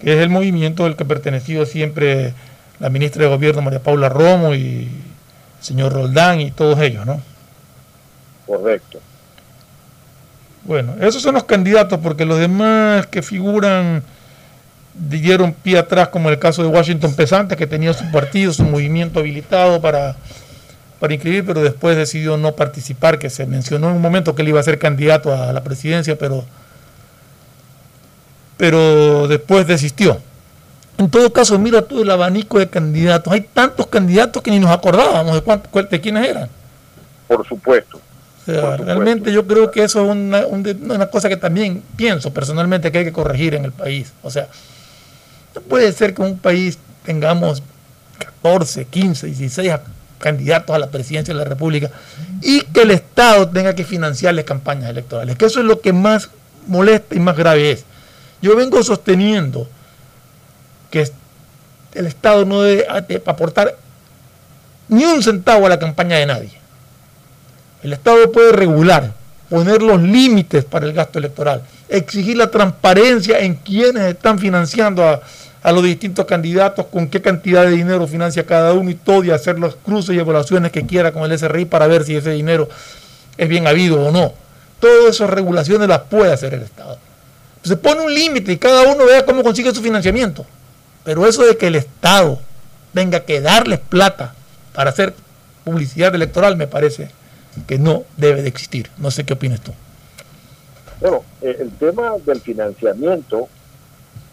que 0.00 0.12
es 0.12 0.18
el 0.18 0.28
movimiento 0.28 0.84
al 0.84 0.96
que 0.96 1.04
perteneció 1.04 1.64
siempre 1.66 2.34
la 2.80 2.90
ministra 2.90 3.22
de 3.22 3.28
Gobierno 3.28 3.62
María 3.62 3.78
Paula 3.78 4.08
Romo 4.08 4.54
y 4.54 4.88
el 4.88 5.64
señor 5.64 5.92
Roldán 5.92 6.40
y 6.40 6.50
todos 6.50 6.80
ellos, 6.80 7.06
¿no? 7.06 7.22
Correcto. 8.44 8.98
Bueno, 10.64 10.96
esos 11.00 11.22
son 11.22 11.34
los 11.34 11.44
candidatos, 11.44 12.00
porque 12.02 12.24
los 12.24 12.40
demás 12.40 13.06
que 13.06 13.22
figuran 13.22 14.02
dieron 14.98 15.52
pie 15.52 15.78
atrás, 15.78 16.08
como 16.08 16.30
el 16.30 16.38
caso 16.38 16.62
de 16.62 16.68
Washington 16.68 17.14
Pesante, 17.14 17.56
que 17.56 17.66
tenía 17.66 17.92
su 17.92 18.10
partido, 18.10 18.52
su 18.52 18.64
movimiento 18.64 19.20
habilitado 19.20 19.80
para, 19.80 20.16
para 20.98 21.14
inscribir, 21.14 21.44
pero 21.44 21.62
después 21.62 21.96
decidió 21.96 22.36
no 22.36 22.52
participar, 22.52 23.18
que 23.18 23.30
se 23.30 23.46
mencionó 23.46 23.90
en 23.90 23.96
un 23.96 24.02
momento 24.02 24.34
que 24.34 24.42
él 24.42 24.48
iba 24.48 24.60
a 24.60 24.64
ser 24.64 24.78
candidato 24.78 25.32
a 25.34 25.52
la 25.52 25.62
presidencia, 25.62 26.16
pero, 26.18 26.44
pero 28.56 29.28
después 29.28 29.66
desistió. 29.66 30.18
En 30.98 31.10
todo 31.10 31.30
caso, 31.32 31.58
mira 31.58 31.82
todo 31.82 32.02
el 32.02 32.10
abanico 32.10 32.58
de 32.58 32.68
candidatos. 32.68 33.30
Hay 33.32 33.42
tantos 33.42 33.86
candidatos 33.86 34.42
que 34.42 34.50
ni 34.50 34.58
nos 34.58 34.70
acordábamos 34.70 35.34
de, 35.34 35.42
cuánto, 35.42 35.82
de 35.82 36.00
quiénes 36.00 36.26
eran. 36.26 36.48
Por 37.28 37.46
supuesto. 37.46 38.00
O 38.48 38.52
sea, 38.52 38.76
realmente 38.76 39.32
yo 39.32 39.46
creo 39.46 39.70
que 39.70 39.82
eso 39.82 40.04
es 40.04 40.10
una, 40.10 40.46
una, 40.46 41.06
cosa 41.08 41.28
que 41.28 41.36
también 41.36 41.82
pienso 41.96 42.32
personalmente 42.32 42.92
que 42.92 42.98
hay 42.98 43.04
que 43.04 43.12
corregir 43.12 43.54
en 43.54 43.64
el 43.64 43.72
país. 43.72 44.12
O 44.22 44.30
sea, 44.30 44.48
no 45.56 45.62
puede 45.62 45.90
ser 45.92 46.14
que 46.14 46.22
en 46.22 46.28
un 46.28 46.38
país 46.38 46.78
tengamos 47.04 47.62
14, 48.42 48.84
15, 48.84 49.26
16 49.26 49.72
candidatos 50.18 50.76
a 50.76 50.78
la 50.78 50.90
presidencia 50.90 51.32
de 51.32 51.38
la 51.38 51.46
República 51.46 51.90
y 52.42 52.60
que 52.60 52.82
el 52.82 52.90
Estado 52.90 53.48
tenga 53.48 53.74
que 53.74 53.84
financiarles 53.84 54.44
campañas 54.44 54.90
electorales. 54.90 55.36
Que 55.36 55.46
eso 55.46 55.60
es 55.60 55.66
lo 55.66 55.80
que 55.80 55.94
más 55.94 56.28
molesta 56.66 57.14
y 57.14 57.20
más 57.20 57.36
grave 57.36 57.72
es. 57.72 57.84
Yo 58.42 58.54
vengo 58.54 58.82
sosteniendo 58.82 59.66
que 60.90 61.10
el 61.94 62.06
Estado 62.06 62.44
no 62.44 62.60
debe 62.60 62.86
aportar 63.24 63.76
ni 64.88 65.04
un 65.04 65.22
centavo 65.22 65.64
a 65.64 65.70
la 65.70 65.78
campaña 65.78 66.16
de 66.16 66.26
nadie. 66.26 66.52
El 67.82 67.94
Estado 67.94 68.30
puede 68.30 68.52
regular, 68.52 69.14
poner 69.48 69.80
los 69.80 70.02
límites 70.02 70.64
para 70.64 70.84
el 70.84 70.92
gasto 70.92 71.18
electoral, 71.18 71.62
exigir 71.88 72.36
la 72.36 72.50
transparencia 72.50 73.38
en 73.38 73.54
quienes 73.54 74.02
están 74.02 74.38
financiando 74.38 75.08
a, 75.08 75.22
los 75.72 75.82
distintos 75.82 76.26
candidatos, 76.26 76.86
con 76.86 77.08
qué 77.08 77.20
cantidad 77.20 77.64
de 77.64 77.72
dinero 77.72 78.06
financia 78.06 78.46
cada 78.46 78.72
uno 78.72 78.90
y 78.90 78.94
todo, 78.94 79.24
y 79.24 79.30
hacer 79.30 79.58
los 79.58 79.76
cruces 79.76 80.14
y 80.14 80.18
evaluaciones 80.18 80.70
que 80.70 80.86
quiera 80.86 81.12
con 81.12 81.30
el 81.30 81.38
SRI 81.38 81.64
para 81.64 81.86
ver 81.86 82.04
si 82.04 82.14
ese 82.14 82.30
dinero 82.30 82.68
es 83.36 83.48
bien 83.48 83.66
habido 83.66 84.00
o 84.00 84.12
no. 84.12 84.32
Todas 84.80 85.16
esas 85.16 85.30
regulaciones 85.30 85.88
las 85.88 86.02
puede 86.02 86.32
hacer 86.32 86.54
el 86.54 86.62
Estado. 86.62 86.98
Se 87.62 87.76
pone 87.76 88.02
un 88.02 88.14
límite 88.14 88.52
y 88.52 88.58
cada 88.58 88.82
uno 88.82 89.04
vea 89.06 89.24
cómo 89.24 89.42
consigue 89.42 89.74
su 89.74 89.82
financiamiento. 89.82 90.46
Pero 91.02 91.26
eso 91.26 91.44
de 91.44 91.56
que 91.56 91.66
el 91.66 91.76
Estado 91.76 92.38
tenga 92.94 93.20
que 93.20 93.40
darles 93.40 93.80
plata 93.80 94.34
para 94.72 94.90
hacer 94.90 95.14
publicidad 95.64 96.14
electoral 96.14 96.56
me 96.56 96.68
parece 96.68 97.10
que 97.66 97.78
no 97.78 98.04
debe 98.16 98.42
de 98.42 98.48
existir. 98.48 98.90
No 98.98 99.10
sé 99.10 99.24
qué 99.24 99.32
opinas 99.32 99.60
tú. 99.60 99.72
Bueno, 101.00 101.24
eh, 101.42 101.56
el 101.60 101.70
tema 101.72 102.12
del 102.24 102.40
financiamiento 102.40 103.48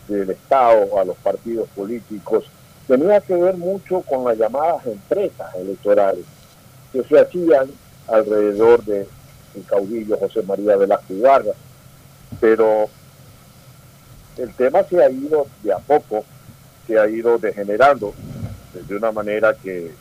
del 0.08 0.32
Estado 0.32 1.00
a 1.00 1.06
los 1.06 1.16
partidos 1.18 1.68
políticos 1.70 2.46
tenía 2.88 3.22
que 3.22 3.36
ver 3.36 3.56
mucho 3.58 4.02
con 4.02 4.26
las 4.26 4.38
llamadas 4.38 4.86
empresas 4.86 5.54
electorales 5.56 6.26
que 6.92 7.04
se 7.04 7.20
hacían 7.20 7.72
alrededor 8.08 8.84
del 8.84 9.08
caudillo 9.68 10.18
José 10.18 10.44
María 10.44 10.76
Velázquez 10.76 11.22
Vargas. 11.22 11.56
Pero 12.40 12.90
el 14.38 14.54
tema 14.56 14.84
se 14.84 15.02
ha 15.02 15.10
ido 15.10 15.48
de 15.62 15.74
a 15.74 15.78
poco 15.78 16.26
se 16.88 17.00
ha 17.00 17.08
ido 17.08 17.38
degenerando 17.38 18.14
de 18.74 18.96
una 18.96 19.12
manera 19.12 19.54
que, 19.54 19.92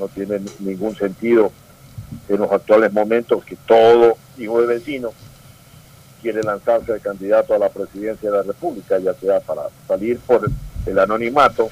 no 0.00 0.08
tiene 0.08 0.40
ningún 0.58 0.96
sentido 0.96 1.52
en 2.28 2.38
los 2.38 2.50
actuales 2.50 2.92
momentos 2.92 3.44
que 3.44 3.54
todo 3.54 4.16
hijo 4.36 4.60
de 4.60 4.66
vecino 4.66 5.12
quiere 6.26 6.42
lanzarse 6.42 6.92
de 6.92 6.98
candidato 6.98 7.54
a 7.54 7.58
la 7.58 7.68
presidencia 7.68 8.28
de 8.28 8.36
la 8.38 8.42
República, 8.42 8.98
ya 8.98 9.14
sea 9.14 9.38
para 9.38 9.62
salir 9.86 10.18
por 10.18 10.50
el 10.84 10.98
anonimato, 10.98 11.70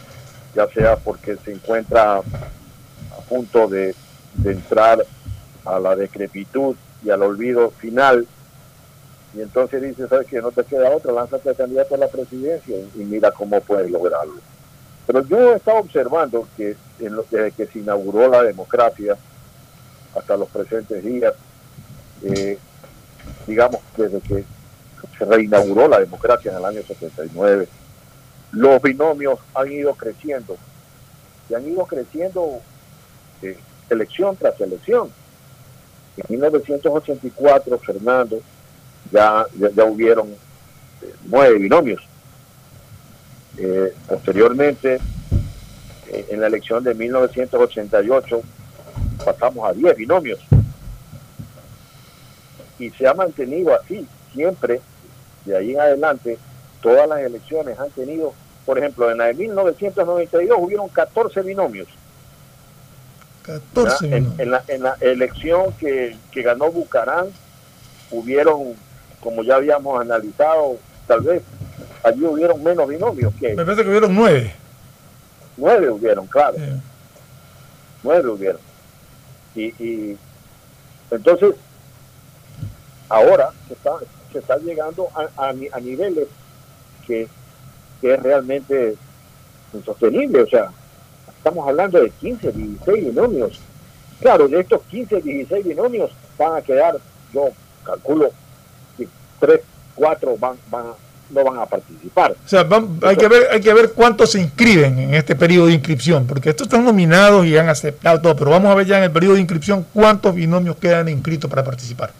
ya 0.54 0.68
sea 0.68 0.94
porque 0.94 1.36
se 1.44 1.54
encuentra 1.54 2.18
a 2.18 3.20
punto 3.28 3.66
de, 3.66 3.96
entrar 4.44 5.04
a 5.64 5.80
la 5.80 5.96
decrepitud 5.96 6.76
y 7.04 7.10
al 7.10 7.22
olvido 7.22 7.70
final. 7.72 8.28
Y 9.34 9.40
entonces 9.40 9.82
dice, 9.82 10.06
¿sabes 10.06 10.28
que 10.28 10.40
No 10.40 10.52
te 10.52 10.62
queda 10.62 10.90
otra, 10.90 11.10
lánzate 11.10 11.48
de 11.48 11.56
candidato 11.56 11.96
a 11.96 11.98
la 11.98 12.06
presidencia 12.06 12.76
y 12.94 12.98
mira 12.98 13.32
cómo 13.32 13.60
puedes 13.60 13.90
lograrlo. 13.90 14.36
Pero 15.04 15.26
yo 15.26 15.52
he 15.52 15.56
estado 15.56 15.78
observando 15.78 16.46
que 16.56 16.76
desde 17.00 17.50
que 17.50 17.66
se 17.66 17.80
inauguró 17.80 18.28
la 18.28 18.44
democracia 18.44 19.16
hasta 20.16 20.36
los 20.36 20.48
presentes 20.48 21.02
días, 21.02 21.34
eh, 22.22 22.56
digamos, 23.46 23.80
desde 23.96 24.20
que 24.20 24.44
se 25.18 25.24
reinauguró 25.24 25.88
la 25.88 26.00
democracia 26.00 26.50
en 26.50 26.58
el 26.58 26.64
año 26.64 26.82
79, 26.82 27.68
los 28.52 28.82
binomios 28.82 29.38
han 29.54 29.70
ido 29.72 29.94
creciendo 29.94 30.56
y 31.48 31.54
han 31.54 31.68
ido 31.68 31.84
creciendo 31.86 32.60
eh, 33.42 33.58
elección 33.90 34.36
tras 34.36 34.60
elección. 34.60 35.10
En 36.16 36.24
1984, 36.28 37.78
Fernando, 37.78 38.40
ya, 39.10 39.44
ya, 39.74 39.84
hubieron 39.84 40.28
eh, 40.28 41.14
nueve 41.24 41.58
binomios 41.58 42.00
eh, 43.58 43.94
posteriormente, 44.08 44.98
en 46.10 46.40
la 46.40 46.46
elección 46.46 46.82
de 46.84 46.94
1988, 46.94 48.42
pasamos 49.24 49.68
a 49.68 49.72
10 49.72 49.96
binomios. 49.96 50.40
Y 52.78 52.90
se 52.90 53.06
ha 53.06 53.14
mantenido 53.14 53.74
así, 53.74 54.06
siempre, 54.32 54.80
de 55.44 55.56
ahí 55.56 55.72
en 55.72 55.80
adelante, 55.80 56.38
todas 56.82 57.08
las 57.08 57.20
elecciones 57.20 57.78
han 57.78 57.90
tenido, 57.90 58.34
por 58.66 58.78
ejemplo, 58.78 59.10
en 59.10 59.18
la 59.18 59.26
de 59.26 59.34
1992 59.34 60.58
hubieron 60.60 60.88
14 60.88 61.42
binomios. 61.42 61.88
14 63.42 64.16
en, 64.16 64.50
la, 64.50 64.64
en 64.68 64.82
la 64.82 64.96
elección 65.00 65.72
que, 65.74 66.16
que 66.32 66.42
ganó 66.42 66.70
Bucarán, 66.72 67.26
hubieron, 68.10 68.74
como 69.20 69.42
ya 69.42 69.56
habíamos 69.56 70.00
analizado, 70.00 70.78
tal 71.06 71.20
vez 71.20 71.42
allí 72.02 72.24
hubieron 72.24 72.62
menos 72.62 72.88
binomios 72.88 73.34
que... 73.34 73.54
Me 73.54 73.64
parece 73.64 73.82
que 73.82 73.90
hubieron 73.90 74.14
nueve. 74.14 74.54
Nueve 75.56 75.90
hubieron, 75.90 76.26
claro. 76.26 76.56
Nueve 78.02 78.28
hubieron. 78.28 78.60
Y, 79.54 79.64
y 79.82 80.18
entonces, 81.10 81.54
ahora 83.14 83.50
se 83.68 83.74
está, 83.74 83.92
se 84.32 84.38
está 84.38 84.56
llegando 84.58 85.08
a, 85.14 85.52
niveles 85.80 86.28
que, 87.06 87.28
es 88.02 88.22
realmente 88.22 88.96
insostenible. 89.72 90.42
O 90.42 90.46
sea, 90.46 90.70
estamos 91.38 91.66
hablando 91.66 92.02
de 92.02 92.10
15, 92.10 92.52
16 92.52 93.04
binomios. 93.06 93.60
Claro, 94.20 94.46
de 94.46 94.60
estos 94.60 94.82
15, 94.90 95.22
16 95.22 95.64
binomios 95.64 96.10
van 96.36 96.56
a 96.56 96.62
quedar, 96.62 96.98
yo 97.32 97.48
calculo, 97.82 98.30
que 98.98 99.08
3, 99.40 99.60
4 99.94 100.36
van, 100.36 100.56
van, 100.70 100.84
no 101.30 101.44
van 101.44 101.58
a 101.58 101.66
participar. 101.66 102.32
O 102.32 102.48
sea, 102.48 102.66
hay, 103.02 103.16
que 103.16 103.28
ver, 103.28 103.48
hay 103.50 103.60
que 103.60 103.72
ver 103.72 103.92
cuántos 103.92 104.32
se 104.32 104.40
inscriben 104.40 104.98
en 104.98 105.14
este 105.14 105.34
periodo 105.34 105.68
de 105.68 105.74
inscripción, 105.74 106.26
porque 106.26 106.50
estos 106.50 106.66
están 106.66 106.84
nominados 106.84 107.46
y 107.46 107.56
han 107.56 107.70
aceptado 107.70 108.20
todo, 108.20 108.36
pero 108.36 108.50
vamos 108.50 108.70
a 108.70 108.74
ver 108.74 108.86
ya 108.86 108.98
en 108.98 109.04
el 109.04 109.12
periodo 109.12 109.34
de 109.34 109.40
inscripción 109.40 109.86
cuántos 109.94 110.34
binomios 110.34 110.76
quedan 110.76 111.08
inscritos 111.08 111.48
para 111.48 111.64
participar. 111.64 112.12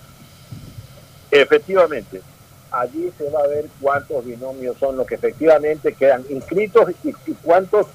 Efectivamente, 1.37 2.23
allí 2.71 3.11
se 3.19 3.29
va 3.29 3.41
a 3.41 3.49
ver 3.49 3.67
cuántos 3.81 4.25
binomios 4.25 4.79
son 4.79 4.97
los 4.97 5.05
que 5.05 5.17
efectivamente 5.17 5.93
quedan 5.93 6.25
inscritos 6.31 6.93
y, 7.03 7.13
cuántos 7.43 7.89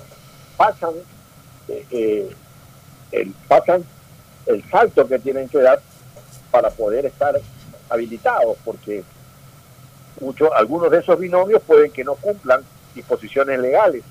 pasan, 0.57 0.91
eh, 1.69 1.85
eh, 1.89 2.35
el, 3.13 3.31
pasan 3.47 3.85
el 4.45 4.61
salto 4.69 5.07
que 5.07 5.19
tienen 5.19 5.47
que 5.47 5.59
dar 5.59 5.79
para 6.51 6.69
poder 6.69 7.05
estar 7.05 7.39
habilitados, 7.89 8.57
porque 8.65 9.05
muchos, 10.19 10.49
algunos 10.53 10.91
de 10.91 10.99
esos 10.99 11.17
binomios 11.17 11.61
pueden 11.61 11.91
que 11.91 12.03
no 12.03 12.15
cumplan 12.15 12.61
disposiciones 12.93 13.57
legales 13.57 14.03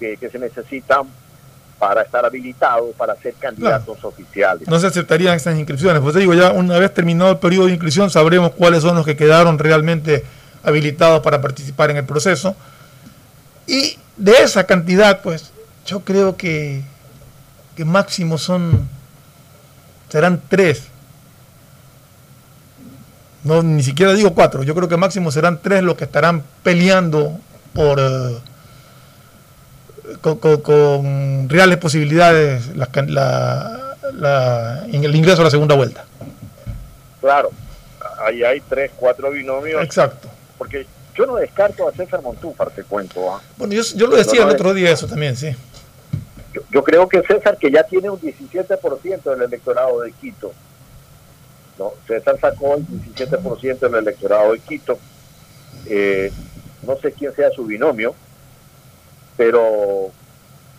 que, 0.00 0.16
se 0.16 0.38
necesitan 0.38 1.08
para 1.78 2.02
estar 2.02 2.24
habilitados 2.24 2.94
para 2.96 3.16
ser 3.16 3.34
candidatos 3.34 4.02
oficiales. 4.04 4.66
No 4.68 4.78
se 4.78 4.86
aceptarían 4.86 5.34
esas 5.34 5.56
inscripciones. 5.56 6.00
Pues 6.00 6.14
digo, 6.14 6.34
ya 6.34 6.52
una 6.52 6.78
vez 6.78 6.94
terminado 6.94 7.32
el 7.32 7.38
periodo 7.38 7.66
de 7.66 7.72
inscripción 7.72 8.10
sabremos 8.10 8.52
cuáles 8.52 8.82
son 8.82 8.96
los 8.96 9.04
que 9.04 9.16
quedaron 9.16 9.58
realmente 9.58 10.24
habilitados 10.62 11.22
para 11.22 11.40
participar 11.40 11.90
en 11.90 11.98
el 11.98 12.04
proceso. 12.04 12.56
Y 13.66 13.98
de 14.16 14.32
esa 14.42 14.64
cantidad, 14.64 15.20
pues 15.22 15.52
yo 15.86 16.00
creo 16.00 16.36
que, 16.36 16.82
que 17.76 17.84
máximo 17.84 18.38
son, 18.38 18.88
serán 20.08 20.40
tres 20.48 20.88
no, 23.44 23.62
ni 23.62 23.82
siquiera 23.82 24.14
digo 24.14 24.32
cuatro, 24.34 24.62
yo 24.62 24.74
creo 24.74 24.88
que 24.88 24.96
máximo 24.96 25.30
serán 25.30 25.60
tres 25.60 25.82
los 25.82 25.96
que 25.96 26.04
estarán 26.04 26.42
peleando 26.62 27.38
por 27.74 28.00
eh, 28.00 28.38
con, 30.20 31.48
reales 31.48 31.78
posibilidades 31.78 32.70
en 34.92 35.04
el 35.04 35.14
ingreso 35.14 35.40
a 35.42 35.44
la 35.44 35.50
segunda 35.50 35.74
vuelta. 35.74 36.04
Claro, 37.20 37.50
ahí 38.24 38.42
hay 38.42 38.60
tres, 38.60 38.90
cuatro 38.96 39.30
binomios. 39.30 39.82
Exacto. 39.82 40.28
Porque 40.58 40.86
yo 41.14 41.26
no 41.26 41.36
descarto 41.36 41.88
a 41.88 41.92
César 41.92 42.22
Montúfar, 42.22 42.70
te 42.70 42.82
cuento. 42.84 43.34
¿ah? 43.34 43.40
Bueno, 43.56 43.74
yo, 43.74 43.82
yo 43.94 44.06
lo 44.06 44.16
decía 44.16 44.40
No, 44.40 44.46
no, 44.46 44.50
el 44.50 44.54
otro 44.56 44.74
día 44.74 44.90
eso 44.90 45.06
también, 45.06 45.36
sí. 45.36 45.54
Yo, 46.52 46.62
yo 46.70 46.84
creo 46.84 47.08
que 47.08 47.22
César, 47.22 47.56
que 47.56 47.70
ya 47.70 47.82
tiene 47.84 48.10
un 48.10 48.20
17% 48.20 49.22
del 49.22 49.42
electorado 49.42 50.00
de 50.02 50.12
Quito, 50.12 50.52
¿no? 51.78 51.92
César 52.06 52.38
sacó 52.40 52.76
el 52.76 52.86
17% 52.86 53.78
del 53.78 53.94
electorado 53.94 54.52
de 54.52 54.58
Quito. 54.60 54.98
Eh, 55.86 56.32
no 56.86 56.96
sé 56.96 57.12
quién 57.12 57.34
sea 57.34 57.50
su 57.50 57.64
binomio, 57.64 58.14
pero 59.36 60.10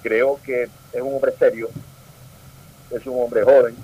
creo 0.02 0.40
que 0.44 0.64
es 0.94 1.02
un 1.02 1.16
hombre 1.16 1.34
serio, 1.38 1.70
es 2.92 3.06
un 3.06 3.22
hombre 3.22 3.44
joven 3.44 3.76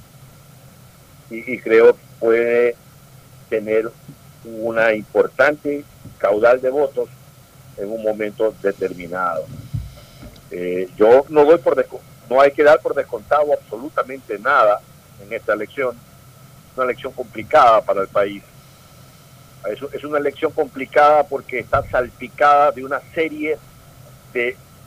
y, 1.30 1.58
creo 1.60 1.94
que 1.94 2.02
puede 2.20 2.76
tener 3.50 3.90
una 4.44 4.94
importante 4.94 5.86
caudal 6.18 6.60
de 6.62 6.70
votos 6.70 7.10
en 7.78 7.90
un 7.90 8.04
momento 8.04 8.54
determinado. 8.62 9.46
Eh, 10.52 10.90
yo 10.98 11.26
no 11.30 11.46
doy 11.46 11.58
por 11.58 11.86
no 12.30 12.42
hay 12.42 12.52
que 12.52 12.64
dar 12.64 12.80
por 12.82 12.94
descontado 12.94 13.54
absolutamente 13.54 14.38
nada 14.40 14.82
en 15.22 15.32
esta 15.34 15.54
elección. 15.54 15.98
Una 16.76 16.86
elección 16.86 17.14
complicada 17.14 17.82
para 17.82 18.02
el 18.02 18.08
país. 18.08 18.44
Es, 19.70 19.80
es 19.94 20.04
una 20.04 20.18
elección 20.18 20.52
complicada 20.52 21.24
porque 21.24 21.60
está 21.60 21.84
salpicada 21.90 22.72
de 22.72 22.84
una 22.84 23.02
serie 23.14 23.58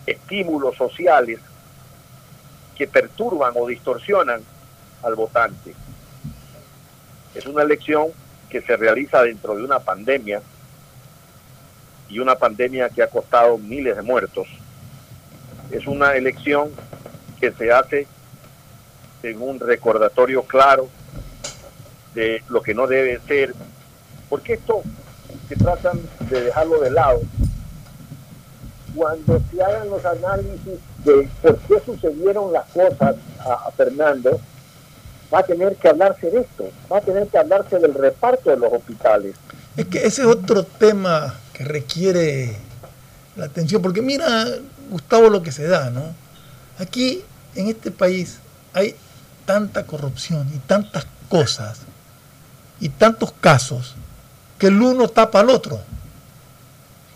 estímulos 0.07 0.77
sociales 0.77 1.41
que 2.77 2.87
perturban 2.87 3.53
o 3.57 3.67
distorsionan 3.67 4.43
al 5.03 5.15
votante. 5.15 5.75
Es 7.35 7.47
una 7.47 7.63
elección 7.63 8.09
que 8.49 8.63
se 8.63 8.77
realiza 8.77 9.23
dentro 9.23 9.57
de 9.57 9.65
una 9.65 9.81
pandemia 9.81 10.41
y 12.09 12.19
una 12.19 12.37
pandemia 12.37 12.89
que 12.89 13.03
ha 13.03 13.09
costado 13.09 13.59
miles 13.59 13.97
de 13.97 14.03
muertos. 14.03 14.47
Es 15.71 15.87
una 15.87 16.15
elección 16.15 16.71
que 17.41 17.53
se 17.53 17.73
hace 17.73 18.07
en 19.23 19.41
un 19.41 19.59
recordatorio 19.59 20.43
claro 20.43 20.89
de 22.15 22.43
lo 22.49 22.63
que 22.63 22.75
no 22.75 22.87
debe 22.87 23.19
ser, 23.27 23.55
porque 24.29 24.55
esto 24.55 24.83
que 25.49 25.57
tratan 25.57 26.01
de 26.31 26.43
dejarlo 26.43 26.81
de 26.81 26.91
lado, 26.91 27.21
cuando 28.95 29.41
se 29.51 29.63
hagan 29.63 29.91
los 29.91 30.05
análisis 30.05 30.79
de 31.05 31.29
por 31.43 31.59
qué 31.61 31.75
sucedieron 31.85 32.53
las 32.53 32.67
cosas 32.71 33.17
a, 33.41 33.71
Fernando, 33.73 34.41
va 35.33 35.41
a 35.41 35.43
tener 35.43 35.77
que 35.77 35.89
hablarse 35.89 36.31
de 36.31 36.41
esto, 36.41 36.71
va 36.91 36.99
a 36.99 37.01
tener 37.01 37.27
que 37.29 37.39
hablarse 37.39 37.79
del 37.79 37.95
reparto 37.95 38.51
de 38.51 38.57
los 38.57 38.73
hospitales. 38.73 39.35
Es 39.77 39.87
que 39.87 39.99
ese 40.07 40.23
es 40.23 40.29
otro 40.29 40.65
tema 40.65 41.35
que 41.53 41.65
requiere 41.65 42.57
la 43.37 43.47
atención, 43.47 43.83
porque 43.83 44.03
mira, 44.03 44.47
Gustavo, 44.91 45.29
lo 45.29 45.43
que 45.43 45.53
se 45.53 45.67
da, 45.67 45.91
¿no? 45.91 46.15
Aquí, 46.79 47.23
en 47.55 47.69
este 47.69 47.91
país, 47.91 48.39
hay 48.73 48.95
tanta 49.45 49.85
corrupción 49.85 50.49
y 50.55 50.59
tantas 50.59 51.07
cosas 51.29 51.81
y 52.81 52.89
tantos 52.89 53.33
casos 53.41 53.95
que 54.59 54.69
el 54.69 54.81
uno 54.81 55.09
tapa 55.09 55.41
al 55.41 55.51
otro. 55.51 55.81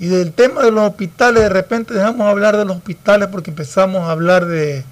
Y 0.01 0.07
del 0.07 0.33
tema 0.33 0.63
de 0.63 0.71
los 0.71 0.89
hospitales, 0.89 1.43
de 1.43 1.49
repente 1.49 1.95
dejamos 1.95 2.29
hablar 2.29 2.57
de 2.57 2.65
los 2.65 2.77
hospitales 2.77 3.29
porque 3.33 3.51
empezamos 3.51 4.03
a 4.03 4.13
hablar 4.13 4.47
de, 4.47 4.85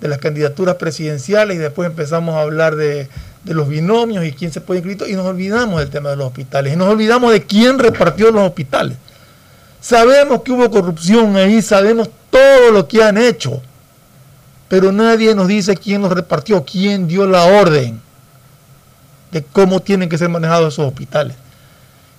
de 0.00 0.08
las 0.08 0.18
candidaturas 0.18 0.76
presidenciales 0.76 1.56
y 1.56 1.58
después 1.58 1.88
empezamos 1.88 2.34
a 2.34 2.40
hablar 2.42 2.76
de, 2.76 3.08
de 3.44 3.54
los 3.54 3.68
binomios 3.68 4.24
y 4.24 4.32
quién 4.32 4.52
se 4.52 4.60
puede 4.60 4.80
inscribir 4.80 5.12
y 5.12 5.16
nos 5.16 5.26
olvidamos 5.26 5.80
del 5.80 5.90
tema 5.90 6.10
de 6.10 6.16
los 6.16 6.26
hospitales 6.26 6.72
y 6.72 6.76
nos 6.76 6.88
olvidamos 6.88 7.32
de 7.32 7.42
quién 7.42 7.78
repartió 7.78 8.30
los 8.30 8.42
hospitales. 8.42 8.96
Sabemos 9.80 10.42
que 10.42 10.52
hubo 10.52 10.70
corrupción 10.70 11.36
ahí, 11.36 11.62
sabemos 11.62 12.10
todo 12.30 12.72
lo 12.72 12.88
que 12.88 13.02
han 13.02 13.16
hecho, 13.16 13.62
pero 14.68 14.92
nadie 14.92 15.34
nos 15.34 15.48
dice 15.48 15.76
quién 15.76 16.02
los 16.02 16.12
repartió, 16.12 16.64
quién 16.64 17.06
dio 17.06 17.26
la 17.26 17.44
orden 17.44 18.00
de 19.30 19.42
cómo 19.42 19.80
tienen 19.80 20.08
que 20.08 20.18
ser 20.18 20.28
manejados 20.28 20.74
esos 20.74 20.86
hospitales. 20.86 21.36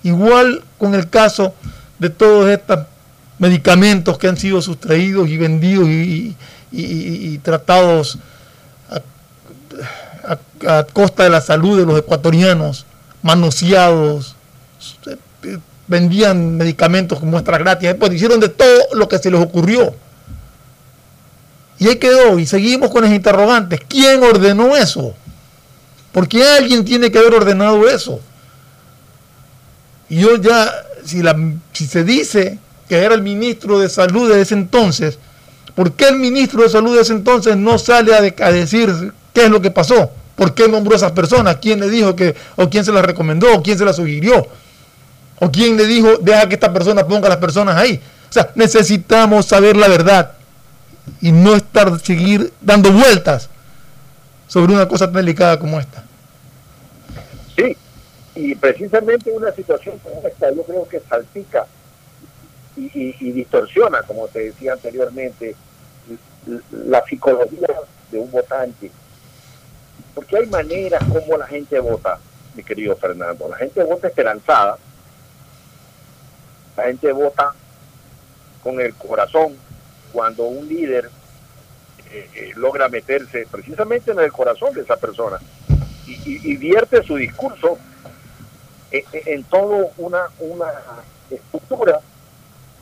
Igual 0.03 0.63
con 0.77 0.95
el 0.95 1.09
caso 1.09 1.53
de 1.99 2.09
todos 2.09 2.49
estos 2.49 2.79
medicamentos 3.37 4.17
que 4.17 4.27
han 4.27 4.37
sido 4.37 4.61
sustraídos 4.61 5.29
y 5.29 5.37
vendidos 5.37 5.87
y, 5.87 6.35
y- 6.71 7.37
tratados 7.39 8.17
a, 10.67 10.83
costa 10.93 11.23
de 11.23 11.29
la 11.29 11.41
salud 11.41 11.79
de 11.79 11.85
los 11.85 11.97
ecuatorianos, 11.97 12.85
manoseados, 13.21 14.35
eh, 15.43 15.57
vendían 15.87 16.57
medicamentos 16.57 17.19
con 17.19 17.29
muestras 17.29 17.59
gratis, 17.59 17.95
pues 17.99 18.13
hicieron 18.13 18.39
de 18.39 18.49
todo 18.49 18.93
lo 18.93 19.07
que 19.07 19.17
se 19.17 19.31
les 19.31 19.41
ocurrió. 19.41 19.95
Y 21.79 21.87
ahí 21.87 21.95
quedó, 21.95 22.37
y 22.37 22.45
seguimos 22.45 22.91
con 22.91 23.03
los 23.03 23.11
interrogantes. 23.11 23.79
¿Quién 23.87 24.21
ordenó 24.21 24.75
eso? 24.75 25.15
Porque 26.11 26.45
alguien 26.45 26.83
tiene 26.83 27.09
que 27.09 27.17
haber 27.19 27.33
ordenado 27.35 27.87
eso. 27.87 28.19
Y 30.09 30.17
yo 30.19 30.35
ya, 30.37 30.69
si, 31.09 31.21
la, 31.21 31.35
si 31.73 31.85
se 31.87 32.03
dice 32.03 32.57
que 32.87 32.97
era 32.97 33.13
el 33.15 33.21
ministro 33.21 33.79
de 33.79 33.89
salud 33.89 34.31
de 34.31 34.41
ese 34.41 34.53
entonces, 34.55 35.19
¿por 35.75 35.91
qué 35.93 36.07
el 36.07 36.15
ministro 36.17 36.63
de 36.63 36.69
salud 36.69 36.95
de 36.95 37.01
ese 37.01 37.13
entonces 37.13 37.55
no 37.57 37.77
sale 37.77 38.13
a, 38.13 38.21
de- 38.21 38.31
decir 38.53 39.13
qué 39.33 39.45
es 39.45 39.49
lo 39.49 39.61
que 39.61 39.71
pasó? 39.71 40.11
¿Por 40.35 40.53
qué 40.53 40.67
nombró 40.69 40.93
a 40.93 40.97
esas 40.97 41.11
personas? 41.11 41.57
¿Quién 41.61 41.79
le 41.81 41.89
dijo 41.89 42.15
que, 42.15 42.33
o 42.55 42.69
quién 42.69 42.85
se 42.85 42.91
las 42.93 43.03
recomendó, 43.03 43.53
o 43.53 43.61
quién 43.61 43.77
se 43.77 43.83
las 43.85 43.97
sugirió? 43.97 44.47
¿O 45.39 45.51
quién 45.51 45.75
le 45.77 45.85
dijo, 45.85 46.17
deja 46.21 46.47
que 46.47 46.55
esta 46.55 46.71
persona 46.71 47.05
ponga 47.05 47.27
a 47.27 47.29
las 47.29 47.39
personas 47.39 47.75
ahí? 47.75 48.01
O 48.29 48.33
sea, 48.33 48.51
necesitamos 48.55 49.45
saber 49.45 49.75
la 49.75 49.87
verdad 49.87 50.31
y 51.21 51.31
no 51.31 51.55
estar, 51.55 51.99
seguir 51.99 52.53
dando 52.61 52.91
vueltas 52.91 53.49
sobre 54.47 54.73
una 54.73 54.87
cosa 54.87 55.05
tan 55.07 55.15
delicada 55.15 55.59
como 55.59 55.79
esta. 55.79 56.03
Sí, 57.55 57.75
y 58.39 58.55
precisamente 58.55 59.31
una 59.31 59.51
situación 59.51 59.99
como 59.99 60.25
esta 60.25 60.49
yo 60.51 60.63
creo 60.63 60.87
que 60.87 61.01
salpica 61.01 61.67
y, 62.77 63.31
distorsiona, 63.33 64.01
como 64.03 64.29
te 64.29 64.45
decía 64.45 64.71
anteriormente, 64.71 65.53
la 66.71 67.03
psicología 67.03 67.67
de 68.09 68.19
un 68.19 68.31
votante. 68.31 68.89
Porque 70.15 70.37
hay 70.37 70.45
maneras 70.45 71.03
como 71.03 71.37
la 71.37 71.45
gente 71.47 71.77
vota, 71.79 72.17
mi 72.55 72.63
querido 72.63 72.95
Fernando. 72.95 73.49
La 73.49 73.57
gente 73.57 73.83
vota 73.83 74.07
esperanzada, 74.07 74.77
la 76.77 76.83
gente 76.83 77.11
vota 77.11 77.53
con 78.63 78.79
el 78.79 78.95
corazón 78.95 79.57
cuando 80.13 80.43
un 80.43 80.65
líder 80.65 81.09
eh, 82.11 82.29
eh, 82.33 82.51
logra 82.55 82.87
meterse 82.87 83.45
precisamente 83.51 84.11
en 84.11 84.19
el 84.21 84.31
corazón 84.31 84.73
de 84.73 84.81
esa 84.81 84.95
persona 84.95 85.39
y 86.07 86.57
vierte 86.57 87.03
su 87.03 87.17
discurso 87.17 87.77
en, 88.91 89.03
en 89.11 89.43
todo 89.45 89.91
una, 89.97 90.27
una 90.39 90.67
estructura 91.29 91.99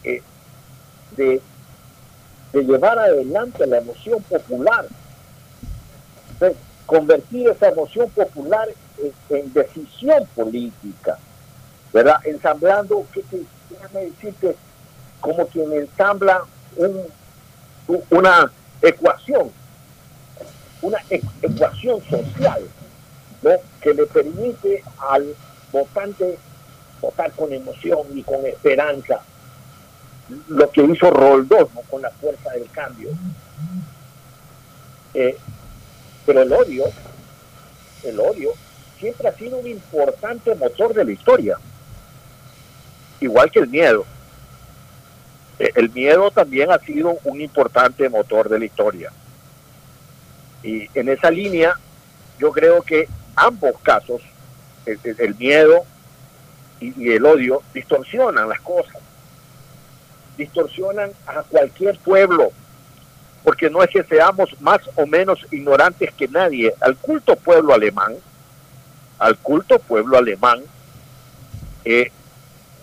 eh, 0.04 0.22
de, 1.16 1.42
de 2.54 2.64
llevar 2.64 2.98
adelante 3.00 3.66
la 3.68 3.78
emoción 3.80 4.22
popular, 4.24 4.86
convertir 6.86 7.50
esa 7.50 7.68
emoción 7.70 8.10
popular 8.12 8.70
en, 9.30 9.54
decisión 9.54 10.26
política, 10.36 11.18
¿verdad? 11.94 12.18
Ensamblando, 12.26 13.06
¿qué 13.14 13.22
te- 13.24 13.44
déjame 13.70 14.06
decirte, 14.06 14.56
como 15.20 15.46
quien 15.48 15.72
ensambla 15.74 16.44
un, 16.78 17.02
una 18.10 18.50
ecuación, 18.82 19.52
una 20.82 20.98
e- 21.10 21.22
ecuación 21.42 22.02
social, 22.10 22.62
¿no? 23.42 23.52
que 23.82 23.94
le 23.94 24.06
permite 24.06 24.84
al 25.10 25.36
votante 25.72 26.38
votar 27.02 27.32
con 27.34 27.52
emoción 27.54 28.00
y 28.16 28.24
con 28.24 28.46
esperanza, 28.46 29.22
lo 30.48 30.70
que 30.72 30.84
hizo 30.84 31.10
Roldós 31.10 31.74
¿no? 31.74 31.82
con 31.82 32.02
la 32.02 32.12
fuerza 32.12 32.52
del 32.52 32.70
cambio. 32.72 33.10
Eh, 35.14 35.38
pero 36.26 36.42
el 36.42 36.52
odio, 36.52 36.86
el 38.04 38.20
odio, 38.20 38.52
siempre 39.00 39.28
ha 39.28 39.34
sido 39.34 39.58
un 39.58 39.68
importante 39.68 40.54
motor 40.56 40.94
de 40.94 41.06
la 41.06 41.12
historia, 41.12 41.58
igual 43.20 43.52
que 43.52 43.60
el 43.60 43.68
miedo. 43.68 44.06
Eh, 45.60 45.72
El 45.76 45.90
miedo 45.90 46.30
también 46.32 46.72
ha 46.72 46.80
sido 46.80 47.18
un 47.24 47.42
importante 47.42 48.10
motor 48.10 48.50
de 48.50 48.60
la 48.60 48.66
historia. 48.66 49.12
Y 50.64 50.88
en 50.94 51.10
esa 51.10 51.32
línea, 51.32 51.74
yo 52.40 52.52
creo 52.52 52.82
que 52.82 53.08
ambos 53.36 53.74
casos, 53.82 54.22
el, 54.88 55.36
miedo 55.36 55.84
y, 56.80 56.94
y 57.02 57.12
el 57.14 57.26
odio, 57.26 57.62
distorsionan 57.74 58.50
las 58.50 58.62
cosas. 58.62 58.98
Distorsionan 60.38 61.12
a 61.26 61.44
cualquier 61.44 61.98
pueblo, 62.00 62.52
porque 63.44 63.70
no 63.70 63.84
es 63.84 63.90
que 63.90 64.04
seamos 64.04 64.50
más 64.62 64.82
o 64.96 65.06
menos 65.06 65.40
ignorantes 65.52 66.14
que 66.14 66.28
nadie. 66.28 66.74
Al 66.82 66.96
culto 66.96 67.36
pueblo 67.36 67.74
alemán, 67.74 68.16
al 69.20 69.38
culto 69.38 69.80
pueblo 69.80 70.18
alemán, 70.18 70.62
eh, 71.86 72.12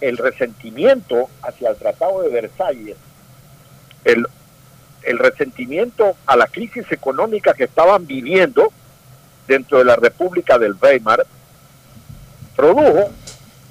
el 0.00 0.18
resentimiento 0.18 1.28
hacia 1.42 1.70
el 1.70 1.76
Tratado 1.76 2.22
de 2.22 2.28
Versalles, 2.28 2.96
el, 4.04 4.26
el 5.02 5.18
resentimiento 5.18 6.16
a 6.26 6.36
la 6.36 6.46
crisis 6.46 6.90
económica 6.90 7.54
que 7.54 7.64
estaban 7.64 8.06
viviendo 8.06 8.72
dentro 9.46 9.78
de 9.78 9.84
la 9.84 9.96
República 9.96 10.58
del 10.58 10.74
Weimar, 10.80 11.26
produjo 12.56 13.10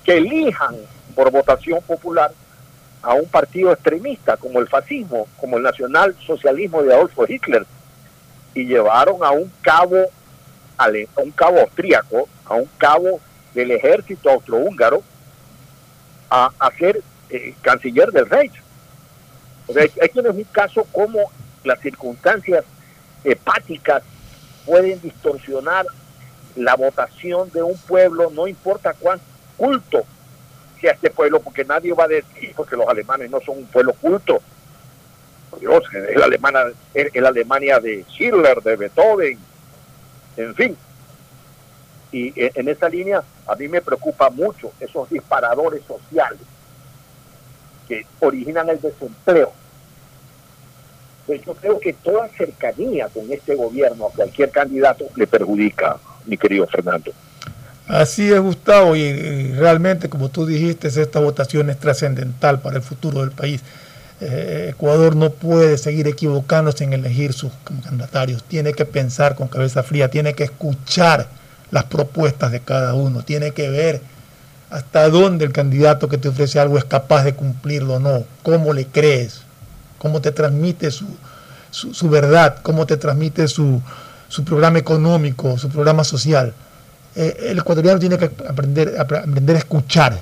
que 0.04 0.18
elijan 0.18 0.76
por 1.16 1.32
votación 1.32 1.82
popular 1.84 2.32
a 3.02 3.14
un 3.14 3.26
partido 3.28 3.72
extremista 3.72 4.38
como 4.38 4.60
el 4.60 4.68
fascismo, 4.68 5.28
como 5.40 5.58
el 5.58 5.64
nacionalsocialismo 5.64 6.82
de 6.84 6.94
Adolfo 6.94 7.26
Hitler, 7.28 7.66
y 8.54 8.66
llevaron 8.66 9.24
a 9.24 9.32
un 9.32 9.52
cabo, 9.62 10.06
a 10.78 10.88
un 11.18 11.32
cabo 11.32 11.60
austríaco, 11.60 12.28
a 12.46 12.56
un 12.56 12.70
cabo 12.78 13.20
del 13.54 13.72
ejército 13.72 14.30
austrohúngaro, 14.30 15.04
a, 16.30 16.50
a 16.58 16.72
ser 16.72 17.02
eh, 17.30 17.54
canciller 17.62 18.12
del 18.12 18.30
Reich. 18.30 18.54
O 19.68 19.74
sea, 19.74 19.84
hay 19.84 20.10
quienes 20.10 20.34
un 20.34 20.44
caso 20.46 20.86
como 20.92 21.20
las 21.64 21.80
circunstancias 21.80 22.64
hepáticas 23.24 24.04
pueden 24.66 25.00
distorsionar 25.02 25.86
la 26.56 26.76
votación 26.76 27.50
de 27.52 27.64
un 27.64 27.78
pueblo, 27.78 28.30
no 28.32 28.48
importa 28.48 28.94
cuán 28.94 29.20
culto 29.58 30.04
sea 30.80 30.92
este 30.92 31.10
pueblo, 31.10 31.40
porque 31.40 31.64
nadie 31.64 31.94
va 31.94 32.06
a 32.06 32.10
decir 32.10 32.54
porque 32.56 32.76
los 32.76 32.88
alemanes 32.88 33.32
no 33.32 33.40
son 33.42 33.60
un 33.60 33.66
pueblo 33.66 33.94
culto. 33.94 34.42
Dios, 35.60 35.84
es 35.94 36.18
la, 36.18 36.26
alemana, 36.26 36.66
es 36.94 37.16
la 37.16 37.30
Alemania 37.30 37.80
de 37.80 38.04
Schiller, 38.10 38.62
de 38.62 38.76
Beethoven, 38.76 39.40
en 40.38 40.56
fin. 40.56 40.78
Y 42.12 42.34
en 42.36 42.68
esa 42.68 42.90
línea 42.90 43.24
a 43.48 43.56
mí 43.56 43.68
me 43.68 43.82
preocupa 43.82 44.30
mucho 44.30 44.72
esos 44.80 45.10
disparadores 45.10 45.84
sociales 45.86 46.42
que 47.88 48.06
originan 48.20 48.70
el 48.70 48.80
desempleo. 48.80 49.52
Pues 51.26 51.42
yo 51.46 51.54
creo 51.56 51.80
que 51.80 51.94
toda 51.94 52.28
cercanía 52.30 53.08
con 53.08 53.32
este 53.32 53.56
gobierno 53.56 54.08
a 54.08 54.12
cualquier 54.12 54.52
candidato 54.52 55.06
le 55.16 55.26
perjudica, 55.26 55.98
mi 56.26 56.38
querido 56.38 56.68
Fernando. 56.68 57.12
Así 57.88 58.32
es, 58.32 58.40
Gustavo, 58.40 58.96
y, 58.96 59.52
realmente, 59.54 60.10
como 60.10 60.30
tú 60.30 60.46
dijiste, 60.46 60.88
esta 60.88 61.20
votación 61.20 61.70
es 61.70 61.78
trascendental 61.78 62.62
para 62.62 62.78
el 62.78 62.82
futuro 62.82 63.20
del 63.22 63.32
país. 63.32 63.62
Eh, 64.22 64.70
Ecuador 64.72 65.16
no 65.16 65.32
puede 65.32 65.78
seguir 65.78 66.08
equivocándose 66.08 66.86
en 66.86 66.94
elegir 66.94 67.34
sus 67.34 67.52
mandatarios, 67.86 68.44
tiene 68.44 68.74
que 68.74 68.86
pensar 68.86 69.36
con 69.36 69.50
cabeza 69.50 69.84
fría, 69.84 70.10
tiene 70.10 70.34
que 70.34 70.46
escuchar 70.46 71.28
las 71.72 71.84
propuestas 71.86 72.52
de 72.52 72.62
cada 72.62 72.94
uno, 72.94 73.24
tiene 73.24 73.52
que 73.52 73.70
ver 73.70 74.02
hasta 74.70 75.10
dónde 75.10 75.46
el 75.46 75.52
candidato 75.52 76.08
que 76.08 76.18
te 76.18 76.30
ofrece 76.30 76.60
algo 76.60 76.78
es 76.78 76.86
capaz 76.86 77.24
de 77.24 77.36
cumplirlo 77.36 77.96
o 77.96 78.00
no, 78.00 78.24
cómo 78.44 78.74
le 78.74 78.86
crees, 78.86 79.42
cómo 79.98 80.22
te 80.22 80.32
transmite 80.32 80.90
su, 80.90 81.06
su, 81.70 82.10
verdad, 82.10 82.58
cómo 82.64 82.86
te 82.86 82.98
transmite 82.98 83.48
su, 83.48 83.82
su, 84.34 84.44
programa 84.44 84.80
económico, 84.80 85.58
su 85.60 85.70
programa 85.70 86.04
social. 86.04 86.54
Eh, 87.16 87.50
el 87.50 87.60
ecuatoriano 87.60 88.00
tiene 88.00 88.18
que 88.18 88.32
aprender, 88.48 88.96
aprender 89.00 89.56
a 89.56 89.60
escuchar, 89.60 90.20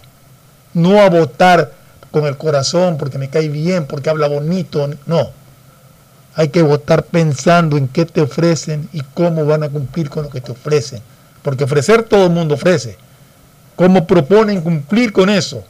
no 0.73 0.99
a 0.99 1.09
votar 1.09 1.71
con 2.11 2.25
el 2.25 2.35
corazón 2.35 2.97
porque 2.97 3.17
me 3.17 3.29
cae 3.29 3.47
bien, 3.47 3.85
porque 3.85 4.09
habla 4.09 4.27
bonito, 4.27 4.89
no. 5.05 5.29
Hay 6.35 6.49
que 6.49 6.61
votar 6.61 7.03
pensando 7.03 7.77
en 7.77 7.87
qué 7.87 8.05
te 8.05 8.21
ofrecen 8.21 8.89
y 8.91 9.01
cómo 9.13 9.45
van 9.45 9.63
a 9.63 9.69
cumplir 9.69 10.09
con 10.09 10.23
lo 10.23 10.29
que 10.29 10.41
te 10.41 10.51
ofrecen. 10.51 11.01
Porque 11.41 11.63
ofrecer 11.63 12.03
todo 12.03 12.25
el 12.25 12.31
mundo 12.31 12.55
ofrece. 12.55 12.97
¿Cómo 13.77 14.05
proponen 14.05 14.61
cumplir 14.61 15.13
con 15.13 15.29
eso? 15.29 15.63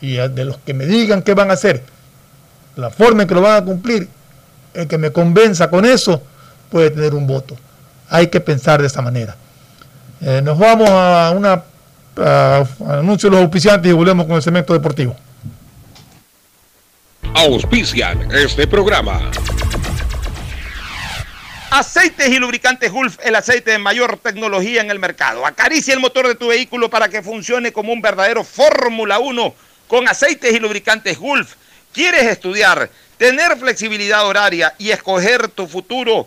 Y 0.00 0.16
de 0.16 0.44
los 0.44 0.58
que 0.58 0.74
me 0.74 0.86
digan 0.86 1.22
qué 1.22 1.32
van 1.32 1.50
a 1.50 1.54
hacer, 1.54 1.82
la 2.76 2.90
forma 2.90 3.22
en 3.22 3.28
que 3.28 3.34
lo 3.34 3.40
van 3.40 3.62
a 3.62 3.64
cumplir, 3.64 4.08
el 4.74 4.86
que 4.86 4.98
me 4.98 5.10
convenza 5.10 5.70
con 5.70 5.84
eso, 5.84 6.22
puede 6.74 6.90
tener 6.90 7.14
un 7.14 7.24
voto. 7.24 7.56
Hay 8.10 8.26
que 8.26 8.40
pensar 8.40 8.80
de 8.80 8.88
esa 8.88 9.00
manera. 9.00 9.36
Eh, 10.20 10.40
nos 10.42 10.58
vamos 10.58 10.90
a 10.90 11.32
una 11.32 11.62
anuncio 12.84 13.30
de 13.30 13.36
los 13.36 13.44
auspiciantes 13.44 13.88
y 13.88 13.94
volvemos 13.94 14.26
con 14.26 14.34
el 14.34 14.42
cemento 14.42 14.72
deportivo. 14.72 15.14
Auspician 17.32 18.28
este 18.32 18.66
programa. 18.66 19.30
Aceites 21.70 22.28
y 22.28 22.40
lubricantes 22.40 22.90
Gulf, 22.90 23.18
el 23.22 23.36
aceite 23.36 23.70
de 23.70 23.78
mayor 23.78 24.16
tecnología 24.16 24.80
en 24.80 24.90
el 24.90 24.98
mercado. 24.98 25.46
Acaricia 25.46 25.94
el 25.94 26.00
motor 26.00 26.26
de 26.26 26.34
tu 26.34 26.48
vehículo 26.48 26.90
para 26.90 27.08
que 27.08 27.22
funcione 27.22 27.72
como 27.72 27.92
un 27.92 28.02
verdadero 28.02 28.42
Fórmula 28.42 29.20
1 29.20 29.54
con 29.86 30.08
aceites 30.08 30.52
y 30.52 30.58
lubricantes 30.58 31.20
Gulf. 31.20 31.54
¿Quieres 31.92 32.24
estudiar, 32.24 32.90
tener 33.16 33.56
flexibilidad 33.58 34.26
horaria 34.26 34.74
y 34.76 34.90
escoger 34.90 35.46
tu 35.46 35.68
futuro? 35.68 36.26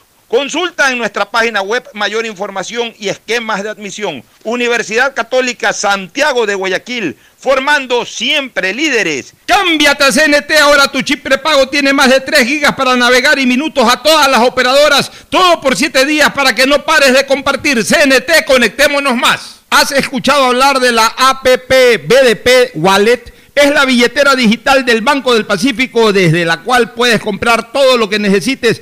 Consulta 0.31 0.89
en 0.89 0.97
nuestra 0.97 1.29
página 1.29 1.61
web 1.61 1.83
mayor 1.93 2.25
información 2.25 2.93
y 2.97 3.09
esquemas 3.09 3.63
de 3.63 3.69
admisión. 3.69 4.23
Universidad 4.45 5.13
Católica 5.13 5.73
Santiago 5.73 6.45
de 6.45 6.55
Guayaquil, 6.55 7.17
formando 7.37 8.05
siempre 8.05 8.73
líderes. 8.73 9.33
Cámbiate 9.45 10.05
a 10.05 10.11
CNT, 10.13 10.51
ahora 10.61 10.87
tu 10.87 11.01
chip 11.01 11.21
prepago 11.21 11.67
tiene 11.67 11.91
más 11.91 12.09
de 12.09 12.21
3 12.21 12.47
gigas 12.47 12.73
para 12.75 12.95
navegar 12.95 13.39
y 13.39 13.45
minutos 13.45 13.85
a 13.91 14.01
todas 14.01 14.31
las 14.31 14.39
operadoras, 14.39 15.11
todo 15.29 15.59
por 15.59 15.75
7 15.75 16.05
días 16.05 16.31
para 16.31 16.55
que 16.55 16.65
no 16.65 16.85
pares 16.85 17.11
de 17.11 17.25
compartir. 17.25 17.83
CNT, 17.83 18.45
conectémonos 18.47 19.17
más. 19.17 19.59
¿Has 19.69 19.91
escuchado 19.91 20.45
hablar 20.45 20.79
de 20.79 20.93
la 20.93 21.07
APP 21.07 22.07
BDP 22.07 22.71
Wallet? 22.75 23.33
Es 23.53 23.69
la 23.69 23.83
billetera 23.83 24.33
digital 24.33 24.85
del 24.85 25.01
Banco 25.01 25.33
del 25.33 25.45
Pacífico 25.45 26.13
desde 26.13 26.45
la 26.45 26.61
cual 26.61 26.93
puedes 26.93 27.19
comprar 27.19 27.73
todo 27.73 27.97
lo 27.97 28.07
que 28.07 28.17
necesites 28.17 28.81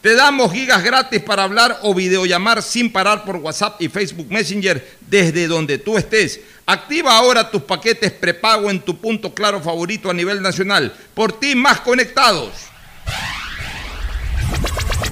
te 0.00 0.14
damos 0.14 0.52
gigas 0.52 0.82
gratis 0.82 1.20
para 1.22 1.42
hablar 1.42 1.78
o 1.82 1.94
videollamar 1.94 2.62
sin 2.62 2.90
parar 2.90 3.24
por 3.24 3.36
WhatsApp 3.36 3.80
y 3.82 3.88
Facebook 3.88 4.28
Messenger 4.30 4.98
desde 5.00 5.46
donde 5.46 5.78
tú 5.78 5.98
estés. 5.98 6.40
Activa 6.64 7.16
ahora 7.16 7.50
tus 7.50 7.62
paquetes 7.62 8.10
prepago 8.12 8.70
en 8.70 8.80
tu 8.80 8.96
punto 8.96 9.34
claro 9.34 9.60
favorito 9.60 10.08
a 10.08 10.14
nivel 10.14 10.40
nacional. 10.40 10.94
Por 11.14 11.38
ti 11.38 11.54
más 11.54 11.80
conectados. 11.80 12.52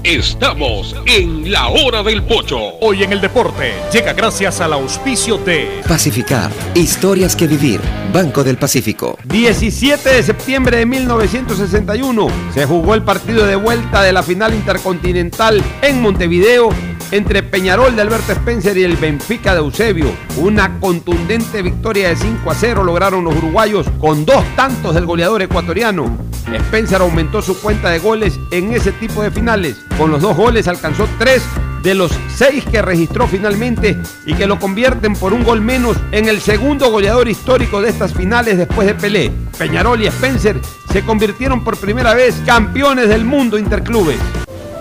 Estamos 0.03 0.95
en 1.07 1.51
la 1.51 1.68
hora 1.68 2.03
del 2.03 2.22
pocho. 2.22 2.59
Hoy 2.80 3.03
en 3.03 3.12
el 3.12 3.20
deporte 3.20 3.72
llega 3.93 4.12
gracias 4.12 4.61
al 4.61 4.72
auspicio 4.72 5.39
de 5.39 5.82
Pacificar, 5.86 6.51
historias 6.74 7.34
que 7.34 7.47
vivir, 7.47 7.80
Banco 8.12 8.45
del 8.45 8.57
Pacífico. 8.57 9.18
17 9.24 10.09
de 10.09 10.22
septiembre 10.22 10.78
de 10.78 10.86
1961 10.86 12.28
se 12.55 12.66
jugó 12.66 12.95
el 12.95 13.03
partido 13.03 13.47
de 13.47 13.57
vuelta 13.57 14.03
de 14.03 14.12
la 14.12 14.22
final 14.22 14.55
intercontinental 14.55 15.62
en 15.82 16.01
Montevideo 16.01 16.70
entre 17.11 17.43
Peñarol 17.43 17.97
de 17.97 18.03
Alberto 18.03 18.32
Spencer 18.32 18.76
y 18.76 18.84
el 18.84 18.97
Benfica 18.97 19.55
de 19.55 19.61
Eusebio. 19.61 20.11
Una 20.36 20.78
contundente 20.78 21.62
victoria 21.62 22.09
de 22.09 22.16
5 22.16 22.51
a 22.51 22.55
0 22.55 22.84
lograron 22.84 23.24
los 23.24 23.34
uruguayos 23.36 23.86
con 23.99 24.24
dos 24.24 24.45
tantos 24.57 24.95
del 24.95 25.07
goleador 25.07 25.43
ecuatoriano. 25.43 26.28
Spencer 26.55 27.01
aumentó 27.01 27.43
su 27.43 27.61
cuenta 27.61 27.91
de 27.91 27.99
goles 27.99 28.39
en 28.51 28.73
ese 28.73 28.93
tipo 28.93 29.23
de 29.23 29.31
finales. 29.31 29.77
Con 29.97 30.11
los 30.11 30.23
dos 30.23 30.37
goles 30.37 30.69
alcanzó 30.69 31.09
tres 31.19 31.43
de 31.83 31.95
los 31.95 32.13
seis 32.35 32.65
que 32.65 32.83
registró 32.83 33.27
finalmente 33.29 33.97
y 34.27 34.35
que 34.35 34.47
lo 34.47 34.59
convierten 34.59 35.15
por 35.15 35.33
un 35.33 35.45
gol 35.45 35.61
menos 35.61 35.97
en 36.13 36.29
el 36.29 36.41
segundo 36.41 36.91
goleador 36.91 37.29
histórico 37.29 37.81
de 37.81 37.91
estas 37.91 38.13
finales 38.13 38.59
después 38.59 38.87
de 38.87 38.95
Pelé. 38.95 39.33
Peñarol 39.57 40.03
y 40.03 40.07
Spencer 40.07 40.61
se 40.93 41.03
convirtieron 41.03 41.65
por 41.65 41.77
primera 41.77 42.15
vez 42.15 42.37
campeones 42.45 43.09
del 43.09 43.25
mundo 43.25 43.59
interclubes. 43.59 44.19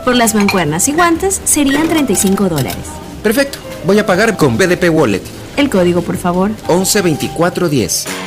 Por 0.06 0.16
las 0.16 0.36
mancuernas 0.36 0.88
y 0.88 0.94
guantes 0.94 1.42
serían 1.44 1.88
35 1.88 2.50
dólares. 2.50 2.78
Perfecto. 3.22 3.60
Voy 3.86 4.00
a 4.00 4.06
pagar 4.06 4.38
con 4.38 4.58
BDP 4.58 4.90
Wallet. 4.90 5.22
El 5.58 5.70
código, 5.70 6.02
por 6.02 6.18
favor. 6.18 6.52
112410. 6.68 8.27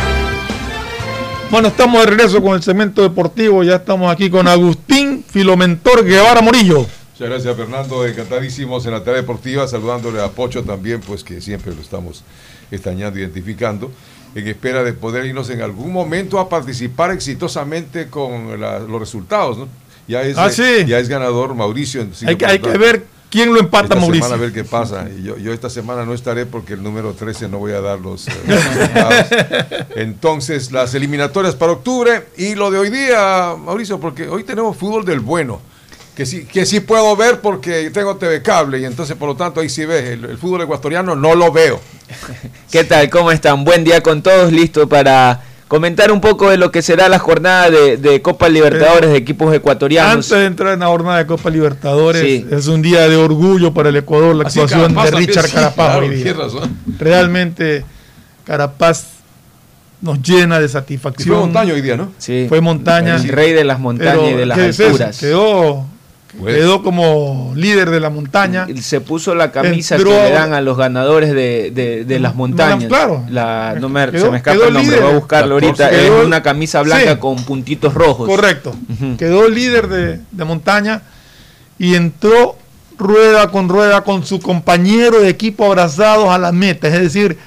Bueno, 1.51 1.67
estamos 1.67 1.99
de 2.05 2.09
regreso 2.11 2.41
con 2.41 2.55
el 2.55 2.63
segmento 2.63 3.01
deportivo. 3.01 3.63
Ya 3.63 3.75
estamos 3.75 4.11
aquí 4.11 4.29
con 4.29 4.47
Agustín 4.47 5.23
Filomentor 5.27 6.05
Guevara 6.05 6.41
Morillo. 6.41 6.79
Muchas 7.13 7.29
gracias, 7.29 7.55
Fernando. 7.57 8.05
Encantadísimos 8.07 8.85
en 8.85 8.93
la 8.93 9.03
tarea 9.03 9.21
deportiva, 9.21 9.67
saludándole 9.67 10.21
a 10.21 10.29
Pocho 10.29 10.63
también, 10.63 11.01
pues 11.01 11.23
que 11.23 11.41
siempre 11.41 11.75
lo 11.75 11.81
estamos 11.81 12.23
extrañando, 12.71 13.19
identificando, 13.19 13.91
en 14.33 14.47
espera 14.47 14.81
de 14.83 14.93
poder 14.93 15.25
irnos 15.25 15.49
en 15.49 15.61
algún 15.61 15.91
momento 15.91 16.39
a 16.39 16.47
participar 16.47 17.11
exitosamente 17.11 18.07
con 18.07 18.59
la- 18.59 18.79
los 18.79 18.99
resultados. 18.99 19.57
¿no? 19.57 19.67
Ya, 20.07 20.21
es, 20.23 20.37
Ah, 20.37 20.49
sí. 20.49 20.85
ya 20.87 20.99
es 20.99 21.09
ganador 21.09 21.53
Mauricio. 21.53 22.07
Hay 22.25 22.37
que, 22.37 22.45
hay 22.45 22.59
que 22.59 22.77
ver 22.77 23.05
quién 23.31 23.51
lo 23.51 23.59
empata, 23.59 23.85
esta 23.85 23.95
Mauricio. 23.95 24.25
semana 24.25 24.35
a 24.35 24.45
ver 24.45 24.53
qué 24.53 24.63
pasa. 24.63 25.07
Y 25.09 25.23
yo, 25.23 25.37
yo 25.37 25.51
esta 25.53 25.69
semana 25.69 26.05
no 26.05 26.13
estaré 26.13 26.45
porque 26.45 26.73
el 26.73 26.83
número 26.83 27.13
13 27.13 27.47
no 27.49 27.57
voy 27.57 27.71
a 27.71 27.81
dar 27.81 27.99
los 27.99 28.27
eh, 28.27 28.31
resultados. 28.45 29.25
Entonces, 29.95 30.71
las 30.71 30.93
eliminatorias 30.93 31.55
para 31.55 31.71
octubre 31.71 32.27
y 32.37 32.53
lo 32.53 32.69
de 32.69 32.77
hoy 32.77 32.89
día, 32.89 33.55
Mauricio, 33.57 33.99
porque 33.99 34.27
hoy 34.27 34.43
tenemos 34.43 34.77
fútbol 34.77 35.03
del 35.05 35.21
bueno. 35.21 35.61
Que 36.15 36.25
sí, 36.25 36.43
que 36.45 36.65
sí 36.65 36.81
puedo 36.81 37.15
ver 37.15 37.39
porque 37.39 37.89
tengo 37.89 38.17
TV 38.17 38.41
Cable 38.41 38.79
y 38.79 38.85
entonces 38.85 39.15
por 39.15 39.29
lo 39.29 39.35
tanto 39.35 39.61
ahí 39.61 39.69
sí 39.69 39.85
ves, 39.85 40.09
el, 40.09 40.25
el 40.25 40.37
fútbol 40.37 40.61
ecuatoriano 40.61 41.15
no 41.15 41.35
lo 41.35 41.53
veo. 41.53 41.79
¿Qué 42.71 42.83
tal? 42.83 43.09
¿Cómo 43.09 43.31
están? 43.31 43.63
Buen 43.63 43.85
día 43.85 44.03
con 44.03 44.21
todos, 44.21 44.51
listo 44.51 44.89
para 44.89 45.41
comentar 45.71 46.11
un 46.11 46.19
poco 46.19 46.49
de 46.49 46.57
lo 46.57 46.69
que 46.69 46.81
será 46.81 47.07
la 47.07 47.17
jornada 47.17 47.69
de, 47.69 47.95
de 47.95 48.21
Copa 48.21 48.49
Libertadores 48.49 49.09
de 49.09 49.15
equipos 49.15 49.55
ecuatorianos. 49.55 50.15
Antes 50.29 50.29
de 50.31 50.45
entrar 50.45 50.73
en 50.73 50.81
la 50.81 50.87
jornada 50.87 51.19
de 51.19 51.25
Copa 51.25 51.49
Libertadores, 51.49 52.21
Sí. 52.21 52.45
es 52.51 52.67
un 52.67 52.81
día 52.81 53.07
de 53.07 53.15
orgullo 53.15 53.73
para 53.73 53.87
el 53.87 53.95
Ecuador 53.95 54.35
la 54.35 54.43
Así 54.49 54.59
actuación 54.59 54.93
Carapaz 54.93 55.11
de 55.11 55.17
Richard 55.17 55.45
sí, 55.45 55.51
Carapaz 55.53 55.91
claro, 55.91 56.05
hoy 56.07 56.15
día. 56.15 56.33
razón. 56.33 56.77
Realmente 56.99 57.85
Carapaz 58.43 59.05
nos 60.01 60.21
llena 60.21 60.59
de 60.59 60.67
satisfacción. 60.67 61.29
Fue 61.37 61.37
montaña 61.45 61.73
hoy 61.73 61.81
día, 61.81 61.95
¿no? 61.95 62.11
Sí. 62.17 62.47
Fue 62.49 62.59
montaña. 62.59 63.15
El 63.15 63.29
rey 63.29 63.53
de 63.53 63.63
las 63.63 63.79
montañas 63.79 64.17
Pero, 64.17 64.29
y 64.29 64.33
de 64.33 64.45
las 64.45 64.59
alturas. 64.81 65.17
Quedó, 65.19 65.85
Pues. 66.39 66.55
quedó 66.55 66.81
como 66.81 67.51
líder 67.55 67.89
de 67.89 67.99
la 67.99 68.09
montaña. 68.09 68.65
Se 68.81 69.01
puso 69.01 69.35
la 69.35 69.51
camisa 69.51 69.95
Entró 69.95 70.11
que 70.11 70.23
le 70.23 70.31
dan 70.31 70.53
a 70.53 70.61
los 70.61 70.77
ganadores 70.77 71.33
de, 71.33 71.71
de- 71.71 72.05
de 72.05 72.19
las 72.19 72.35
montañas. 72.35 72.87
claro. 72.87 73.25
La, 73.29 73.75
no 73.79 73.89
me, 73.89 74.09
Quedó- 74.09 74.25
se 74.25 74.31
me 74.31 74.37
escapa 74.37 74.57
quedó 74.57 74.67
el 74.69 74.73
nombre, 74.73 74.91
líder. 74.95 75.03
voy 75.05 75.11
a 75.13 75.17
buscarlo 75.19 75.53
ahorita. 75.55 75.89
Quedó- 75.89 76.19
es 76.21 76.25
una 76.25 76.41
camisa 76.41 76.81
blanca 76.83 77.13
Sí. 77.13 77.19
con 77.19 77.43
puntitos 77.43 77.93
rojos. 77.93 78.27
Correcto. 78.29 78.73
Quedó 79.17 79.49
líder 79.49 79.87
de, 79.89 80.19
de 80.31 80.45
montaña 80.45 81.01
y 81.77 81.95
entró 81.95 82.55
rueda 82.97 83.49
con 83.51 83.67
rueda 83.67 84.01
con 84.03 84.25
su 84.25 84.39
compañero 84.39 85.19
de 85.21 85.29
equipo 85.29 85.65
abrazados 85.65 86.29
a 86.29 86.37
la 86.37 86.51
meta. 86.51 86.87
Es 86.87 86.93
decir, 87.01 87.37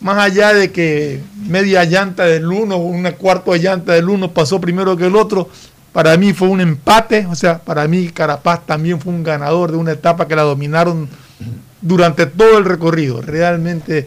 más 0.00 0.18
allá 0.18 0.52
de 0.52 0.70
que 0.70 1.20
media 1.46 1.84
llanta 1.84 2.24
del 2.24 2.46
uno, 2.52 2.76
una 2.76 3.12
cuarto 3.12 3.52
de 3.52 3.60
llanta 3.60 3.92
del 3.94 4.08
uno 4.08 4.32
pasó 4.32 4.60
primero 4.60 4.96
que 4.96 5.06
el 5.06 5.16
otro, 5.16 5.48
para 5.98 6.16
mí 6.16 6.32
fue 6.32 6.46
un 6.46 6.60
empate. 6.60 7.26
O 7.26 7.34
sea, 7.34 7.58
para 7.58 7.88
mí 7.88 8.06
Carapaz 8.10 8.64
también 8.64 9.00
fue 9.00 9.12
un 9.12 9.24
ganador 9.24 9.72
de 9.72 9.78
una 9.78 9.90
etapa 9.90 10.28
que 10.28 10.36
la 10.36 10.42
dominaron 10.42 11.08
durante 11.80 12.26
todo 12.26 12.56
el 12.56 12.64
recorrido. 12.64 13.20
Realmente 13.20 14.06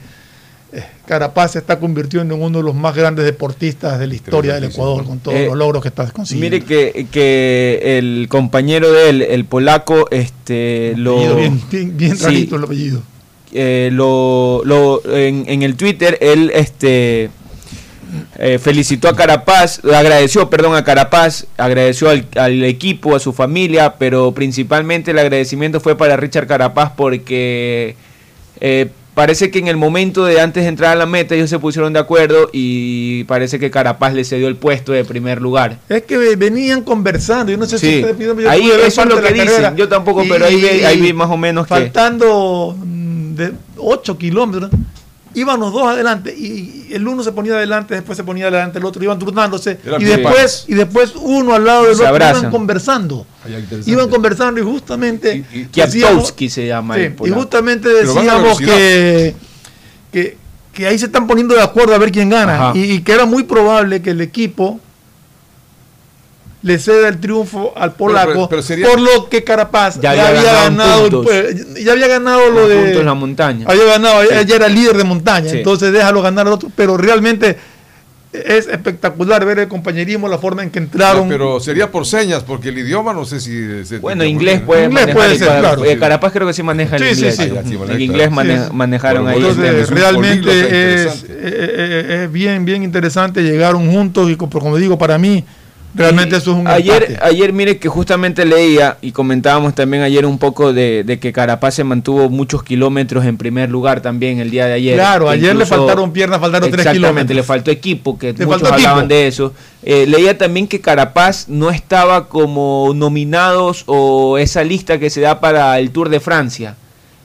eh, 0.71 0.83
Carapaz 1.05 1.51
se 1.51 1.59
está 1.59 1.79
convirtiendo 1.81 2.33
en 2.33 2.41
uno 2.41 2.59
de 2.59 2.63
los 2.63 2.73
más 2.75 2.95
grandes 2.95 3.25
deportistas 3.25 3.99
de 3.99 4.07
la 4.07 4.15
historia 4.15 4.53
del 4.53 4.63
Ecuador 4.71 5.03
con 5.05 5.19
todos 5.19 5.37
Eh, 5.37 5.47
los 5.47 5.57
logros 5.57 5.81
que 5.81 5.89
está 5.89 6.09
consiguiendo. 6.11 6.55
Mire 6.55 6.65
que, 6.65 7.07
que 7.11 7.97
el 7.97 8.27
compañero 8.29 8.89
de 8.93 9.09
él, 9.09 9.21
el 9.23 9.43
polaco, 9.43 10.07
este 10.11 10.93
lo 10.95 11.35
bien, 11.35 11.61
bien, 11.69 11.97
bien 11.97 12.15
Sí. 12.15 12.23
rarito 12.23 12.55
el 12.55 12.63
apellido. 12.63 13.01
eh, 13.51 13.89
lo, 13.91 14.61
lo- 14.63 15.01
en, 15.13 15.43
en 15.45 15.61
el 15.63 15.75
Twitter 15.75 16.17
él 16.21 16.51
este 16.55 17.29
eh, 18.37 18.59
felicitó 18.59 19.07
a 19.07 19.15
Carapaz, 19.15 19.79
agradeció, 19.85 20.49
perdón, 20.49 20.75
a 20.75 20.83
Carapaz, 20.83 21.45
agradeció 21.57 22.09
al, 22.09 22.25
al 22.35 22.63
equipo, 22.63 23.15
a 23.15 23.19
su 23.19 23.33
familia, 23.33 23.95
pero 23.97 24.31
principalmente 24.33 25.11
el 25.11 25.19
agradecimiento 25.19 25.79
fue 25.79 25.97
para 25.97 26.17
Richard 26.17 26.47
Carapaz 26.47 26.91
porque 26.95 27.95
eh, 28.59 28.89
parece 29.13 29.51
que 29.51 29.59
en 29.59 29.67
el 29.67 29.77
momento 29.77 30.23
de 30.25 30.39
antes 30.39 30.63
de 30.63 30.69
entrar 30.69 30.91
a 30.91 30.95
la 30.95 31.05
meta 31.05 31.35
ellos 31.35 31.49
se 31.49 31.59
pusieron 31.59 31.91
de 31.93 31.99
acuerdo 31.99 32.49
y 32.53 33.23
parece 33.25 33.59
que 33.59 33.69
Carapaz 33.71 34.13
le 34.13 34.23
cedió 34.23 34.47
el 34.47 34.55
puesto 34.55 34.91
de 34.93 35.03
primer 35.05 35.41
lugar. 35.41 35.77
Es 35.89 36.03
que 36.03 36.17
ve- 36.17 36.35
venían 36.35 36.81
conversando, 36.83 37.51
yo 37.51 37.57
no 37.57 37.65
sé 37.65 37.77
Sí. 37.77 38.03
si 38.17 38.23
yo 38.23 38.35
Ahí 38.49 38.69
eso 38.85 39.01
es 39.03 39.07
lo 39.09 39.21
que 39.21 39.33
dicen, 39.33 39.75
yo 39.75 39.87
tampoco, 39.89 40.23
pero 40.29 40.45
ahí 40.45 40.55
vi- 40.55 40.83
ahí 40.85 40.99
vi 41.01 41.13
más 41.13 41.29
o 41.29 41.37
menos 41.37 41.65
que- 41.67 41.73
Faltando 41.75 42.75
mm, 42.77 43.35
de 43.35 43.51
8 43.77 44.17
kilómetros, 44.17 44.71
iban 45.33 45.59
los 45.59 45.71
dos 45.73 45.87
adelante 45.87 46.35
y 46.37 46.87
y 46.91 46.93
el 46.93 47.07
uno 47.07 47.23
se 47.23 47.31
ponía 47.31 47.53
adelante, 47.53 47.93
después 47.95 48.17
se 48.17 48.23
ponía 48.25 48.47
adelante 48.47 48.77
el 48.79 48.83
otro, 48.85 49.01
iban 49.01 49.17
turnándose 49.17 49.79
y 49.99 50.03
después, 50.03 50.65
y 50.67 50.73
después 50.73 51.13
uno 51.15 51.53
al 51.53 51.63
lado 51.63 51.83
del 51.85 51.95
Se 51.95 52.01
otro 52.01 52.07
abrazan. 52.15 52.39
iban 52.41 52.51
conversando. 52.51 53.25
Iban 53.85 54.09
conversando 54.09 54.59
y 54.59 54.63
justamente 54.63 55.45
decíamos- 55.53 55.71
Kiaptowski 55.71 56.49
se 56.49 56.67
llama 56.67 56.95
Sí, 56.95 57.09
y 57.25 57.29
justamente 57.29 57.87
decíamos 57.89 58.59
que, 58.59 59.35
que, 60.11 60.37
que 60.73 60.87
ahí 60.87 60.99
se 60.99 61.05
están 61.05 61.27
poniendo 61.27 61.55
de 61.55 61.61
acuerdo 61.61 61.95
a 61.95 61.97
ver 61.97 62.11
quién 62.11 62.29
gana. 62.29 62.71
Y, 62.75 62.83
y 62.91 63.01
que 63.01 63.13
era 63.13 63.25
muy 63.25 63.43
probable 63.43 64.01
que 64.01 64.09
el 64.11 64.19
equipo 64.21 64.79
le 66.63 66.77
ceda 66.77 67.07
el 67.07 67.19
triunfo 67.19 67.73
al 67.75 67.93
polaco 67.93 68.31
pero- 68.33 68.49
pero 68.49 68.61
sería- 68.61 68.87
por 68.87 68.99
lo 68.99 69.27
que 69.29 69.43
Carapaz 69.43 69.99
Ya 69.99 70.11
había 70.11 70.27
había 70.27 70.53
ganado 70.53 71.23
pues, 71.23 71.83
ya 71.83 71.91
había 71.93 72.07
ganado 72.07 72.49
lo 72.51 72.67
de 72.67 72.99
en 72.99 73.05
la 73.05 73.13
montaña. 73.15 73.65
había 73.67 73.85
ganado 73.85 74.21
ya 74.45 74.55
era 74.55 74.67
líder 74.67 74.95
de 74.97 75.03
montaña 75.03 75.49
Sí. 75.49 75.57
entonces 75.57 75.91
déjalo 75.91 76.21
ganar 76.21 76.45
al 76.47 76.53
otro 76.53 76.69
pero 76.75 76.97
realmente 76.97 77.57
es 78.33 78.67
espectacular 78.67 79.43
ver 79.43 79.59
el 79.59 79.67
compañerismo 79.67 80.29
la 80.29 80.37
forma 80.37 80.63
en 80.63 80.69
que 80.69 80.79
entraron 80.79 81.27
Pero 81.27 81.59
sería 81.59 81.91
por 81.91 82.05
señas, 82.05 82.43
porque 82.43 82.69
el 82.69 82.77
idioma 82.77 83.11
no 83.11 83.25
sé 83.25 83.41
si... 83.41 83.83
se- 83.83 83.97
Bueno, 83.97 84.23
inglés 84.23 84.61
puede 84.61 84.85
Inglés 84.85 85.01
manejar. 85.07 85.15
puede 85.17 85.37
ser, 85.37 85.47
para- 85.49 85.59
claro. 85.59 85.83
eh, 85.83 85.97
Carapaz 85.99 86.31
creo 86.31 86.47
que 86.47 86.53
sí 86.53 86.63
maneja 86.63 86.95
el 86.95 87.01
Sí, 87.03 87.09
sí, 87.09 87.15
inglés. 87.21 87.35
sí. 87.35 87.41
Ah, 87.57 87.61
sí, 87.65 87.73
el 87.73 87.79
maneja, 87.79 87.99
inglés 87.99 88.27
claro. 88.29 88.35
mane- 88.35 88.63
Sí. 88.67 88.71
manejaron 88.73 89.23
Bueno, 89.23 89.37
ahí. 89.37 89.43
entonces, 89.51 89.75
es 89.81 89.89
realmente 89.89 90.49
es, 90.49 90.65
interesante. 91.15 91.33
eh, 91.33 91.75
eh, 91.75 92.23
es 92.23 92.31
bien, 92.31 92.63
bien 92.63 92.83
interesante. 92.83 93.43
Llegaron 93.43 93.91
juntos 93.91 94.29
y, 94.31 94.37
como 94.37 94.77
digo, 94.77 94.97
para 94.97 95.17
mí, 95.17 95.43
realmente 95.93 96.37
eso 96.37 96.51
es 96.51 96.57
un 96.57 96.67
ayer, 96.67 97.03
empate. 97.03 97.25
ayer 97.27 97.53
mire 97.53 97.77
que 97.77 97.89
justamente 97.89 98.45
leía 98.45 98.97
y 99.01 99.11
comentábamos 99.11 99.75
también 99.75 100.03
ayer 100.03 100.25
un 100.25 100.37
poco 100.37 100.73
de, 100.73 101.03
de 101.03 101.19
que 101.19 101.33
Carapaz 101.33 101.75
se 101.75 101.83
mantuvo 101.83 102.29
muchos 102.29 102.63
kilómetros 102.63 103.25
en 103.25 103.37
primer 103.37 103.69
lugar 103.69 104.01
también 104.01 104.39
el 104.39 104.49
día 104.51 104.67
de 104.67 104.73
ayer. 104.73 104.95
Claro, 104.95 105.25
Que 105.25 105.31
ayer 105.33 105.55
le 105.55 105.65
faltaron 105.65 106.11
piernas, 106.13 106.39
faltaron 106.39 106.69
tres 106.69 106.85
Exactamente, 106.85 107.07
kilómetros. 107.33 107.35
le 107.35 107.43
faltó 107.43 107.71
equipo, 107.71 108.17
que 108.17 108.33
Le 108.33 108.45
muchos 108.45 108.63
hablaban 108.71 109.05
equipo. 109.05 109.13
de 109.15 109.27
eso. 109.27 109.53
Eh, 109.83 110.05
leía 110.07 110.37
también 110.37 110.67
que 110.67 110.79
Carapaz 110.81 111.49
no 111.49 111.69
estaba 111.71 112.27
como 112.29 112.91
nominados 112.95 113.83
o 113.87 114.37
esa 114.37 114.63
lista 114.63 114.99
que 114.99 115.09
se 115.09 115.21
da 115.21 115.39
para 115.39 115.77
el 115.79 115.91
Tour 115.91 116.09
de 116.09 116.19
Francia. 116.19 116.75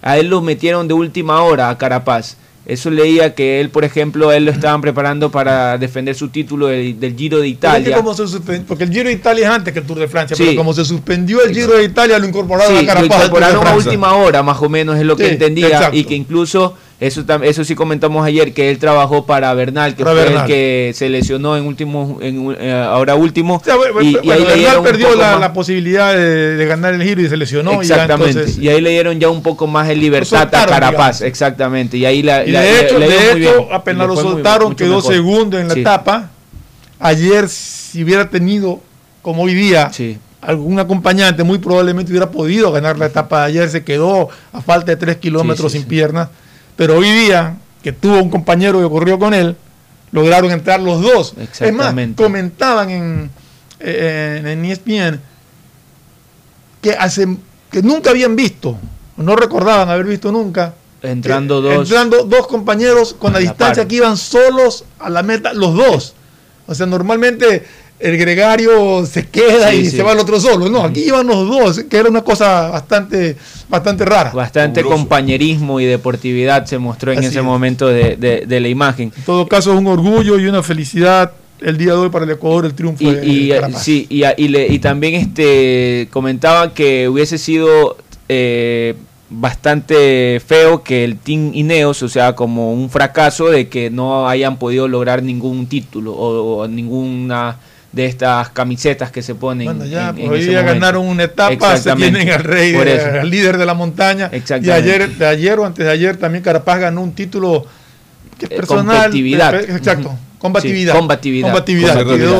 A 0.02 0.18
él 0.18 0.28
lo 0.28 0.40
metieron 0.40 0.88
de 0.88 0.94
última 0.94 1.42
hora 1.42 1.68
a 1.68 1.78
Carapaz. 1.78 2.36
Eso 2.66 2.90
leía 2.90 3.32
que 3.34 3.60
él, 3.60 3.70
por 3.70 3.84
ejemplo, 3.84 4.32
él 4.32 4.44
lo 4.44 4.50
estaban 4.50 4.80
preparando 4.80 5.30
para 5.30 5.78
defender 5.78 6.16
su 6.16 6.30
título 6.30 6.66
del, 6.66 6.98
del 6.98 7.14
Giro 7.16 7.38
de 7.38 7.56
Pero 7.60 7.72
es 7.72 7.74
que 7.76 7.80
Italia. 7.90 7.96
como 7.96 8.12
se 8.14 8.24
suspen- 8.24 8.64
porque 8.66 8.82
el 8.84 8.90
Giro 8.90 9.04
de 9.08 9.12
Italia 9.14 9.46
es 9.46 9.52
antes 9.54 9.72
que 9.72 9.78
el 9.78 9.86
Tour 9.86 10.00
de 10.00 10.08
Francia, 10.08 10.36
Sí. 10.36 10.42
pero 10.46 10.56
como 10.56 10.74
se 10.74 10.84
suspendió 10.84 11.44
el 11.44 11.54
Giro 11.54 11.74
de 11.76 11.84
Italia, 11.84 12.18
lo 12.18 12.26
incorporaron 12.26 12.76
Sí, 12.76 12.82
a 12.82 12.86
Carapaz. 12.86 13.18
incorporaron 13.18 13.66
a 13.68 13.74
última 13.76 14.14
hora, 14.16 14.42
más 14.42 14.60
o 14.60 14.68
menos 14.68 14.96
es 14.98 15.04
lo 15.04 15.16
que 15.16 15.28
entendía. 15.28 15.68
exacto. 15.68 15.96
Y 15.96 16.04
que 16.04 16.14
incluso, 16.16 16.74
eso, 16.98 17.24
eso 17.42 17.62
sí 17.64 17.74
comentamos 17.74 18.24
ayer, 18.26 18.54
que 18.54 18.70
él 18.70 18.78
trabajó 18.78 19.26
para 19.26 19.52
Bernal, 19.52 19.94
que 19.94 20.02
Para 20.02 20.14
fue 20.16 20.24
Bernal. 20.24 20.42
el 20.44 20.46
que 20.48 20.92
se 20.94 21.10
lesionó 21.10 21.54
en 21.56 21.66
último, 21.66 22.18
en, 22.22 22.56
eh, 22.58 22.72
ahora 22.72 23.14
último. 23.16 23.56
O 23.56 23.62
sea, 23.62 23.76
bueno, 23.76 24.00
y, 24.00 24.16
ahí 24.30 24.42
Bernal 24.44 24.82
perdió 24.82 25.14
la, 25.14 25.52
posibilidad 25.52 26.14
de, 26.14 26.56
de 26.56 26.66
ganar 26.66 26.94
el 26.94 27.02
Giro 27.02 27.20
y 27.20 27.28
se 27.28 27.36
lesionó. 27.36 27.82
y 27.82 27.86
ya 27.86 27.94
Exactamente. 27.96 28.30
entonces- 28.40 28.58
y 28.58 28.68
ahí 28.70 28.80
le 28.80 28.90
dieron 28.90 29.20
ya 29.20 29.28
un 29.28 29.42
poco 29.42 29.66
más 29.66 29.88
de 29.88 29.96
libertad 29.96 30.42
a 30.42 30.50
Carapaz. 30.66 30.92
digamos. 31.18 31.20
Exactamente. 31.22 31.96
Y 31.98 32.06
ahí 32.06 32.22
la, 32.22 32.46
Y 32.46 32.50
la- 32.52 32.62
de 32.62 32.80
hecho, 32.80 32.98
le 32.98 33.08
de 33.08 33.32
hecho 33.32 33.68
apenas 33.72 34.06
lo 34.08 34.14
muy- 34.14 34.22
soltaron, 34.22 34.74
quedó 34.74 34.96
mejor. 34.96 35.12
segundo 35.12 35.58
en 35.58 35.68
la 35.68 35.74
Sí. 35.74 35.80
etapa. 35.80 36.30
Ayer, 36.98 37.48
si 37.48 38.02
hubiera 38.04 38.30
tenido, 38.30 38.80
como 39.20 39.42
hoy 39.42 39.52
día, 39.54 39.90
algún 40.40 40.78
acompañante, 40.78 41.42
muy 41.42 41.58
probablemente 41.58 42.10
hubiera 42.10 42.30
podido 42.30 42.72
ganar 42.72 42.96
la 42.98 43.06
etapa 43.06 43.40
de 43.40 43.46
ayer. 43.48 43.68
Se 43.68 43.84
quedó 43.84 44.28
a 44.52 44.62
falta 44.62 44.92
de 44.92 44.96
tres 44.96 45.16
kilómetros 45.18 45.72
Sí, 45.72 45.78
sí, 45.78 45.82
sin 45.82 45.88
piernas. 45.88 46.28
Pero 46.76 46.98
hoy 46.98 47.10
día, 47.10 47.56
que 47.82 47.92
tuvo 47.92 48.22
un 48.22 48.30
compañero 48.30 48.80
que 48.82 48.88
corrió 48.88 49.18
con 49.18 49.32
él, 49.34 49.56
lograron 50.12 50.50
entrar 50.50 50.80
los 50.80 51.00
dos. 51.02 51.34
Es 51.60 51.72
más, 51.72 51.94
comentaban 52.14 52.90
en, 52.90 53.30
eh, 53.80 54.36
en, 54.40 54.46
en 54.46 54.64
ESPN 54.64 55.20
que, 56.82 56.92
hace, 56.92 57.26
que 57.70 57.82
nunca 57.82 58.10
habían 58.10 58.36
visto, 58.36 58.78
no 59.16 59.36
recordaban 59.36 59.88
haber 59.88 60.06
visto 60.06 60.30
nunca, 60.30 60.74
Entrando 61.02 61.62
que- 61.62 61.68
dos. 61.68 61.88
entrando 61.88 62.24
dos 62.24 62.46
compañeros 62.46 63.14
con 63.18 63.32
la 63.32 63.38
distancia 63.38 63.82
par. 63.82 63.88
que 63.88 63.96
iban 63.96 64.16
solos 64.16 64.84
a 64.98 65.10
la 65.10 65.22
meta, 65.22 65.52
los 65.52 65.74
dos. 65.74 66.14
O 66.66 66.74
sea, 66.74 66.86
normalmente 66.86 67.64
el 67.98 68.16
gregario 68.18 69.06
se 69.06 69.26
queda 69.26 69.70
Sí, 69.70 69.76
y 69.78 69.84
sí. 69.90 69.96
se 69.96 70.02
va 70.02 70.12
el 70.12 70.18
otro 70.18 70.38
solo. 70.38 70.68
No, 70.68 70.82
aquí 70.84 71.00
iban 71.04 71.26
los 71.26 71.48
dos, 71.48 71.80
que 71.88 71.96
era 71.96 72.08
una 72.10 72.22
cosa 72.22 72.68
bastante, 72.70 73.36
bastante 73.68 74.04
rara. 74.04 74.30
Bastante 74.32 74.82
compañerismo 74.82 75.80
y 75.80 75.86
deportividad 75.86 76.66
se 76.66 76.78
mostró 76.78 77.12
en 77.12 77.18
Así 77.18 77.28
ese 77.28 77.38
es. 77.38 77.44
momento 77.44 77.86
de, 77.88 78.16
de- 78.16 78.44
de 78.46 78.60
la 78.60 78.68
imagen. 78.68 79.12
En 79.16 79.22
todo 79.24 79.46
caso, 79.48 79.72
es 79.72 79.78
un 79.78 79.86
orgullo 79.86 80.38
y 80.38 80.46
una 80.46 80.62
felicidad 80.62 81.32
el 81.60 81.78
día 81.78 81.92
de 81.92 81.98
hoy 81.98 82.08
para 82.10 82.26
el 82.26 82.30
Ecuador, 82.32 82.66
el 82.66 82.74
triunfo 82.74 83.02
Y, 83.02 83.14
de 83.14 83.26
y, 83.26 83.48
Carapaz. 83.48 83.82
sí, 83.82 84.06
y, 84.10 84.22
y 84.36 84.48
le- 84.48 84.66
y 84.68 84.78
también 84.78 85.14
este 85.14 86.08
comentaba 86.12 86.74
que 86.74 87.08
hubiese 87.08 87.38
sido 87.38 87.96
eh, 88.28 88.94
bastante 89.30 90.40
feo 90.46 90.82
que 90.82 91.02
el 91.04 91.16
Team 91.16 91.52
Ineos, 91.54 92.02
o 92.02 92.08
sea, 92.08 92.34
como 92.34 92.72
un 92.72 92.90
fracaso 92.90 93.46
de 93.48 93.68
que 93.68 93.88
no 93.90 94.28
hayan 94.28 94.58
podido 94.58 94.86
lograr 94.86 95.22
ningún 95.22 95.66
título 95.66 96.12
o, 96.12 96.58
o 96.58 96.68
ninguna 96.68 97.56
de 97.96 98.04
estas 98.04 98.50
camisetas 98.50 99.10
que 99.10 99.22
se 99.22 99.34
ponen. 99.34 99.64
Bueno, 99.66 99.86
ya, 99.86 100.10
en- 100.10 100.18
en 100.18 100.26
pues 100.26 100.30
hoy 100.30 100.38
ese 100.40 100.52
ya 100.52 100.58
momento. 100.60 100.80
ganaron 100.80 101.06
una 101.06 101.22
etapa, 101.24 101.76
se 101.78 101.96
tienen 101.96 102.28
al 102.30 102.44
rey, 102.44 102.74
al 102.74 103.30
líder 103.30 103.56
de 103.56 103.64
la 103.64 103.72
montaña. 103.72 104.30
Y 104.32 104.70
ayer, 104.70 105.08
de 105.16 105.26
ayer 105.26 105.58
o 105.58 105.64
antes 105.64 105.84
de 105.86 105.90
ayer 105.90 106.18
también 106.18 106.44
Carapaz 106.44 106.78
ganó 106.78 107.00
un 107.02 107.12
título 107.14 107.64
que 108.38 108.44
es 108.44 108.50
Eh, 108.50 108.56
personal. 108.56 108.84
competitividad. 108.96 109.54
Exacto, 109.54 110.14
combatividad. 110.38 110.92
Sí, 110.92 110.98
combatividad. 110.98 111.46
Combatividad. 111.48 111.94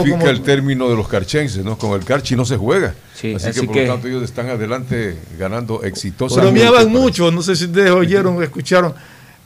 Se 0.05 0.11
como- 0.11 0.29
el 0.29 0.43
término 0.43 0.91
de 0.91 0.97
los 0.97 1.09
carchenses, 1.09 1.65
¿no? 1.65 1.79
Con 1.79 1.99
el 1.99 2.05
carchi 2.05 2.37
no 2.37 2.45
se 2.45 2.59
juega. 2.59 2.95
Sí, 3.15 3.33
así, 3.35 3.49
así 3.49 3.61
que 3.63 3.67
por 3.67 3.75
que- 3.77 3.87
lo 3.87 3.93
tanto 3.95 4.09
ellos 4.09 4.25
están 4.25 4.51
adelante 4.51 5.17
ganando 5.39 5.83
exitosamente. 5.85 6.53
Bromeaban 6.61 6.93
mucho, 6.93 7.31
no 7.31 7.41
sé 7.41 7.57
si 7.57 7.65
ustedes 7.65 7.93
oyeron 7.93 8.37
o 8.37 8.43
escucharon, 8.43 8.93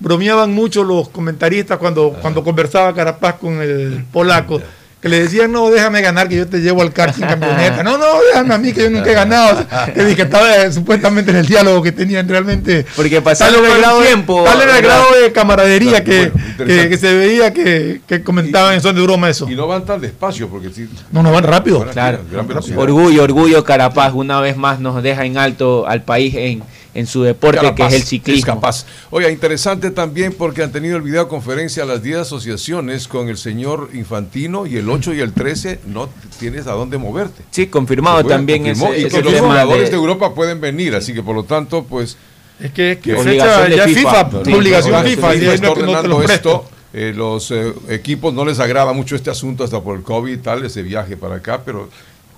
bromeaban 0.00 0.52
mucho 0.52 0.82
los 0.82 1.08
comentaristas 1.10 1.78
cuando, 1.78 2.16
cuando 2.20 2.42
conversaba 2.42 2.92
Carapaz 2.92 3.34
con 3.36 3.62
el 3.62 4.04
polaco, 4.12 4.60
que 5.00 5.08
le 5.08 5.20
decían, 5.20 5.50
no, 5.50 5.70
déjame 5.70 6.02
ganar, 6.02 6.28
que 6.28 6.36
yo 6.36 6.46
te 6.46 6.58
llevo 6.58 6.82
al 6.82 6.92
karting 6.92 7.22
en 7.22 7.28
camioneta. 7.30 7.82
No, 7.82 7.96
no, 7.96 8.06
déjame 8.28 8.54
a 8.54 8.58
mí, 8.58 8.72
que 8.72 8.82
yo 8.82 8.90
nunca 8.90 9.10
he 9.10 9.14
ganado. 9.14 9.64
Que, 9.94 10.04
dije, 10.04 10.22
estaba 10.22 10.56
eh, 10.56 10.70
supuestamente 10.72 11.30
en 11.30 11.38
el 11.38 11.46
diálogo 11.46 11.82
que 11.82 11.92
tenían 11.92 12.28
realmente. 12.28 12.84
Porque 12.96 13.16
era 13.16 13.32
el 13.74 13.78
grado 13.78 14.00
de- 14.00 14.06
tiempo, 14.06 14.44
Tal 14.44 14.60
era 14.60 14.76
el 14.76 14.82
grado 14.82 15.06
de 15.22 15.32
camaradería 15.32 16.04
que, 16.04 16.30
Bueno, 16.30 16.66
que, 16.66 16.88
que 16.90 16.98
se 16.98 17.14
veía 17.14 17.52
que, 17.52 18.02
que 18.06 18.22
comentaban 18.22 18.74
en 18.74 18.82
son 18.82 18.94
de 18.94 19.02
broma 19.02 19.30
eso. 19.30 19.48
Y 19.48 19.54
no 19.54 19.66
van 19.66 19.86
tan 19.86 20.00
despacio, 20.00 20.48
porque 20.48 20.68
sí. 20.70 20.86
No, 21.10 21.22
no 21.22 21.32
van 21.32 21.44
rápido. 21.44 21.86
Claro. 21.86 22.18
gran. 22.30 22.46
Orgullo, 22.76 23.22
orgullo 23.22 23.64
Carapaz, 23.64 24.12
una 24.12 24.40
vez 24.40 24.56
más 24.56 24.80
nos 24.80 25.02
deja 25.02 25.24
en 25.24 25.38
alto 25.38 25.86
al 25.88 26.02
país 26.02 26.34
en, 26.34 26.62
en 26.94 27.06
su 27.06 27.22
deporte 27.22 27.74
que 27.74 27.86
es 27.86 27.94
el 27.94 28.02
ciclismo. 28.02 28.54
capaz. 28.54 28.84
Oiga, 29.10 29.30
interesante 29.30 29.90
también 29.90 30.32
porque 30.36 30.62
han 30.62 30.72
tenido 30.72 30.96
el 30.96 31.02
videoconferencia 31.02 31.84
a 31.84 31.86
las 31.86 32.02
10 32.02 32.18
asociaciones 32.18 33.06
con 33.08 33.28
el 33.28 33.36
señor 33.36 33.90
Infantino 33.94 34.66
y 34.66 34.76
el 34.76 34.88
8 34.90 35.14
y 35.14 35.20
el 35.20 35.32
13 35.32 35.80
no 35.86 36.08
tienes 36.38 36.66
a 36.66 36.72
dónde 36.72 36.98
moverte. 36.98 37.42
Sí, 37.50 37.68
confirmado 37.68 38.22
puede, 38.22 38.34
también 38.34 38.64
confirmó, 38.64 38.92
ese, 38.92 39.02
y 39.02 39.04
ese 39.06 39.16
que 39.22 39.30
los 39.30 39.40
jugadores 39.40 39.84
de... 39.84 39.90
de- 39.90 39.96
Europa 39.96 40.34
pueden 40.34 40.60
venir, 40.60 40.94
así 40.94 41.14
que 41.14 41.22
por 41.22 41.34
lo 41.36 41.44
tanto, 41.44 41.84
pues 41.84 42.16
Es 42.60 42.72
que, 42.72 42.92
es 42.92 42.98
que 42.98 43.16
fecha 43.16 43.68
ya 43.68 43.84
FIFA. 43.84 44.24
FIFA, 44.26 44.44
Sí, 44.44 44.52
obligación 44.54 45.04
FIFA, 45.04 45.30
FIFA 45.32 45.54
está 45.54 45.70
ordenando 45.70 46.22
esto. 46.22 46.64
eh, 46.92 47.12
los 47.14 47.50
eh, 47.52 47.72
equipos 47.88 48.34
no 48.34 48.44
les 48.44 48.58
agrada 48.58 48.92
mucho 48.92 49.14
este 49.14 49.30
asunto 49.30 49.62
hasta 49.62 49.80
por 49.80 49.96
el 49.96 50.02
COVID 50.02 50.32
y 50.32 50.36
tal, 50.38 50.64
ese 50.64 50.82
viaje 50.82 51.16
para 51.16 51.36
acá, 51.36 51.62
pero 51.64 51.88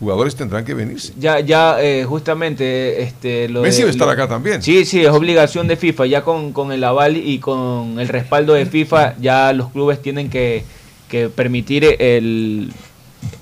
jugadores 0.02 0.34
tendrán 0.34 0.64
que 0.64 0.74
venirse. 0.74 1.12
Ya, 1.16 1.38
ya 1.38 1.76
eh, 1.80 2.04
justamente 2.04 3.02
este, 3.02 3.48
lo 3.48 3.62
Messi 3.62 3.78
de- 3.78 3.84
va 3.84 3.88
a 3.88 3.92
estar 3.92 4.06
lo- 4.08 4.12
acá 4.12 4.26
también. 4.28 4.60
Sí, 4.60 4.84
sí, 4.84 5.00
es 5.00 5.08
obligación 5.10 5.68
de 5.68 5.76
FIFA. 5.76 6.06
Ya 6.06 6.22
con, 6.22 6.52
con 6.52 6.72
el 6.72 6.82
aval 6.82 7.16
y 7.16 7.38
con 7.38 8.00
el 8.00 8.08
respaldo 8.08 8.54
de 8.54 8.66
FIFA, 8.66 9.14
ya 9.20 9.52
los 9.52 9.70
clubes 9.70 10.02
tienen 10.02 10.28
que, 10.28 10.64
que 11.08 11.28
permitir 11.28 11.84
el 12.00 12.72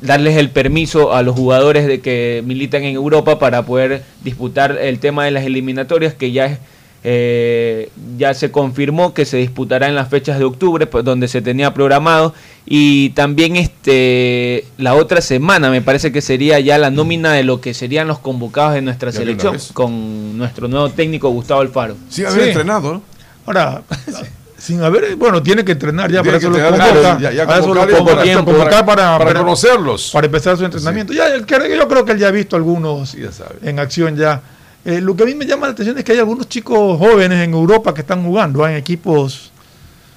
darles 0.02 0.36
el 0.36 0.50
permiso 0.50 1.14
a 1.14 1.22
los 1.22 1.34
jugadores 1.34 1.86
de 1.86 2.00
que 2.02 2.42
militan 2.44 2.84
en 2.84 2.94
Europa 2.94 3.38
para 3.38 3.64
poder 3.64 4.02
disputar 4.22 4.76
el 4.78 4.98
tema 4.98 5.24
de 5.24 5.30
las 5.30 5.44
eliminatorias 5.44 6.12
que 6.12 6.32
ya 6.32 6.44
es 6.46 6.58
eh, 7.02 7.88
ya 8.18 8.34
se 8.34 8.50
confirmó 8.50 9.14
que 9.14 9.24
se 9.24 9.38
disputará 9.38 9.88
en 9.88 9.94
las 9.94 10.08
fechas 10.10 10.38
de 10.38 10.44
octubre 10.44 10.86
pues, 10.86 11.02
donde 11.02 11.28
se 11.28 11.40
tenía 11.40 11.72
programado 11.72 12.34
y 12.72 13.10
también 13.10 13.56
este 13.56 14.64
la 14.78 14.94
otra 14.94 15.20
semana 15.20 15.70
me 15.70 15.82
parece 15.82 16.12
que 16.12 16.20
sería 16.22 16.60
ya 16.60 16.78
la 16.78 16.90
nómina 16.90 17.32
de 17.32 17.42
lo 17.42 17.60
que 17.60 17.74
serían 17.74 18.06
los 18.06 18.20
convocados 18.20 18.74
de 18.74 18.80
nuestra 18.82 19.10
Ya 19.10 19.18
selección 19.18 19.56
con 19.72 20.38
nuestro 20.38 20.68
nuevo 20.68 20.88
técnico 20.90 21.28
Gustavo 21.30 21.62
Alfaro 21.62 21.96
Sí, 22.08 22.24
haber 22.24 22.42
Sí. 22.42 22.48
entrenado, 22.50 22.92
¿no? 22.94 23.02
Ahora, 23.46 23.82
sin 24.56 24.82
haber, 24.82 25.16
bueno, 25.16 25.42
tiene 25.42 25.64
que 25.64 25.72
entrenar 25.72 26.12
ya, 26.12 26.22
Tiene 26.22 26.38
para 26.38 26.38
eso 26.38 26.52
que 26.52 26.58
lo 26.60 26.70
convoca, 26.70 27.18
ya- 27.20 27.32
ya 27.32 27.46
para 27.46 27.58
eso 27.58 27.74
lo 27.74 27.80
convocar 27.80 27.96
y 27.96 27.96
convoca, 27.96 28.14
para- 28.14 28.24
para, 28.24 28.44
convocar 28.44 28.86
para, 28.86 29.18
para 29.18 29.40
conocerlos. 29.40 30.10
para 30.12 30.26
empezar 30.26 30.56
su 30.56 30.64
entrenamiento. 30.64 31.12
Ya, 31.12 31.26
él 31.26 31.44
cree- 31.46 31.76
yo 31.76 31.88
creo 31.88 32.04
que 32.04 32.12
él 32.12 32.18
ya 32.18 32.28
ha 32.28 32.30
visto 32.30 32.54
algunos 32.54 33.12
ya 33.14 33.32
sabe. 33.32 33.56
en 33.64 33.80
acción 33.80 34.16
ya. 34.16 34.42
Eh, 34.84 35.00
lo 35.00 35.16
que 35.16 35.24
a 35.24 35.26
mí 35.26 35.34
me 35.34 35.44
llama 35.44 35.66
la 35.66 35.72
atención 35.72 35.98
es 35.98 36.04
que 36.04 36.12
hay 36.12 36.18
algunos 36.20 36.48
chicos 36.48 36.98
jóvenes 36.98 37.42
en 37.44 37.52
Europa 37.52 37.92
que 37.92 38.02
están 38.02 38.22
jugando 38.24 38.66
en 38.68 38.76
equipos. 38.76 39.50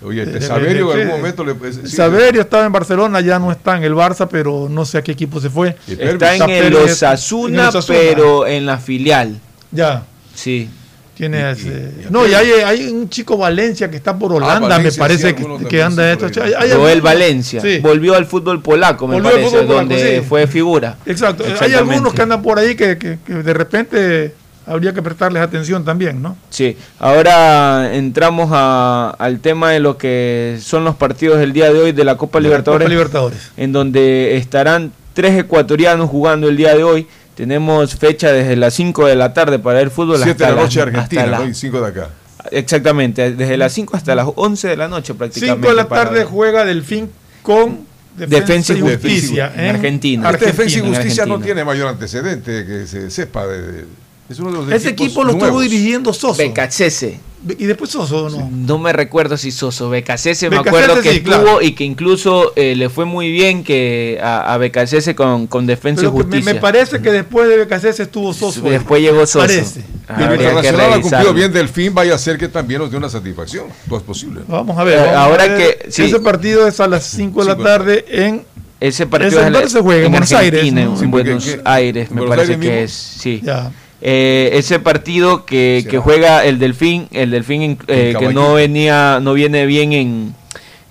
Oye, 0.04 0.26
de- 0.26 0.41
Saverio 0.41 0.93
en 0.93 1.01
algún 1.01 1.18
momento 1.18 1.43
le 1.45 1.56
sí, 1.72 1.88
Saverio 1.95 2.41
estaba 2.41 2.66
en 2.66 2.72
Barcelona, 2.72 3.22
ya 3.22 3.39
no 3.39 3.51
está 3.51 3.78
en 3.78 3.84
el 3.84 3.93
Barça, 3.93 4.28
pero 4.30 4.68
no 4.70 4.86
sé 4.86 4.97
a 4.97 5.01
qué 5.01 5.12
equipo 5.14 5.39
se 5.39 5.49
fue. 5.49 5.76
Está 5.88 6.36
en 6.36 6.49
el 6.49 6.74
Pérez- 6.74 6.91
Osasuna, 6.91 7.47
en 7.56 7.60
el 7.64 7.68
Osasuna. 7.70 7.99
pero 7.99 8.47
en 8.47 8.66
la 8.66 8.78
filial 8.78 9.39
Ya. 9.72 10.04
sí 10.36 10.70
Tienes, 11.16 11.64
Y- 11.64 11.68
y- 11.68 11.72
eh, 11.72 11.91
y 12.10 12.12
no, 12.12 12.26
y 12.28 12.34
hay, 12.34 12.49
hay 12.66 12.88
un 12.88 13.08
chico 13.08 13.38
Valencia 13.38 13.88
que 13.88 13.97
está 13.97 14.18
por 14.18 14.34
Holanda, 14.34 14.62
Valencia, 14.68 14.84
me 14.84 14.91
sí, 14.91 14.99
parece 14.99 15.28
algunos 15.28 15.62
que, 15.62 15.68
que 15.68 15.84
anda 15.84 16.16
sí, 16.18 16.26
esto. 16.26 16.41
Hay- 16.43 16.54
hay 16.58 16.72
Joel 16.72 17.01
Valencia 17.01 17.62
sí. 17.62 17.78
volvió 17.82 18.16
al 18.16 18.26
fútbol 18.26 18.64
polaco 18.64 19.08
me 19.08 19.18
Volvió 19.18 19.30
parece 19.30 19.49
fútbol 19.49 19.66
polaco, 19.68 19.80
donde 19.89 20.20
sí. 20.22 20.26
fue 20.28 20.47
figura 20.47 20.97
Exacto. 21.06 21.43
Hay 21.62 21.74
algunos 21.76 22.16
que 22.16 22.22
andan 22.24 22.41
por 22.41 22.58
ahí 22.58 22.74
que, 22.76 22.97
que- 22.97 23.20
que 23.24 23.34
de 23.36 23.54
repente 23.54 24.34
habría 24.66 24.93
que 24.93 25.01
prestarles 25.01 25.41
atención 25.43 25.84
también, 25.86 26.22
¿no? 26.22 26.38
Sí, 26.49 26.78
ahora 26.99 27.93
entramos 27.95 28.49
a- 28.53 29.16
al 29.20 29.39
tema 29.39 29.72
de 29.72 29.80
lo 29.80 29.97
que 29.97 30.57
son 30.61 30.84
los 30.84 30.95
partidos 30.95 31.39
del 31.39 31.53
día 31.53 31.72
de 31.72 31.80
hoy 31.80 31.91
de 31.91 32.03
la 32.03 32.16
Copa 32.18 32.39
Libertadores, 32.39 32.86
Copa 32.86 32.89
Libertadores. 32.89 33.51
en 33.57 33.72
donde 33.72 34.38
estarán 34.38 34.91
tres 35.14 35.38
ecuatorianos 35.39 36.09
jugando 36.09 36.47
el 36.49 36.57
día 36.57 36.76
de 36.76 36.84
hoy. 36.84 37.07
Tenemos 37.36 37.95
fecha 37.95 38.32
desde 38.32 38.55
las 38.55 38.74
5 38.75 39.08
de 39.08 39.16
la 39.16 39.33
tarde 39.33 39.58
para 39.59 39.82
el 39.82 39.89
fútbol. 39.92 40.20
7 40.24 40.43
de 40.46 40.50
la 40.51 40.62
noche 40.62 40.79
las- 40.79 40.88
Argentina, 40.88 41.21
hasta 41.24 41.36
¿no? 41.38 41.42
las- 41.46 41.50
Y 41.50 41.54
5 41.59 41.82
de 41.82 41.88
acá. 41.88 42.09
Exactamente, 42.51 43.32
desde 43.32 43.58
las 43.58 43.74
5 43.74 43.96
hasta 43.97 44.16
las 44.16 44.28
11 44.36 44.67
de 44.67 44.78
la 44.78 44.88
noche 44.88 45.13
prácticamente. 45.13 45.62
5 45.62 45.70
de 45.70 45.75
la 45.75 45.88
para- 45.88 46.05
tarde 46.05 46.25
juega 46.25 46.66
Delfín 46.66 47.09
con 47.42 47.79
Defensa 48.16 48.74
y 48.74 48.82
Justicia 48.82 49.51
en 49.55 49.75
Argentina. 49.75 50.29
Este 50.29 50.46
Defensa 50.47 50.78
y 50.78 50.82
Justicia 50.82 51.25
no 51.25 51.33
Argentina. 51.36 51.46
tiene 51.46 51.66
mayor 51.66 51.88
antecedente 51.88 52.66
que 52.66 52.86
se 52.86 53.09
sepa 53.09 53.47
de. 53.47 53.62
de- 53.62 53.86
es 54.29 54.39
uno 54.39 54.51
de 54.51 54.58
los 54.58 54.71
Ese 54.71 54.89
equipo 54.89 55.24
lo 55.24 55.32
estuvo 55.32 55.45
nuevos. 55.47 55.63
dirigiendo 55.63 56.13
Soso. 56.13 56.37
Becachese. 56.37 57.20
Y 57.59 57.66
después 57.66 57.89
Soso, 57.91 58.29
¿no? 58.29 58.50
No 58.50 58.78
me 58.79 58.93
recuerdo 58.93 59.36
si 59.36 59.51
Soso, 59.51 59.89
Becasese 59.89 60.50
me 60.50 60.55
acuerdo 60.55 61.01
que 61.01 61.09
sí, 61.12 61.17
estuvo 61.17 61.33
claro. 61.41 61.62
y 61.62 61.74
que 61.74 61.83
incluso 61.83 62.54
eh, 62.55 62.74
le 62.78 62.89
fue 62.89 63.04
muy 63.04 63.29
bien 63.33 63.66
que 63.66 64.17
a, 64.24 64.54
a 64.54 64.58
Becasese 64.58 65.13
con, 65.13 65.47
con 65.47 65.66
Defensa 65.66 66.04
Pero 66.04 66.12
y 66.12 66.12
que 66.12 66.17
me, 66.20 66.24
Justicia. 66.37 66.54
me 66.54 66.59
parece 66.62 67.01
que 67.01 67.12
después 67.12 67.50
de 67.50 67.58
Becasés 67.58 68.00
estuvo 68.00 68.33
Soso. 68.33 68.62
Después 68.62 69.01
llegó 69.01 69.25
Soso. 69.28 69.39
Parece. 69.39 69.82
Ah, 70.08 70.16
Y 70.20 70.24
el 70.24 70.32
internacional 70.36 70.93
ha 70.93 71.01
cumplido 71.01 71.33
bien 71.33 71.51
Delfín, 71.51 71.93
vaya 71.93 72.16
a 72.16 72.17
ser 72.17 72.37
que 72.37 72.47
también 72.47 72.79
nos 72.79 72.89
dé 72.91 72.95
una 72.95 73.09
satisfacción. 73.09 73.66
Todo 73.89 73.97
es 74.00 74.04
posible. 74.05 74.39
¿no? 74.47 74.55
Vamos 74.55 74.78
a 74.78 74.83
ver. 74.86 74.93
Eh, 75.00 75.01
vamos 75.01 75.16
a 75.17 75.24
ahora 75.25 75.47
ver. 75.47 75.78
que- 75.82 75.91
sí. 75.91 76.04
Ese 76.04 76.21
partido 76.21 76.66
es 76.66 76.79
a 76.79 76.87
las 76.87 77.04
5 77.08 77.43
de 77.43 77.47
la 77.50 77.58
tarde 77.58 78.05
en. 78.08 78.45
Ese 78.79 79.05
partido 79.05 79.41
es 79.41 79.51
dónde 79.51 79.70
se 79.70 79.82
juega, 79.82 80.00
en 80.00 80.05
en 80.08 80.12
Buenos 80.12 80.32
Aires, 80.32 80.74
¿no? 80.74 80.79
en 80.82 80.97
Sí, 80.97 81.05
Buenos. 81.08 81.58
Aires, 81.66 82.08
¿En 82.09 82.16
me 82.16 82.21
Buenos 82.21 82.36
parece 82.37 82.54
Aires 82.54 82.66
que 82.66 82.71
mismo? 82.71 82.86
es. 82.86 82.91
Sí. 82.93 83.41
Ya. 83.43 83.71
Eh, 84.05 84.58
ese 84.58 84.80
partido 84.80 85.46
que, 85.46 85.88
juega 86.04 86.43
el 86.43 86.59
Delfín, 86.59 87.08
el 87.13 87.32
Delfín 87.32 87.78
eh, 87.88 88.13
que 88.20 88.34
no 88.34 88.55
venía, 88.55 89.21
no 89.21 89.34
viene 89.34 89.66
bien 89.66 89.93
en, 89.93 90.36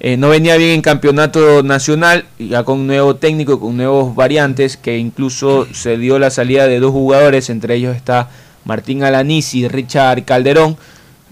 eh, 0.01 0.17
no 0.17 0.31
venía 0.31 0.57
bien 0.57 0.71
en 0.71 0.81
campeonato 0.81 1.63
nacional, 1.63 2.25
ya 2.39 2.65
con 2.65 2.81
un 2.81 2.87
nuevo 2.87 3.17
técnico, 3.17 3.61
con 3.61 3.77
nuevos 3.77 4.15
variantes, 4.15 4.79
que 4.79 4.97
incluso 4.97 5.67
se 5.75 5.99
dio 5.99 6.19
la 6.19 6.31
salida 6.31 6.67
de 6.67 6.81
dos 6.81 6.93
jugadores, 6.93 7.51
entre 7.51 7.75
ellos 7.75 7.95
está 7.95 8.31
Martín 8.65 9.05
Alanís 9.05 9.53
y 9.53 9.69
Richard 9.69 10.25
Calderón. 10.25 10.79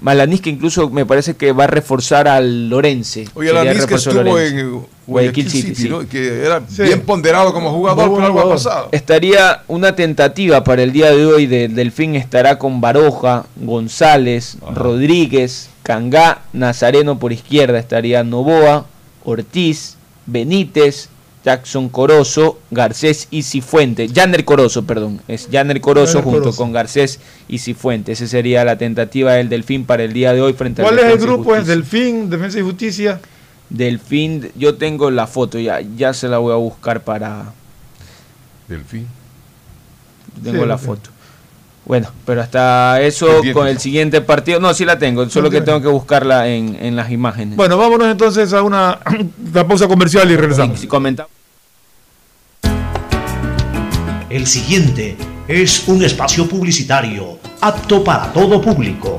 Alanís 0.05 0.41
que 0.41 0.51
incluso 0.51 0.89
me 0.91 1.05
parece 1.05 1.35
que 1.37 1.53
va 1.53 1.65
a 1.65 1.67
reforzar 1.67 2.27
al 2.29 2.69
Lorense. 2.69 3.29
Oye, 3.35 3.51
Alanis 3.51 3.87
que 3.87 3.95
estuvo 3.95 4.23
Lorense. 4.23 4.61
en 4.61 4.87
Guayaquil 5.07 5.51
City, 5.51 5.75
sí. 5.75 5.89
¿no? 5.89 6.09
Que 6.09 6.45
era 6.45 6.61
bien 6.79 7.03
ponderado 7.03 7.53
como 7.53 7.71
jugador, 7.73 8.11
pero 8.11 8.27
algo 8.27 8.41
ha 8.41 8.49
pasado. 8.49 8.89
Estaría 8.93 9.63
una 9.69 9.95
tentativa 9.97 10.65
para 10.65 10.83
el 10.83 10.93
día 10.93 11.11
de 11.11 11.27
hoy 11.27 11.47
del 11.47 11.75
Delfín 11.75 12.15
estará 12.17 12.59
con 12.59 12.81
Baroja, 12.81 13.47
González, 13.57 14.57
Rodríguez, 14.75 15.71
Cangá, 15.83 16.43
Nazareno 16.53 17.19
por 17.19 17.33
izquierda 17.33 17.79
estaría 17.79 18.23
Novoa, 18.23 18.87
Ortiz, 19.25 19.97
Benítez, 20.27 21.09
Jackson 21.45 21.89
Corozo, 21.89 22.59
Garcés 22.71 23.29
y 23.31 23.43
Cifuente. 23.43 24.09
Janer 24.15 24.45
Corozo, 24.45 24.85
perdón. 24.85 25.21
Es 25.27 25.49
Janer 25.51 25.81
Corozo 25.81 26.23
junto 26.23 26.41
Corozo. 26.41 26.59
con 26.59 26.73
Garcés 26.73 27.19
y 27.49 27.59
Cifuente. 27.59 28.13
Esa 28.13 28.27
sería 28.27 28.65
la 28.65 28.77
tentativa 28.77 29.33
del 29.33 29.49
Delfín 29.49 29.85
para 29.87 30.03
el 30.05 30.13
día 30.13 30.33
de 30.35 30.43
hoy 30.43 30.53
frente 30.53 30.83
¿Cuál 30.83 30.99
al 30.99 31.07
es 31.07 31.13
el 31.13 31.19
grupo? 31.19 31.55
¿Es 31.55 31.61
Justicia. 31.67 31.75
Delfín, 31.75 32.31
Defensa 32.31 32.59
y 32.59 32.63
Justicia? 32.63 33.21
Delfín, 33.71 34.51
yo 34.57 34.75
tengo 34.75 35.11
la 35.11 35.27
foto 35.27 35.59
ya, 35.59 35.81
ya 35.81 36.13
se 36.13 36.29
la 36.29 36.39
voy 36.39 36.53
a 36.53 36.57
buscar 36.57 37.03
para. 37.05 37.53
Delfín. 38.69 39.07
Tengo 40.43 40.63
Sí, 40.63 40.69
la 40.69 40.79
foto. 40.79 41.11
Bueno, 41.91 42.07
pero 42.25 42.41
hasta 42.41 43.01
eso 43.01 43.43
con 43.53 43.67
el 43.67 43.81
siguiente 43.81 44.21
partido. 44.21 44.61
No, 44.61 44.73
sí 44.75 44.85
la 44.85 44.97
tengo, 44.97 45.29
solo 45.29 45.51
que 45.51 45.61
tengo 45.61 45.83
que 45.83 45.89
buscarla 45.89 46.47
en, 46.47 46.79
en 46.81 46.95
las 46.95 47.11
imágenes. 47.11 47.57
Bueno, 47.57 47.77
vámonos 47.77 48.07
entonces 48.07 48.53
a 48.53 48.63
una, 48.63 49.01
una 49.53 49.67
pausa 49.67 49.89
comercial 49.89 50.31
y 50.31 50.37
regresamos. 50.37 50.79
Si 50.79 50.87
comenta- 50.87 51.27
El 54.29 54.47
siguiente 54.47 55.17
es 55.49 55.89
un 55.89 56.05
espacio 56.05 56.47
publicitario 56.47 57.41
apto 57.61 58.05
para 58.05 58.33
todo 58.33 58.61
público. 58.63 59.19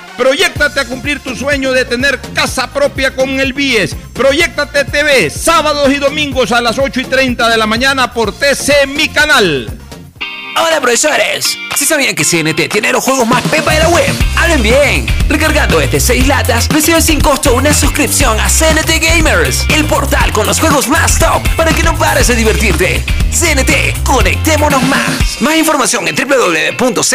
Proyectate 0.17 0.79
a 0.79 0.85
cumplir 0.85 1.19
tu 1.19 1.35
sueño 1.35 1.71
de 1.71 1.85
tener 1.85 2.19
casa 2.33 2.67
propia 2.71 3.15
con 3.15 3.39
el 3.39 3.53
BIES. 3.53 3.95
Proyectate 4.13 4.85
TV, 4.85 5.29
sábados 5.29 5.91
y 5.91 5.95
domingos 5.95 6.51
a 6.51 6.61
las 6.61 6.77
8 6.77 7.01
y 7.01 7.05
30 7.05 7.49
de 7.49 7.57
la 7.57 7.65
mañana 7.65 8.13
por 8.13 8.31
TC 8.33 8.87
Mi 8.87 9.09
Canal. 9.09 9.67
Hola 10.57 10.81
profesores, 10.81 11.57
¿sí 11.75 11.85
sabían 11.85 12.13
que 12.13 12.25
CNT 12.25 12.69
tiene 12.69 12.91
los 12.91 13.03
juegos 13.03 13.25
más 13.25 13.41
pepa 13.43 13.71
de 13.73 13.79
la 13.79 13.87
web? 13.87 14.13
Hablen 14.35 14.61
bien, 14.61 15.07
recargando 15.29 15.79
desde 15.79 15.99
6 15.99 16.27
latas 16.27 16.67
recibes 16.67 17.05
sin 17.05 17.21
costo 17.21 17.55
una 17.55 17.73
suscripción 17.73 18.37
a 18.39 18.49
CNT 18.49 18.99
Gamers, 19.01 19.65
el 19.69 19.85
portal 19.85 20.33
con 20.33 20.45
los 20.45 20.59
juegos 20.59 20.89
más 20.89 21.17
top 21.17 21.41
para 21.55 21.73
que 21.73 21.83
no 21.83 21.97
pares 21.97 22.27
de 22.27 22.35
divertirte. 22.35 23.03
CNT, 23.31 24.03
conectémonos 24.03 24.83
más. 24.83 25.41
Más 25.41 25.55
información 25.55 26.05
en 26.07 26.15
www.cnt.com.es. 26.15 27.11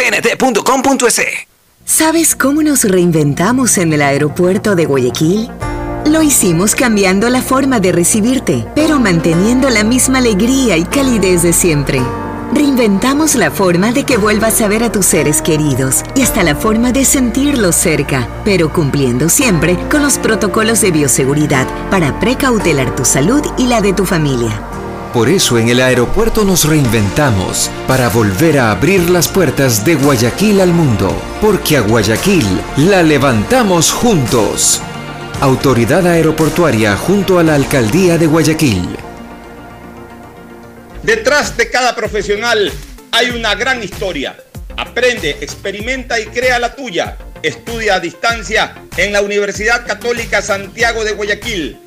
¿Sabes 1.89 2.35
cómo 2.35 2.63
nos 2.63 2.83
reinventamos 2.83 3.77
en 3.77 3.93
el 3.93 4.01
aeropuerto 4.01 4.75
de 4.75 4.85
Guayaquil? 4.85 5.49
Lo 6.05 6.21
hicimos 6.21 6.75
cambiando 6.75 7.29
la 7.29 7.41
forma 7.41 7.79
de 7.79 7.93
recibirte, 7.93 8.67
pero 8.75 8.99
manteniendo 8.99 9.69
la 9.69 9.85
misma 9.85 10.17
alegría 10.17 10.75
y 10.75 10.83
calidez 10.83 11.43
de 11.43 11.53
siempre. 11.53 12.01
Reinventamos 12.53 13.35
la 13.35 13.51
forma 13.51 13.93
de 13.93 14.03
que 14.03 14.17
vuelvas 14.17 14.59
a 14.59 14.67
ver 14.67 14.83
a 14.83 14.91
tus 14.91 15.05
seres 15.05 15.41
queridos 15.41 16.03
y 16.13 16.23
hasta 16.23 16.43
la 16.43 16.55
forma 16.55 16.91
de 16.91 17.05
sentirlos 17.05 17.77
cerca, 17.77 18.27
pero 18.43 18.73
cumpliendo 18.73 19.29
siempre 19.29 19.79
con 19.89 20.01
los 20.01 20.17
protocolos 20.17 20.81
de 20.81 20.91
bioseguridad 20.91 21.67
para 21.89 22.19
precautelar 22.19 22.97
tu 22.97 23.05
salud 23.05 23.41
y 23.57 23.67
la 23.67 23.79
de 23.79 23.93
tu 23.93 24.05
familia. 24.05 24.76
Por 25.13 25.29
eso 25.29 25.57
en 25.57 25.69
el 25.69 25.79
aeropuerto 25.79 26.43
nos 26.43 26.65
reinventamos 26.65 27.71
para 27.87 28.09
volver 28.09 28.59
a 28.59 28.71
abrir 28.71 29.09
las 29.09 29.27
puertas 29.27 29.85
de 29.85 29.95
Guayaquil 29.95 30.59
al 30.59 30.73
mundo, 30.73 31.15
porque 31.41 31.77
a 31.77 31.81
Guayaquil 31.81 32.45
la 32.77 33.03
levantamos 33.03 33.91
juntos. 33.91 34.81
Autoridad 35.39 36.05
Aeroportuaria 36.05 36.97
junto 36.97 37.39
a 37.39 37.43
la 37.43 37.55
Alcaldía 37.55 38.17
de 38.17 38.27
Guayaquil. 38.27 38.97
Detrás 41.03 41.55
de 41.55 41.69
cada 41.69 41.95
profesional 41.95 42.71
hay 43.11 43.29
una 43.29 43.55
gran 43.55 43.81
historia. 43.81 44.35
Aprende, 44.75 45.37
experimenta 45.41 46.19
y 46.19 46.25
crea 46.25 46.59
la 46.59 46.75
tuya. 46.75 47.17
Estudia 47.41 47.95
a 47.95 47.99
distancia 47.99 48.75
en 48.97 49.13
la 49.13 49.21
Universidad 49.21 49.85
Católica 49.87 50.41
Santiago 50.41 51.03
de 51.05 51.13
Guayaquil. 51.13 51.86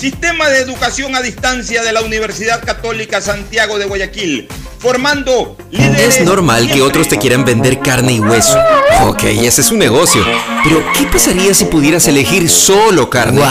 Sistema 0.00 0.48
de 0.48 0.60
educación 0.60 1.14
a 1.14 1.20
distancia 1.20 1.82
de 1.82 1.92
la 1.92 2.00
Universidad 2.00 2.64
Católica 2.64 3.20
Santiago 3.20 3.78
de 3.78 3.84
Guayaquil, 3.84 4.48
formando 4.78 5.58
líderes. 5.70 6.16
Es 6.16 6.24
normal 6.24 6.72
que 6.72 6.80
otros 6.80 7.06
te 7.06 7.18
quieran 7.18 7.44
vender 7.44 7.80
carne 7.80 8.14
y 8.14 8.20
hueso. 8.20 8.58
Ok, 9.02 9.24
ese 9.24 9.60
es 9.60 9.66
su 9.66 9.76
negocio. 9.76 10.24
Pero, 10.64 10.82
¿qué 10.94 11.04
pasaría 11.04 11.52
si 11.52 11.66
pudieras 11.66 12.08
elegir 12.08 12.48
solo 12.48 13.10
carne? 13.10 13.42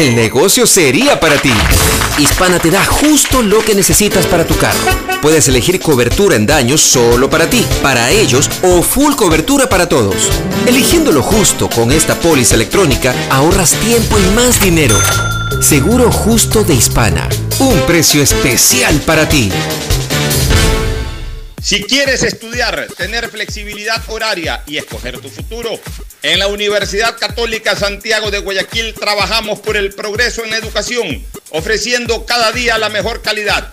El 0.00 0.16
negocio 0.16 0.66
sería 0.66 1.20
para 1.20 1.36
ti. 1.36 1.52
Hispana 2.18 2.58
te 2.58 2.72
da 2.72 2.84
justo 2.84 3.40
lo 3.40 3.64
que 3.64 3.76
necesitas 3.76 4.26
para 4.26 4.44
tu 4.44 4.56
carro. 4.56 4.80
Puedes 5.22 5.46
elegir 5.46 5.78
cobertura 5.78 6.34
en 6.34 6.44
daños 6.44 6.80
solo 6.80 7.30
para 7.30 7.48
ti, 7.48 7.64
para 7.84 8.10
ellos 8.10 8.50
o 8.62 8.82
full 8.82 9.14
cobertura 9.14 9.68
para 9.68 9.88
todos. 9.88 10.28
Eligiendo 10.66 11.12
lo 11.12 11.22
justo 11.22 11.70
con 11.70 11.92
esta 11.92 12.16
póliza 12.16 12.56
electrónica, 12.56 13.14
ahorras 13.30 13.74
tiempo 13.74 14.18
y 14.18 14.34
más 14.34 14.60
dinero. 14.60 14.98
Seguro 15.60 16.10
justo 16.10 16.64
de 16.64 16.74
Hispana. 16.74 17.28
Un 17.58 17.80
precio 17.86 18.22
especial 18.22 19.00
para 19.02 19.28
ti. 19.28 19.50
Si 21.62 21.82
quieres 21.84 22.22
estudiar, 22.22 22.88
tener 22.96 23.28
flexibilidad 23.30 24.02
horaria 24.08 24.62
y 24.66 24.76
escoger 24.76 25.18
tu 25.20 25.30
futuro, 25.30 25.70
en 26.22 26.38
la 26.38 26.48
Universidad 26.48 27.18
Católica 27.18 27.76
Santiago 27.76 28.30
de 28.30 28.40
Guayaquil 28.40 28.94
trabajamos 28.94 29.60
por 29.60 29.76
el 29.76 29.94
progreso 29.94 30.44
en 30.44 30.50
la 30.50 30.58
educación, 30.58 31.24
ofreciendo 31.50 32.26
cada 32.26 32.52
día 32.52 32.76
la 32.78 32.90
mejor 32.90 33.22
calidad. 33.22 33.72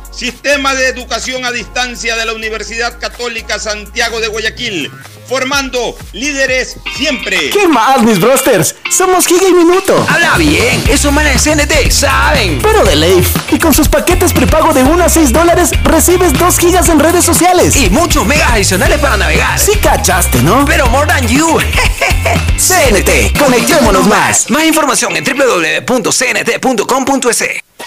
Sistema 0.11 0.75
de 0.75 0.87
Educación 0.87 1.45
a 1.45 1.51
Distancia 1.51 2.15
de 2.15 2.25
la 2.25 2.33
Universidad 2.33 2.99
Católica 2.99 3.57
Santiago 3.59 4.19
de 4.19 4.27
Guayaquil, 4.27 4.91
formando 5.27 5.95
líderes 6.11 6.75
siempre. 6.97 7.49
¿Qué 7.49 7.67
más, 7.67 8.01
mis 8.03 8.19
brosters? 8.19 8.75
Somos 8.89 9.25
Giga 9.25 9.47
y 9.47 9.53
Minuto. 9.53 10.05
Habla 10.09 10.37
bien, 10.37 10.83
esos 10.89 11.13
manes 11.13 11.43
de 11.43 11.55
CNT 11.55 11.89
saben. 11.89 12.59
Pero 12.61 12.83
de 12.83 12.97
Leif. 12.97 13.29
Y 13.51 13.57
con 13.57 13.73
sus 13.73 13.87
paquetes 13.87 14.33
prepago 14.33 14.73
de 14.73 14.83
1 14.83 15.03
a 15.03 15.09
6 15.09 15.31
dólares, 15.31 15.71
recibes 15.83 16.37
2 16.37 16.59
gigas 16.59 16.89
en 16.89 16.99
redes 16.99 17.23
sociales. 17.23 17.75
Y 17.77 17.89
muchos 17.89 18.25
megas 18.25 18.51
adicionales 18.51 18.99
para 18.99 19.15
navegar. 19.17 19.57
Sí 19.57 19.71
cachaste, 19.81 20.41
¿no? 20.43 20.65
Pero 20.65 20.87
more 20.87 21.07
than 21.07 21.25
you. 21.27 21.57
CNT, 22.57 23.37
conectémonos 23.39 24.05
más. 24.07 24.49
Más 24.49 24.65
información 24.65 25.15
en 25.15 25.23
www.cnt.com.es. 25.23 26.03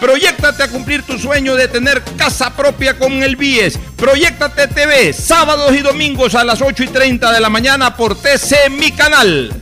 Proyectate 0.00 0.62
a 0.62 0.68
cumplir 0.68 1.02
tu 1.02 1.18
sueño 1.18 1.54
de 1.54 1.68
tener 1.68 2.02
casa 2.16 2.54
propia 2.54 2.98
con 2.98 3.12
el 3.22 3.36
BIES. 3.36 3.78
Proyectate 3.96 4.68
TV, 4.68 5.12
sábados 5.12 5.74
y 5.74 5.80
domingos 5.80 6.34
a 6.34 6.44
las 6.44 6.60
8 6.60 6.84
y 6.84 6.88
30 6.88 7.32
de 7.32 7.40
la 7.40 7.48
mañana 7.48 7.96
por 7.96 8.14
TC 8.16 8.70
Mi 8.70 8.92
Canal. 8.92 9.52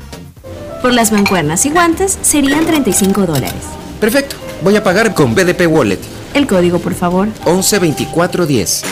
Por 0.80 0.92
las 0.92 1.12
mancuernas 1.12 1.64
y 1.66 1.70
guantes 1.70 2.18
serían 2.22 2.66
35 2.66 3.26
dólares. 3.26 3.52
Perfecto. 4.00 4.36
Voy 4.62 4.74
a 4.76 4.82
pagar 4.82 5.14
con 5.14 5.34
BDP 5.34 5.68
Wallet. 5.68 6.00
El 6.34 6.46
código, 6.46 6.78
por 6.78 6.94
favor. 6.94 7.28
112410. 7.44 8.82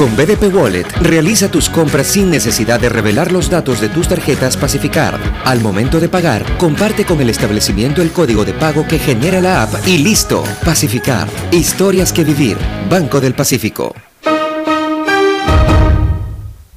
Con 0.00 0.16
BDP 0.16 0.50
Wallet, 0.54 0.90
realiza 1.02 1.50
tus 1.50 1.68
compras 1.68 2.06
sin 2.06 2.30
necesidad 2.30 2.80
de 2.80 2.88
revelar 2.88 3.30
los 3.30 3.50
datos 3.50 3.82
de 3.82 3.90
tus 3.90 4.08
tarjetas 4.08 4.56
Pacificar. 4.56 5.20
Al 5.44 5.60
momento 5.60 6.00
de 6.00 6.08
pagar, 6.08 6.56
comparte 6.56 7.04
con 7.04 7.20
el 7.20 7.28
establecimiento 7.28 8.00
el 8.00 8.10
código 8.10 8.46
de 8.46 8.54
pago 8.54 8.88
que 8.88 8.98
genera 8.98 9.42
la 9.42 9.62
app 9.62 9.86
y 9.86 9.98
listo. 9.98 10.42
Pacificar. 10.64 11.28
Historias 11.52 12.14
que 12.14 12.24
vivir. 12.24 12.56
Banco 12.88 13.20
del 13.20 13.34
Pacífico. 13.34 13.94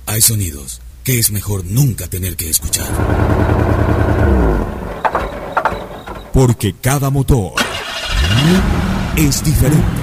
Hay 0.06 0.20
sonidos 0.20 0.82
que 1.06 1.18
es 1.18 1.32
mejor 1.32 1.64
nunca 1.64 2.10
tener 2.10 2.36
que 2.36 2.50
escuchar. 2.50 2.90
Porque 6.34 6.76
cada 6.82 7.10
motor 7.10 7.54
es 9.16 9.41
diferente. 9.45 10.03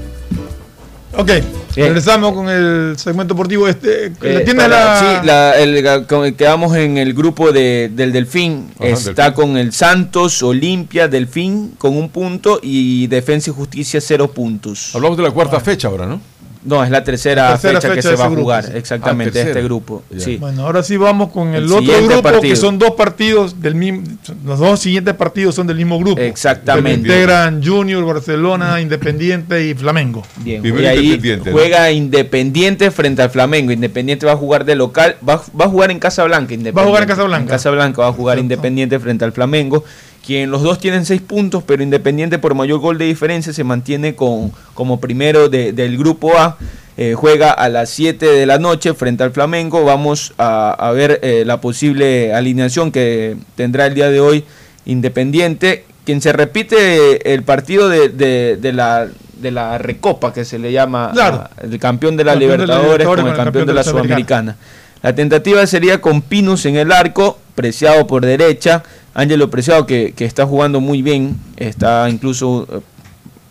Ok, 1.17 1.29
regresamos 1.75 2.33
con 2.33 2.47
el 2.49 2.95
segmento 2.97 3.33
deportivo. 3.33 3.67
Este, 3.67 4.05
Eh, 4.07 4.13
la 4.21 4.43
tienda 4.45 4.63
para- 4.63 4.85
la... 4.85 4.99
sí, 4.99 5.25
la- 5.27 5.59
el- 5.59 6.05
con 6.07 6.25
el- 6.25 6.35
quedamos 6.35 6.75
en 6.77 6.97
el 6.97 7.13
grupo 7.13 7.51
de, 7.51 7.89
del 7.93 8.13
Delfín. 8.13 8.71
Ajá, 8.79 8.87
Está 8.89 9.25
Delfín. 9.25 9.33
con 9.33 9.57
el 9.57 9.73
Santos, 9.73 10.41
Olimpia, 10.41 11.07
Delfín 11.09 11.73
con 11.77 11.97
un 11.97 12.09
punto 12.09 12.59
y 12.63 13.07
Defensa 13.07 13.51
y 13.51 13.53
Justicia 13.53 13.99
cero 13.99 14.31
puntos. 14.31 14.95
Hablamos 14.95 15.17
de 15.17 15.23
la 15.23 15.31
cuarta 15.31 15.59
fecha 15.59 15.89
ahora, 15.89 16.05
¿no? 16.05 16.21
No, 16.63 16.83
es 16.83 16.91
la 16.91 17.03
tercera, 17.03 17.51
Tercera 17.53 17.81
fecha, 17.81 17.95
que 17.95 18.01
se 18.03 18.15
va 18.15 18.25
a 18.25 18.27
grupo, 18.27 18.41
jugar, 18.43 18.65
sí. 18.65 18.71
exactamente, 18.75 19.41
Ah, 19.41 19.47
este 19.47 19.63
grupo. 19.63 20.03
Sí. 20.15 20.37
Bueno, 20.37 20.63
ahora 20.65 20.83
sí 20.83 20.95
vamos 20.95 21.31
con 21.31 21.55
el, 21.55 21.63
El 21.63 21.71
otro 21.71 22.03
grupo, 22.03 22.21
partido. 22.21 22.41
que 22.41 22.55
son 22.55 22.77
dos 22.77 22.91
partidos 22.91 23.59
del 23.61 23.73
mismo. 23.73 24.03
Los 24.45 24.59
dos 24.59 24.79
siguientes 24.79 25.15
partidos 25.15 25.55
son 25.55 25.65
del 25.65 25.77
mismo 25.77 25.97
grupo. 25.99 26.21
Exactamente. 26.21 27.07
Que 27.07 27.13
integran 27.15 27.63
Junior, 27.63 28.05
Barcelona, 28.05 28.79
Independiente 28.79 29.65
y 29.67 29.73
Flamengo. 29.73 30.21
Bien, 30.37 30.61
Primero 30.61 30.83
y 30.83 30.85
ahí 30.85 30.97
Independiente, 31.05 31.49
¿no? 31.49 31.57
juega 31.57 31.91
Independiente 31.91 32.91
frente 32.91 33.21
al 33.23 33.29
Flamengo. 33.31 33.71
Independiente 33.71 34.25
va 34.27 34.33
a 34.33 34.37
jugar 34.37 34.63
de 34.63 34.75
local, 34.75 35.15
va, 35.27 35.41
va 35.59 35.65
a 35.65 35.69
jugar 35.69 35.89
en 35.89 35.99
Casablanca. 35.99 36.53
Independiente. 36.53 36.75
Va 36.77 36.83
a 36.83 36.85
jugar 36.87 37.03
en 37.03 37.09
Casablanca. 37.09 37.41
En 37.43 37.49
Casablanca 37.49 38.01
va 38.03 38.07
a 38.09 38.13
jugar 38.13 38.37
Independiente 38.37 38.99
frente 38.99 39.25
al 39.25 39.31
Flamengo. 39.31 39.83
Quien 40.25 40.51
los 40.51 40.61
dos 40.61 40.79
tienen 40.79 41.05
seis 41.05 41.21
puntos, 41.21 41.63
pero 41.65 41.81
Independiente 41.81 42.37
por 42.37 42.53
mayor 42.53 42.79
gol 42.79 42.97
de 42.97 43.05
diferencia 43.05 43.53
se 43.53 43.63
mantiene 43.63 44.15
con, 44.15 44.51
como 44.75 44.99
primero 44.99 45.49
de- 45.49 45.73
del 45.73 45.97
grupo 45.97 46.37
A. 46.37 46.57
Eh, 46.97 47.15
juega 47.15 47.51
a 47.51 47.69
las 47.69 47.89
7 47.89 48.25
de 48.25 48.45
la 48.45 48.59
noche 48.59 48.93
frente 48.93 49.23
al 49.23 49.31
Flamengo. 49.31 49.83
Vamos 49.83 50.33
a, 50.37 50.71
a 50.71 50.91
ver 50.91 51.19
eh, 51.23 51.43
la 51.45 51.59
posible 51.59 52.33
alineación 52.33 52.91
que 52.91 53.37
tendrá 53.55 53.87
el 53.87 53.95
día 53.95 54.09
de 54.11 54.19
hoy 54.19 54.43
Independiente. 54.85 55.85
Quien 56.05 56.21
se 56.21 56.33
repite 56.33 57.33
el 57.33 57.43
partido 57.43 57.87
de, 57.89 58.09
de- 58.09 58.57
de 58.59 58.73
la, 58.73 59.07
de 59.39 59.51
la 59.51 59.77
Recopa, 59.77 60.33
que 60.33 60.45
se 60.45 60.59
le 60.59 60.71
llama 60.71 61.11
Claro. 61.13 61.37
a- 61.37 61.49
el 61.63 61.79
campeón 61.79 62.17
de 62.17 62.23
la 62.23 62.33
Campeón 62.33 62.51
de 62.51 62.67
la 62.67 62.75
Libertadores 62.77 63.07
con 63.07 63.27
el 63.27 63.35
campeón 63.35 63.65
de 63.67 63.73
la 63.73 63.83
Sudamericana. 63.83 64.57
La 65.01 65.15
tentativa 65.15 65.65
sería 65.65 65.99
con 66.01 66.21
Pinus 66.21 66.65
en 66.67 66.75
el 66.75 66.91
arco, 66.91 67.39
Preciado 67.55 68.07
por 68.07 68.25
derecha, 68.25 68.81
Ángelo 69.13 69.49
Preciado 69.49 69.85
que, 69.85 70.13
que 70.15 70.25
está 70.25 70.45
jugando 70.45 70.79
muy 70.79 71.01
bien, 71.01 71.37
está 71.57 72.09
incluso 72.09 72.67
eh, 72.71 72.79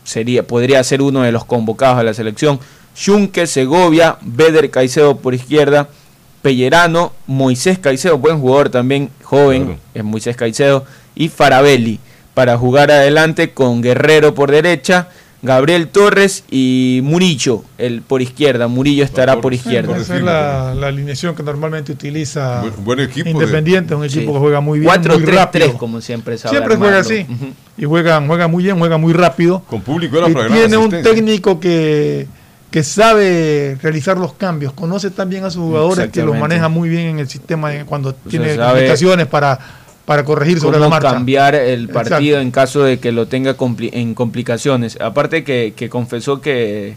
sería 0.04 0.46
podría 0.46 0.82
ser 0.84 1.02
uno 1.02 1.22
de 1.22 1.32
los 1.32 1.44
convocados 1.44 1.98
a 1.98 2.02
la 2.02 2.14
selección. 2.14 2.58
Junque, 3.02 3.46
Segovia, 3.46 4.16
Beder 4.20 4.70
Caicedo 4.70 5.16
por 5.18 5.34
izquierda, 5.34 5.88
Pellerano, 6.42 7.12
Moisés 7.26 7.78
Caicedo, 7.78 8.18
buen 8.18 8.40
jugador 8.40 8.70
también, 8.70 9.10
joven, 9.22 9.64
Claro. 9.64 9.80
es 9.94 10.04
Moisés 10.04 10.36
Caicedo, 10.36 10.84
y 11.14 11.28
Farabelli 11.28 12.00
para 12.34 12.56
jugar 12.56 12.90
adelante 12.90 13.50
con 13.52 13.82
Guerrero 13.82 14.34
por 14.34 14.50
derecha, 14.50 15.08
Gabriel 15.42 15.88
Torres 15.88 16.44
y 16.50 17.00
Murillo 17.02 17.64
el 17.78 18.02
por 18.02 18.20
izquierda. 18.20 18.68
Murillo 18.68 19.04
estará 19.04 19.40
por 19.40 19.54
izquierda. 19.54 19.96
Esa 19.96 20.16
es 20.18 20.22
la, 20.22 20.74
la 20.74 20.88
alineación 20.88 21.34
que 21.34 21.42
normalmente 21.42 21.92
utiliza 21.92 22.60
Buen, 22.60 22.84
buen 22.84 23.00
equipo. 23.00 23.24
de- 23.24 23.30
Independiente, 23.30 23.94
un 23.94 24.04
equipo 24.04 24.20
Sí. 24.26 24.32
que 24.32 24.38
juega 24.38 24.60
muy 24.60 24.80
bien, 24.80 24.90
muy 24.92 24.98
4-3-3 24.98 25.34
rápido. 25.34 25.78
como 25.78 26.00
siempre 26.02 26.36
sabe 26.36 26.56
Siempre 26.56 26.76
juega 26.76 26.98
así. 26.98 27.26
Ujú. 27.28 27.46
Y 27.78 27.84
juegan, 27.86 28.26
juega 28.26 28.48
muy 28.48 28.64
bien, 28.64 28.78
juega 28.78 28.98
muy 28.98 29.12
rápido. 29.14 29.60
con 29.66 29.80
público 29.80 30.18
era 30.18 30.28
Y 30.28 30.34
tiene 30.52 30.76
un 30.76 30.90
técnico 30.90 31.58
que, 31.58 32.26
que 32.70 32.82
sabe 32.82 33.78
realizar 33.82 34.18
los 34.18 34.34
cambios, 34.34 34.74
conoce 34.74 35.10
también 35.10 35.44
a 35.44 35.50
sus 35.50 35.62
jugadores 35.62 36.10
que 36.10 36.22
los 36.22 36.36
maneja 36.38 36.68
muy 36.68 36.90
bien 36.90 37.06
en 37.06 37.18
el 37.18 37.28
sistema 37.30 37.70
de- 37.70 37.84
cuando 37.86 38.12
tiene 38.14 38.54
sabe 38.56 38.72
complicaciones 38.72 39.26
para, 39.26 39.58
para 40.04 40.24
corregir 40.24 40.58
sobre 40.58 40.78
cómo 40.78 40.84
la 40.84 40.88
marcha. 40.90 41.12
cambiar 41.12 41.54
el 41.54 41.88
partido 41.88 42.16
Exacto. 42.18 42.40
en 42.40 42.50
caso 42.50 42.82
de 42.84 42.98
que 42.98 43.12
lo 43.12 43.26
tenga 43.26 43.56
compli- 43.56 43.90
en 43.92 44.14
complicaciones. 44.14 44.98
Aparte 45.00 45.44
que, 45.44 45.72
que 45.76 45.88
confesó 45.88 46.40
que 46.40 46.96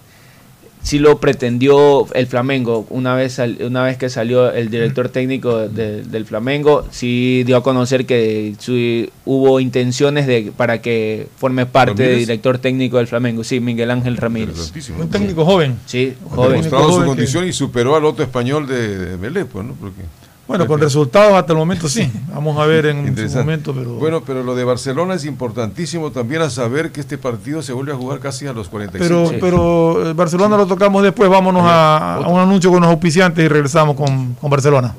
sí 0.81 0.99
lo 0.99 1.17
pretendió 1.19 2.07
el 2.13 2.27
Flamengo. 2.27 2.85
Una 2.89 3.15
vez, 3.15 3.39
una 3.61 3.83
vez 3.83 3.97
que 3.97 4.09
salió 4.09 4.51
el 4.51 4.69
director 4.69 5.07
técnico 5.09 5.69
de- 5.69 6.03
del 6.03 6.25
Flamengo, 6.25 6.85
sí 6.91 7.43
dio 7.45 7.55
a 7.55 7.63
conocer 7.63 8.05
que 8.05 8.55
sí 8.59 9.09
hubo 9.25 9.59
intenciones 9.61 10.27
de 10.27 10.51
para 10.57 10.81
que 10.81 11.27
forme 11.37 11.65
parte 11.65 11.93
de 12.01 12.03
¿Ramírez? 12.09 12.27
director 12.27 12.57
técnico 12.57 12.97
del 12.97 13.07
Flamengo. 13.07 13.43
Sí, 13.45 13.59
Miguel 13.61 13.91
Ángel 13.91 14.17
Ramírez. 14.17 14.73
Un 14.99 15.09
técnico 15.09 15.45
joven. 15.45 15.77
Sí, 15.85 16.15
joven. 16.29 16.51
demostrado 16.53 16.83
su 16.85 16.89
joven 16.91 17.03
que- 17.03 17.07
condición 17.07 17.47
y 17.47 17.53
superó 17.53 17.95
al 17.95 18.03
otro 18.03 18.25
español 18.25 18.67
de, 18.67 18.97
de 18.97 19.15
Belé, 19.17 19.45
pues, 19.45 19.65
¿no? 19.65 19.75
Porque, 19.75 20.01
Bueno, 20.45 20.67
con 20.67 20.79
resultados 20.81 21.33
hasta 21.33 21.53
el 21.53 21.57
momento 21.57 21.87
sí. 21.87 22.11
Vamos 22.33 22.59
a 22.59 22.65
ver 22.65 22.85
en 22.87 23.29
su 23.29 23.37
momento, 23.37 23.73
pero 23.73 23.93
Bueno, 23.93 24.23
pero 24.25 24.43
lo 24.43 24.55
de 24.55 24.65
Barcelona 24.65 25.13
es 25.13 25.23
importantísimo 25.23 26.11
también 26.11 26.41
a 26.41 26.49
saber 26.49 26.91
que 26.91 26.99
este 26.99 27.17
partido 27.17 27.61
se 27.61 27.71
vuelve 27.71 27.93
a 27.93 27.95
jugar 27.95 28.19
casi 28.19 28.45
a 28.45 28.51
los 28.53 28.67
45. 28.67 29.07
pero, 29.07 29.29
Sí. 29.29 29.37
pero 29.39 30.09
eh, 30.09 30.13
Barcelona 30.13 30.57
lo 30.57 30.67
tocamos 30.67 31.01
después. 31.01 31.29
Vámonos 31.29 31.63
a, 31.65 32.15
a 32.15 32.27
un 32.27 32.39
anuncio 32.41 32.69
con 32.71 32.81
los 32.81 32.89
auspiciantes 32.89 33.43
y 33.43 33.47
regresamos 33.47 33.95
con, 33.95 34.33
con 34.35 34.49
Barcelona. 34.49 34.93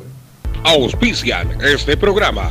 Auspician 0.65 1.61
este 1.61 1.97
programa. 1.99 2.49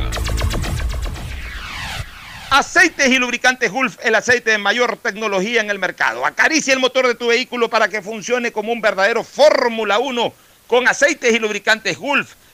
Aceites 2.50 3.08
y 3.08 3.18
lubricantes 3.18 3.72
Gulf, 3.72 3.96
el 4.04 4.14
aceite 4.14 4.52
de 4.52 4.58
mayor 4.58 4.96
tecnología 4.98 5.60
en 5.60 5.70
el 5.70 5.80
mercado. 5.80 6.24
Acaricia 6.24 6.72
el 6.72 6.78
motor 6.78 7.08
de 7.08 7.16
tu 7.16 7.26
vehículo 7.26 7.68
para 7.68 7.88
que 7.88 8.00
funcione 8.00 8.52
como 8.52 8.72
un 8.72 8.80
verdadero 8.80 9.24
Fórmula 9.24 9.98
1 9.98 10.32
con 10.68 10.86
aceites 10.86 11.34
y 11.34 11.40
lubricantes 11.40 11.98
Gulf. 11.98 12.34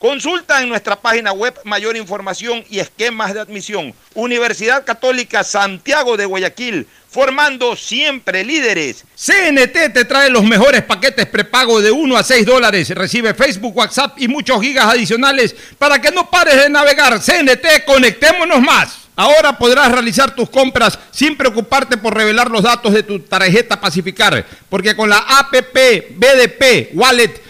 Consulta 0.00 0.62
en 0.62 0.70
nuestra 0.70 0.96
página 0.96 1.30
web 1.30 1.54
mayor 1.64 1.94
información 1.94 2.64
y 2.70 2.78
esquemas 2.78 3.34
de 3.34 3.40
admisión. 3.40 3.92
Universidad 4.14 4.86
Católica 4.86 5.44
Santiago 5.44 6.16
de 6.16 6.24
Guayaquil, 6.24 6.86
formando 7.10 7.76
siempre 7.76 8.42
líderes. 8.42 9.04
CNT 9.14 9.92
te 9.92 10.06
trae 10.06 10.30
los 10.30 10.42
mejores 10.42 10.82
paquetes 10.84 11.26
prepago 11.26 11.82
de 11.82 11.90
1 11.90 12.16
a 12.16 12.22
6 12.22 12.46
dólares. 12.46 12.88
Recibe 12.88 13.34
Facebook, 13.34 13.76
WhatsApp 13.76 14.18
y 14.18 14.26
muchos 14.26 14.62
gigas 14.62 14.86
adicionales 14.86 15.54
para 15.76 16.00
que 16.00 16.10
no 16.10 16.30
pares 16.30 16.56
de 16.56 16.70
navegar. 16.70 17.20
CNT, 17.20 17.84
conectémonos 17.84 18.62
más. 18.62 19.00
Ahora 19.16 19.58
podrás 19.58 19.92
realizar 19.92 20.34
tus 20.34 20.48
compras 20.48 20.98
sin 21.10 21.36
preocuparte 21.36 21.98
por 21.98 22.14
revelar 22.14 22.50
los 22.50 22.62
datos 22.62 22.94
de 22.94 23.02
tu 23.02 23.18
tarjeta 23.20 23.78
Pacificar, 23.78 24.46
porque 24.70 24.96
con 24.96 25.10
la 25.10 25.18
APP 25.18 26.16
BDP 26.16 26.94
Wallet 26.94 27.49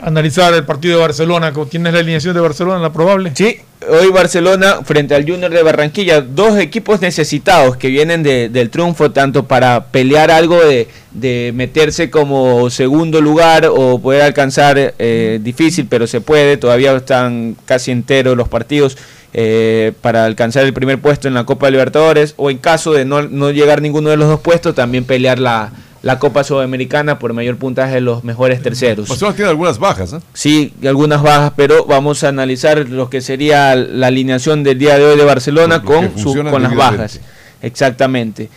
analizar 0.00 0.52
el 0.54 0.64
partido 0.64 0.96
de 0.96 1.02
Barcelona. 1.02 1.52
¿Tienes 1.68 1.92
la 1.92 2.00
alineación 2.00 2.34
de 2.34 2.40
Barcelona, 2.40 2.78
la 2.78 2.92
probable? 2.92 3.32
Sí, 3.34 3.58
hoy 3.88 4.10
Barcelona 4.10 4.80
frente 4.84 5.14
al 5.14 5.28
Junior 5.28 5.50
de 5.50 5.62
Barranquilla, 5.62 6.20
dos 6.20 6.58
equipos 6.58 7.00
necesitados 7.00 7.76
que 7.76 7.88
vienen 7.88 8.22
de, 8.22 8.48
del 8.48 8.70
triunfo, 8.70 9.10
tanto 9.10 9.46
para 9.46 9.86
pelear 9.86 10.30
algo 10.30 10.62
de, 10.64 10.88
de, 11.12 11.52
meterse 11.54 12.10
como 12.10 12.70
segundo 12.70 13.20
lugar 13.20 13.66
o 13.70 13.98
poder 14.00 14.22
alcanzar, 14.22 14.94
eh, 14.98 15.40
difícil, 15.42 15.86
pero 15.88 16.06
se 16.06 16.20
puede, 16.20 16.56
todavía 16.56 16.94
están 16.96 17.56
casi 17.64 17.90
enteros 17.90 18.36
los 18.36 18.48
partidos. 18.48 18.96
Eh, 19.38 19.92
para 20.00 20.24
alcanzar 20.24 20.64
el 20.64 20.72
primer 20.72 20.98
puesto 20.98 21.28
en 21.28 21.34
la 21.34 21.44
Copa 21.44 21.68
Libertadores 21.68 22.32
o 22.38 22.48
en 22.48 22.56
caso 22.56 22.94
de 22.94 23.04
no, 23.04 23.20
no 23.22 23.50
llegar 23.50 23.82
ninguno 23.82 24.08
de 24.08 24.16
los 24.16 24.28
dos 24.28 24.40
puestos 24.40 24.74
también 24.74 25.04
pelear 25.04 25.38
la, 25.38 25.72
la 26.02 26.18
Copa 26.18 26.44
Sudamericana 26.44 27.18
por 27.18 27.32
mayor 27.32 27.56
puntaje 27.56 27.94
de 27.94 28.00
los 28.00 28.24
mejores 28.24 28.62
terceros. 28.62 29.08
Barcelona 29.08 29.36
tiene 29.36 29.50
algunas 29.50 29.78
bajas, 29.78 30.12
¿eh? 30.12 30.20
Sí, 30.32 30.72
algunas 30.84 31.22
bajas, 31.22 31.52
pero 31.56 31.84
vamos 31.84 32.24
a 32.24 32.28
analizar 32.28 32.88
lo 32.88 33.10
que 33.10 33.20
sería 33.20 33.74
la 33.74 34.08
alineación 34.08 34.62
del 34.62 34.78
día 34.78 34.98
de 34.98 35.04
hoy 35.04 35.18
de 35.18 35.24
Barcelona 35.24 35.82
con, 35.82 36.16
su, 36.18 36.34
con 36.34 36.62
las 36.62 36.74
bajas. 36.74 37.20
Exactamente. 37.62 38.48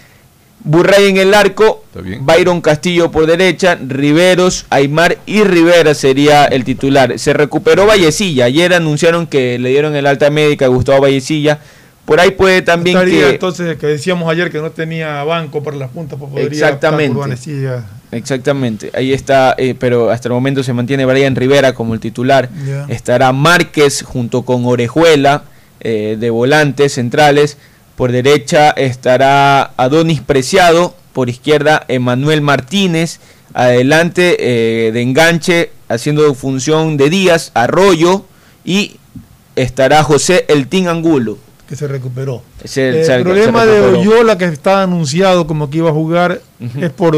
Burray 0.62 1.08
en 1.08 1.18
el 1.18 1.34
arco, 1.34 1.86
Byron 2.22 2.60
Castillo 2.60 3.12
por 3.12 3.26
derecha, 3.26 3.78
Riveros, 3.82 4.66
Aymar 4.70 5.18
y 5.26 5.44
Rivera 5.44 5.94
sería 5.94 6.46
el 6.46 6.66
titular. 6.66 7.18
Se 7.18 7.32
recuperó 7.32 7.86
Vallecilla, 7.86 8.46
ayer 8.46 8.74
anunciaron 8.74 9.26
que 9.26 9.58
le 9.58 9.70
dieron 9.70 9.96
el 9.96 10.06
alta 10.06 10.30
médica 10.30 10.66
a 10.66 10.68
Gustavo 10.68 11.02
Vallecilla 11.02 11.60
por 12.10 12.20
ahí 12.20 12.32
puede 12.32 12.64
también 12.64 13.00
que... 13.06 13.30
Entonces, 13.30 13.78
que 13.78 13.86
decíamos 13.86 14.28
ayer 14.32 14.50
que 14.50 14.58
no 14.58 14.72
tenía 14.72 15.24
banco 15.24 15.62
para 15.62 15.78
las 15.78 15.92
puntas, 15.92 16.18
pues 16.18 16.32
podría 16.32 16.48
Exactamente. 16.48 17.20
Exactamente, 18.12 18.90
ahí 18.96 19.14
está, 19.14 19.54
eh, 19.60 19.76
pero 19.78 20.10
hasta 20.10 20.28
el 20.28 20.34
momento 20.34 20.64
se 20.64 20.74
mantiene 20.74 21.06
Brian 21.06 21.36
Rivera 21.36 21.74
como 21.74 21.94
el 21.94 22.00
titular. 22.00 22.50
Estará 22.88 23.32
Márquez 23.32 24.02
junto 24.02 24.42
con 24.42 24.66
Orejuela 24.66 25.44
eh, 25.82 26.18
de 26.20 26.32
volantes 26.32 26.94
centrales. 26.94 27.58
Por 27.96 28.12
derecha 28.12 28.72
estará 28.72 29.74
Adonis 29.78 30.22
Preciado, 30.22 30.96
por 31.14 31.30
izquierda 31.30 31.86
Emanuel 31.90 32.42
Martínez, 32.42 33.20
adelante 33.54 34.38
eh, 34.88 34.92
de 34.92 35.02
enganche 35.04 35.70
haciendo 35.90 36.34
función 36.34 36.98
de 36.98 37.12
Díaz, 37.12 37.52
Arroyo 37.54 38.26
y 38.66 38.96
estará 39.56 40.02
José 40.04 40.46
Eltín 40.48 40.88
Angulo 40.88 41.38
que 41.70 41.76
se 41.76 41.88
recuperó. 41.88 42.42
el 42.76 43.24
problema 43.24 43.64
de 43.64 43.80
Oyola 43.80 44.40
que 44.40 44.46
está 44.46 44.82
anunciado 44.82 45.46
como 45.46 45.70
que 45.70 45.78
iba 45.78 45.92
a 45.92 45.94
jugar 45.94 46.42
es 46.82 46.90
por 46.90 47.16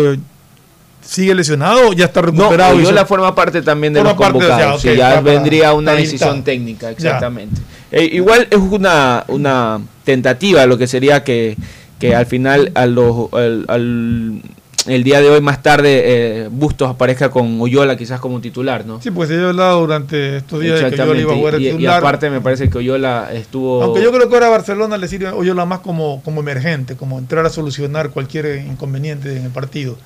sigue 1.01 1.33
lesionado 1.33 1.87
o 1.87 1.93
ya 1.93 2.05
está 2.05 2.21
recuperado. 2.21 2.75
No, 2.75 2.81
Oyola 2.81 3.05
forma 3.05 3.33
parte 3.33 3.61
también 3.61 3.93
de 3.93 4.03
los 4.03 4.13
convocados. 4.13 4.83
ya 4.83 5.21
vendría 5.21 5.73
una 5.73 5.93
decisión 5.93 6.43
técnica, 6.43 6.89
exactamente. 6.91 7.61
Eh, 7.93 8.09
igual 8.11 8.47
es 8.51 8.57
una, 8.57 9.23
una 9.29 9.79
tentativa 10.03 10.65
lo 10.65 10.77
que 10.77 10.87
sería 10.87 11.23
que, 11.23 11.55
que 11.97 12.13
al 12.13 12.25
final 12.25 12.71
a 12.75 12.85
los, 12.87 13.29
al 13.33 14.41
el 14.87 15.03
día 15.03 15.21
de 15.21 15.29
hoy 15.29 15.41
más 15.41 15.61
tarde 15.61 16.01
eh, 16.03 16.49
Bustos 16.51 16.89
aparezca 16.89 17.29
con 17.29 17.61
Oyola 17.61 17.95
quizás 17.95 18.19
como 18.19 18.41
titular, 18.41 18.85
¿no? 18.85 19.01
Sí, 19.01 19.11
pues 19.11 19.29
se 19.29 19.35
ha 19.35 19.49
hablado 19.49 19.81
durante 19.81 20.37
estos 20.37 20.59
días 20.59 20.81
de 20.81 20.91
que 20.91 21.01
Oyola 21.01 21.21
iba 21.21 21.33
a 21.33 21.35
jugar 21.35 21.55
y, 21.55 21.65
titular. 21.65 21.81
Y 21.81 21.87
aparte 21.87 22.29
me 22.29 22.41
parece 22.41 22.69
que 22.69 22.77
Oyola 22.79 23.29
estuvo... 23.31 23.83
Aunque 23.83 24.01
yo 24.01 24.11
creo 24.11 24.27
que 24.27 24.35
ahora 24.35 24.47
a 24.47 24.51
Barcelona 24.51 24.97
le 24.97 25.07
sirve 25.07 25.29
Oyola 25.29 25.65
más 25.65 25.79
como, 25.79 26.21
como 26.23 26.41
emergente, 26.41 26.95
como 26.95 27.19
entrar 27.19 27.45
a 27.45 27.49
solucionar 27.49 28.09
cualquier 28.09 28.65
inconveniente 28.65 29.35
en 29.35 29.45
el 29.45 29.51
partido 29.51 29.97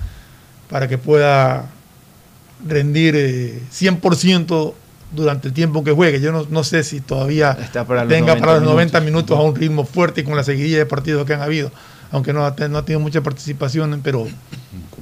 para 0.70 0.88
que 0.88 0.98
pueda 0.98 1.70
rendir 2.68 3.16
100% 3.72 4.70
eh, 4.70 4.74
durante 5.12 5.48
el 5.48 5.54
tiempo 5.54 5.84
que 5.84 5.92
juegue. 5.92 6.20
Yo 6.20 6.32
no, 6.32 6.46
no 6.50 6.64
sé 6.64 6.84
si 6.84 7.00
todavía 7.00 7.58
tenga 8.10 8.36
para 8.36 8.56
los 8.56 8.64
90 8.64 9.00
minutos, 9.02 9.38
a 9.38 9.42
un 9.42 9.56
ritmo 9.56 9.86
fuerte 9.86 10.22
y 10.22 10.24
con 10.24 10.36
la 10.36 10.44
seguidilla 10.44 10.80
de 10.80 10.86
partidos 10.86 11.26
que 11.26 11.34
han 11.34 11.42
habido 11.42 11.72
aunque 12.16 12.32
no 12.32 12.46
ha, 12.46 12.56
tenido 12.56 13.02
mucha 13.02 13.22
participación, 13.22 14.00
pero 14.02 14.26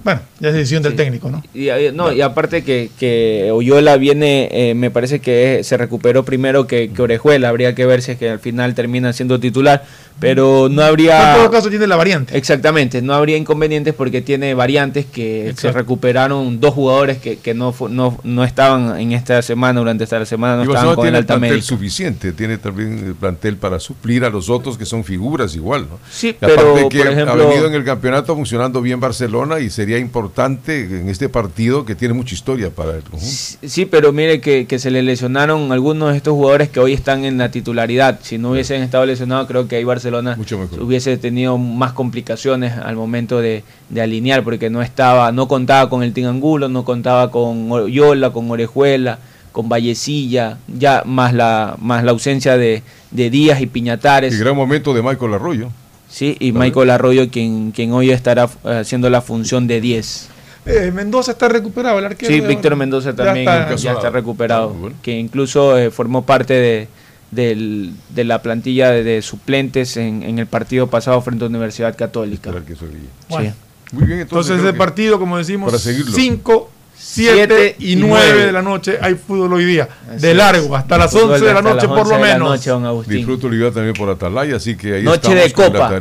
bueno, 0.04 0.20
ya 0.40 0.50
es 0.50 0.56
decisión 0.56 0.84
del 0.84 0.96
técnico, 0.96 1.30
¿no? 1.30 1.42
Y, 1.54 1.70
no, 1.94 2.12
y 2.12 2.22
aparte 2.22 2.64
que, 2.64 2.90
que 3.00 3.52
Oyola 3.54 3.96
viene, 3.96 4.50
eh, 4.52 4.74
me 4.76 4.92
parece 4.92 5.22
que 5.22 5.62
se 5.64 5.78
recuperó 5.78 6.26
primero 6.26 6.68
que, 6.68 6.92
que, 6.92 7.02
Orejuela, 7.02 7.48
habría 7.48 7.74
que 7.74 7.86
ver 7.86 8.02
si 8.02 8.12
es 8.12 8.18
que 8.18 8.30
al 8.30 8.40
final 8.40 8.76
termina 8.76 9.14
siendo 9.14 9.40
titular, 9.40 9.86
pero 10.20 10.68
no 10.70 10.82
habría... 10.82 11.32
En 11.32 11.38
todo 11.38 11.52
caso 11.52 11.70
tiene 11.70 11.88
la 11.88 11.96
variante. 11.96 12.38
Exactamente, 12.38 13.02
no 13.02 13.14
habría 13.14 13.38
inconvenientes 13.38 13.94
porque 13.94 14.22
tiene 14.22 14.54
variantes 14.54 15.06
que 15.06 15.54
se 15.58 15.72
recuperaron 15.72 16.60
dos 16.60 16.74
jugadores 16.74 17.20
que, 17.20 17.38
que 17.38 17.54
no, 17.54 17.74
no, 17.90 18.20
no 18.24 18.44
estaban 18.44 19.00
en 19.00 19.14
esta 19.14 19.42
semana, 19.42 19.80
durante 19.80 20.04
esta 20.04 20.26
semana 20.26 20.58
no 20.58 20.64
estaban 20.64 20.96
con 20.96 21.04
tiene 21.06 21.18
el 21.18 21.24
alta 21.24 21.38
plantel 21.38 21.64
suficiente, 21.64 22.34
tiene 22.34 22.58
también 22.58 23.06
el 23.08 23.16
plantel 23.16 23.56
para 23.56 23.80
suplir 23.80 24.26
a 24.26 24.30
los 24.30 24.50
otros 24.50 24.78
que 24.78 24.86
son 24.86 25.06
figuras 25.06 25.56
igual, 25.56 25.88
¿no? 25.90 25.98
Sí, 26.12 26.36
pero 26.38 26.90
que 26.90 27.02
ha 27.04 27.36
venido 27.36 27.68
en 27.68 27.74
el 27.74 27.86
campeonato 27.86 28.36
funcionando 28.36 28.82
bien 28.82 29.00
Barcelona 29.00 29.62
y 29.62 29.70
sería 29.70 29.93
importante 30.00 30.84
en 30.84 31.10
este 31.10 31.30
partido 31.30 31.86
que 31.86 31.96
tiene 31.96 32.14
mucha 32.14 32.36
historia 32.36 32.70
para 32.70 32.96
el 32.96 33.04
conjunto. 33.04 33.28
Sí, 33.68 33.86
pero 33.86 34.12
mire 34.12 34.42
que, 34.42 34.80
se 34.80 34.92
le 34.92 35.04
lesionaron 35.04 35.72
algunos 35.72 36.12
de 36.12 36.18
estos 36.18 36.34
jugadores 36.34 36.70
que 36.70 36.80
hoy 36.80 36.94
están 36.94 37.26
en 37.26 37.38
la 37.38 37.52
titularidad. 37.52 38.20
Si 38.22 38.38
no 38.38 38.52
hubiesen 38.52 38.82
estado 38.82 39.06
lesionados, 39.06 39.48
creo 39.48 39.68
que 39.68 39.78
ahí 39.78 39.84
Barcelona 39.84 40.38
hubiese 40.80 41.18
tenido 41.18 41.58
más 41.58 41.94
complicaciones 41.94 42.74
al 42.78 42.96
momento 42.96 43.40
de, 43.40 43.64
alinear, 44.00 44.44
porque 44.44 44.70
no 44.70 44.82
estaba, 44.82 45.32
no 45.32 45.48
contaba 45.48 45.90
con 45.90 46.04
el 46.04 46.14
Tingangulo, 46.14 46.70
no 46.70 46.84
contaba 46.84 47.30
con 47.32 47.72
Oyola, 47.72 48.32
con 48.32 48.50
Orejuela, 48.50 49.20
con 49.52 49.70
Vallecilla, 49.70 50.58
ya 50.68 51.04
más 51.06 51.34
la, 51.34 51.76
más 51.80 52.04
la 52.04 52.12
ausencia 52.12 52.58
de, 52.58 52.82
de 53.12 53.30
Díaz 53.30 53.62
y 53.62 53.68
Piñatares. 53.68 54.34
El 54.34 54.40
gran 54.40 54.56
momento 54.56 54.94
de 54.94 55.04
Michael 55.04 55.36
Arroyo. 55.36 55.70
Sí, 56.14 56.38
y 56.40 56.52
Michael 56.52 56.92
Arroyo, 56.92 57.28
quien, 57.32 57.72
quien 57.72 57.92
hoy 57.92 58.12
estará 58.12 58.48
eh, 58.66 58.82
haciendo 58.82 59.10
la 59.10 59.22
función 59.24 59.66
de 59.66 59.82
10. 59.82 60.30
Eh, 60.68 60.92
Mendoza 60.94 61.32
está 61.32 61.50
recuperado, 61.50 61.98
el 61.98 62.06
arquero. 62.06 62.32
Sí, 62.32 62.40
Víctor 62.40 62.76
Mendoza 62.76 63.16
también 63.16 63.48
ya 63.78 63.94
está, 63.94 64.12
recuperado, 64.12 64.92
que 65.02 65.18
incluso 65.18 65.76
eh, 65.76 65.90
formó 65.90 66.24
parte 66.24 66.54
de, 66.54 66.88
de 67.32 68.24
la 68.24 68.44
plantilla 68.44 68.92
de, 68.92 69.24
suplentes 69.24 69.98
en, 69.98 70.38
el 70.38 70.46
partido 70.46 70.86
pasado 70.86 71.20
frente 71.22 71.46
a 71.46 71.48
Universidad 71.48 71.98
Católica. 71.98 72.52
Muy 72.52 74.06
bien, 74.06 74.20
entonces, 74.20 74.52
entonces 74.52 74.64
el 74.64 74.78
partido, 74.78 75.18
como 75.18 75.40
decimos, 75.40 75.74
5 75.82 76.73
7 76.98 77.76
y 77.80 77.96
9 77.96 78.46
de 78.46 78.52
la 78.52 78.62
noche 78.62 78.98
hay 79.02 79.16
fútbol 79.16 79.54
hoy 79.54 79.66
día. 79.66 79.88
de 80.18 80.34
largo, 80.34 80.76
hasta 80.76 80.98
las 80.98 81.14
11 81.14 81.46
de 81.46 81.54
la 81.54 81.62
noche 81.62 81.88
por 81.88 82.08
lo 82.08 82.20
menos. 82.20 83.08
Disfruto 83.08 83.50
Liga 83.50 83.72
también 83.72 83.94
por 83.94 84.10
Atalaya, 84.10 84.56
así 84.56 84.76
que 84.76 84.96
ahí 84.96 85.04
noche 85.04 85.34
de 85.36 85.52
copa. 85.52 86.00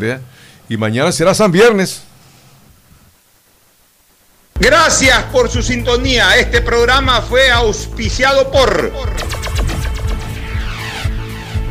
Y 0.69 0.77
mañana 0.77 1.13
será 1.13 1.35
San 1.35 1.53
Viernes. 1.53 2.03
Gracias 4.59 5.25
por 5.25 5.51
su 5.51 5.63
sintonía. 5.63 6.37
Este 6.37 6.61
programa 6.61 7.21
fue 7.21 7.51
auspiciado 7.51 8.51
por 8.51 8.93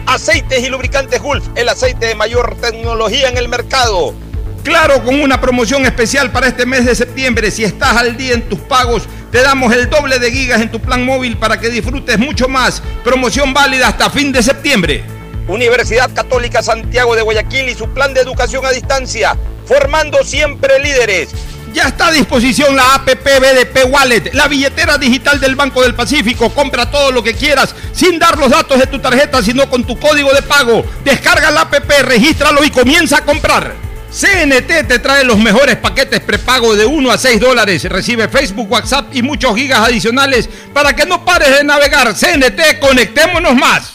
Aceites 0.07 0.61
y 0.61 0.67
lubricantes 0.67 1.21
Gulf, 1.21 1.47
el 1.55 1.69
aceite 1.69 2.07
de 2.07 2.15
mayor 2.15 2.57
tecnología 2.59 3.29
en 3.29 3.37
el 3.37 3.47
mercado. 3.47 4.13
Claro, 4.63 5.03
con 5.03 5.19
una 5.19 5.41
promoción 5.41 5.85
especial 5.85 6.31
para 6.31 6.47
este 6.47 6.67
mes 6.67 6.85
de 6.85 6.93
septiembre. 6.93 7.49
Si 7.49 7.63
estás 7.63 7.97
al 7.97 8.15
día 8.15 8.33
en 8.33 8.47
tus 8.47 8.59
pagos, 8.59 9.03
te 9.31 9.41
damos 9.41 9.73
el 9.73 9.89
doble 9.89 10.19
de 10.19 10.31
gigas 10.31 10.61
en 10.61 10.69
tu 10.69 10.79
plan 10.79 11.03
móvil 11.03 11.37
para 11.37 11.59
que 11.59 11.69
disfrutes 11.69 12.19
mucho 12.19 12.47
más. 12.47 12.83
Promoción 13.03 13.55
válida 13.55 13.87
hasta 13.87 14.11
fin 14.11 14.31
de 14.31 14.43
septiembre. 14.43 15.03
Universidad 15.47 16.11
Católica 16.13 16.61
Santiago 16.61 17.15
de 17.15 17.23
Guayaquil 17.23 17.69
y 17.69 17.73
su 17.73 17.89
plan 17.89 18.13
de 18.13 18.21
educación 18.21 18.63
a 18.63 18.69
distancia, 18.69 19.35
formando 19.65 20.23
siempre 20.23 20.77
líderes. 20.79 21.29
Ya 21.73 21.87
está 21.87 22.07
a 22.07 22.11
disposición 22.11 22.75
la 22.75 22.95
APP 22.95 23.23
BDP 23.23 23.85
Wallet, 23.89 24.31
la 24.33 24.47
billetera 24.47 24.97
digital 24.99 25.39
del 25.39 25.55
Banco 25.55 25.81
del 25.81 25.95
Pacífico. 25.95 26.53
Compra 26.53 26.91
todo 26.91 27.11
lo 27.11 27.23
que 27.23 27.33
quieras 27.33 27.73
sin 27.93 28.19
dar 28.19 28.37
los 28.37 28.51
datos 28.51 28.77
de 28.77 28.85
tu 28.85 28.99
tarjeta, 28.99 29.41
sino 29.41 29.67
con 29.69 29.85
tu 29.85 29.97
código 29.97 30.31
de 30.33 30.43
pago. 30.43 30.85
Descarga 31.03 31.49
la 31.49 31.61
APP, 31.61 31.89
regístralo 32.03 32.63
y 32.63 32.69
comienza 32.69 33.17
a 33.17 33.25
comprar. 33.25 33.90
CNT 34.11 34.87
te 34.87 34.99
trae 34.99 35.23
los 35.23 35.37
mejores 35.37 35.77
paquetes 35.77 36.19
prepago 36.19 36.75
de 36.75 36.85
1 36.85 37.11
a 37.11 37.17
6 37.17 37.39
dólares. 37.39 37.83
Recibe 37.85 38.27
Facebook, 38.27 38.69
WhatsApp 38.69 39.15
y 39.15 39.21
muchos 39.21 39.55
gigas 39.55 39.79
adicionales 39.79 40.49
para 40.73 40.93
que 40.93 41.05
no 41.05 41.23
pares 41.23 41.57
de 41.57 41.63
navegar. 41.63 42.13
CNT, 42.13 42.79
conectémonos 42.79 43.55
más. 43.55 43.93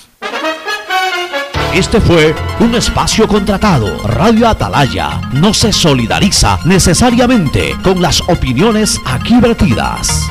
Este 1.74 2.00
fue 2.00 2.34
un 2.60 2.74
espacio 2.74 3.28
contratado. 3.28 3.98
Radio 4.08 4.48
Atalaya 4.48 5.20
no 5.32 5.52
se 5.52 5.72
solidariza 5.72 6.58
necesariamente 6.64 7.76
con 7.82 8.00
las 8.00 8.22
opiniones 8.22 8.98
aquí 9.04 9.38
vertidas. 9.38 10.30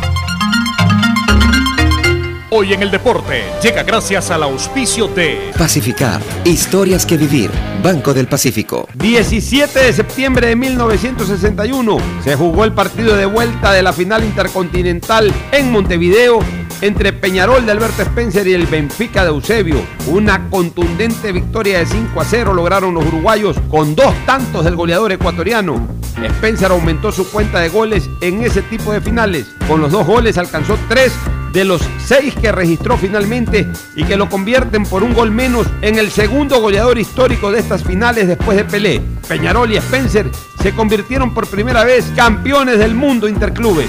Hoy 2.57 2.72
en 2.72 2.84
el 2.84 2.90
deporte 2.90 3.44
llega 3.61 3.84
gracias 3.84 4.32
al 4.32 4.41
auspicio 4.41 5.10
de 5.10 5.52
Pacificar. 5.57 6.22
Historias 6.45 7.06
que 7.06 7.18
vivir. 7.18 7.52
Banco 7.84 8.14
del 8.14 8.30
Pacífico. 8.30 8.88
17 8.94 9.77
de 9.77 9.91
septiembre 9.91 10.48
de 10.48 10.56
1961 10.56 11.98
se 12.23 12.36
jugó 12.38 12.64
el 12.64 12.72
partido 12.72 13.18
de 13.18 13.26
vuelta 13.26 13.73
de 13.73 13.84
la 13.84 13.91
final 13.91 14.23
intercontinental 14.23 15.34
en 15.52 15.69
Montevideo 15.69 16.40
entre 16.81 17.14
Peñarol 17.14 17.65
de 17.65 17.72
Alberto 17.72 18.02
Spencer 18.02 18.47
y 18.47 18.53
el 18.53 18.65
Benfica 18.65 19.23
de 19.23 19.30
Eusebio. 19.30 19.81
Una 20.07 20.49
contundente 20.49 21.31
victoria 21.31 21.80
de 21.80 21.85
5 21.85 22.22
a 22.22 22.26
0 22.26 22.53
lograron 22.53 22.93
los 22.93 23.06
uruguayos 23.06 23.57
con 23.69 23.95
dos 23.95 24.14
tantos 24.26 24.65
del 24.65 24.76
goleador 24.76 25.11
ecuatoriano. 25.11 25.88
Spencer 26.23 26.72
aumentó 26.72 27.11
su 27.11 27.30
cuenta 27.30 27.60
de 27.60 27.69
goles 27.69 28.10
en 28.22 28.43
ese 28.43 28.61
tipo 28.61 28.93
de 28.93 29.02
finales. 29.02 29.47
Con 29.68 29.81
los 29.81 29.91
dos 29.91 30.06
goles 30.06 30.38
alcanzó 30.38 30.77
tres 30.88 31.11
de 31.56 31.64
los 31.64 31.81
seis 32.03 32.35
que 32.35 32.52
registró 32.52 32.97
finalmente 32.97 33.65
y 33.95 34.03
que 34.03 34.18
lo 34.18 34.30
convierten 34.30 34.84
por 34.84 35.03
un 35.03 35.14
gol 35.14 35.31
menos 35.31 35.68
en 35.81 35.97
el 35.97 36.11
segundo 36.11 36.60
goleador 36.60 36.97
histórico 36.97 37.49
de 37.52 37.60
estas 37.60 37.84
finales 37.84 38.27
después 38.27 38.57
de 38.57 38.65
Pelé. 38.65 39.02
Peñarol 39.27 39.72
y 39.72 39.77
Spencer 39.77 40.30
se 40.61 40.73
convirtieron 40.73 41.34
por 41.34 41.47
primera 41.47 41.84
vez 41.85 42.11
campeones 42.15 42.80
del 42.80 42.93
mundo 42.93 43.27
interclubes. 43.27 43.88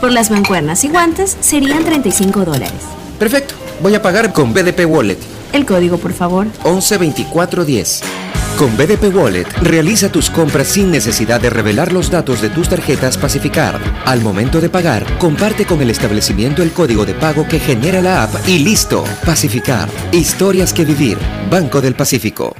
Por 0.00 0.12
las 0.12 0.30
mancuernas 0.30 0.82
y 0.84 0.88
guantes 0.88 1.36
serían 1.40 1.84
35 1.84 2.44
dólares. 2.44 2.72
Perfecto. 3.18 3.54
Voy 3.82 3.94
a 3.94 4.02
pagar 4.02 4.32
con 4.32 4.52
BDP 4.54 4.86
Wallet. 4.86 5.18
El 5.52 5.66
código, 5.66 5.98
por 5.98 6.12
favor. 6.12 6.46
112410. 6.64 8.02
Con 8.56 8.76
BDP 8.76 9.14
Wallet, 9.14 9.46
realiza 9.62 10.10
tus 10.10 10.28
compras 10.28 10.68
sin 10.68 10.90
necesidad 10.90 11.40
de 11.40 11.50
revelar 11.50 11.92
los 11.92 12.10
datos 12.10 12.42
de 12.42 12.50
tus 12.50 12.68
tarjetas 12.68 13.16
Pacificar. 13.16 13.80
Al 14.04 14.20
momento 14.20 14.60
de 14.60 14.68
pagar, 14.68 15.06
comparte 15.18 15.64
con 15.64 15.80
el 15.80 15.90
establecimiento 15.90 16.62
el 16.62 16.72
código 16.72 17.06
de 17.06 17.14
pago 17.14 17.46
que 17.48 17.58
genera 17.58 18.02
la 18.02 18.22
app 18.22 18.34
y 18.46 18.58
listo. 18.58 19.04
Pacificar. 19.24 19.88
Historias 20.12 20.74
que 20.74 20.84
vivir. 20.84 21.18
Banco 21.50 21.80
del 21.80 21.94
Pacífico. 21.94 22.54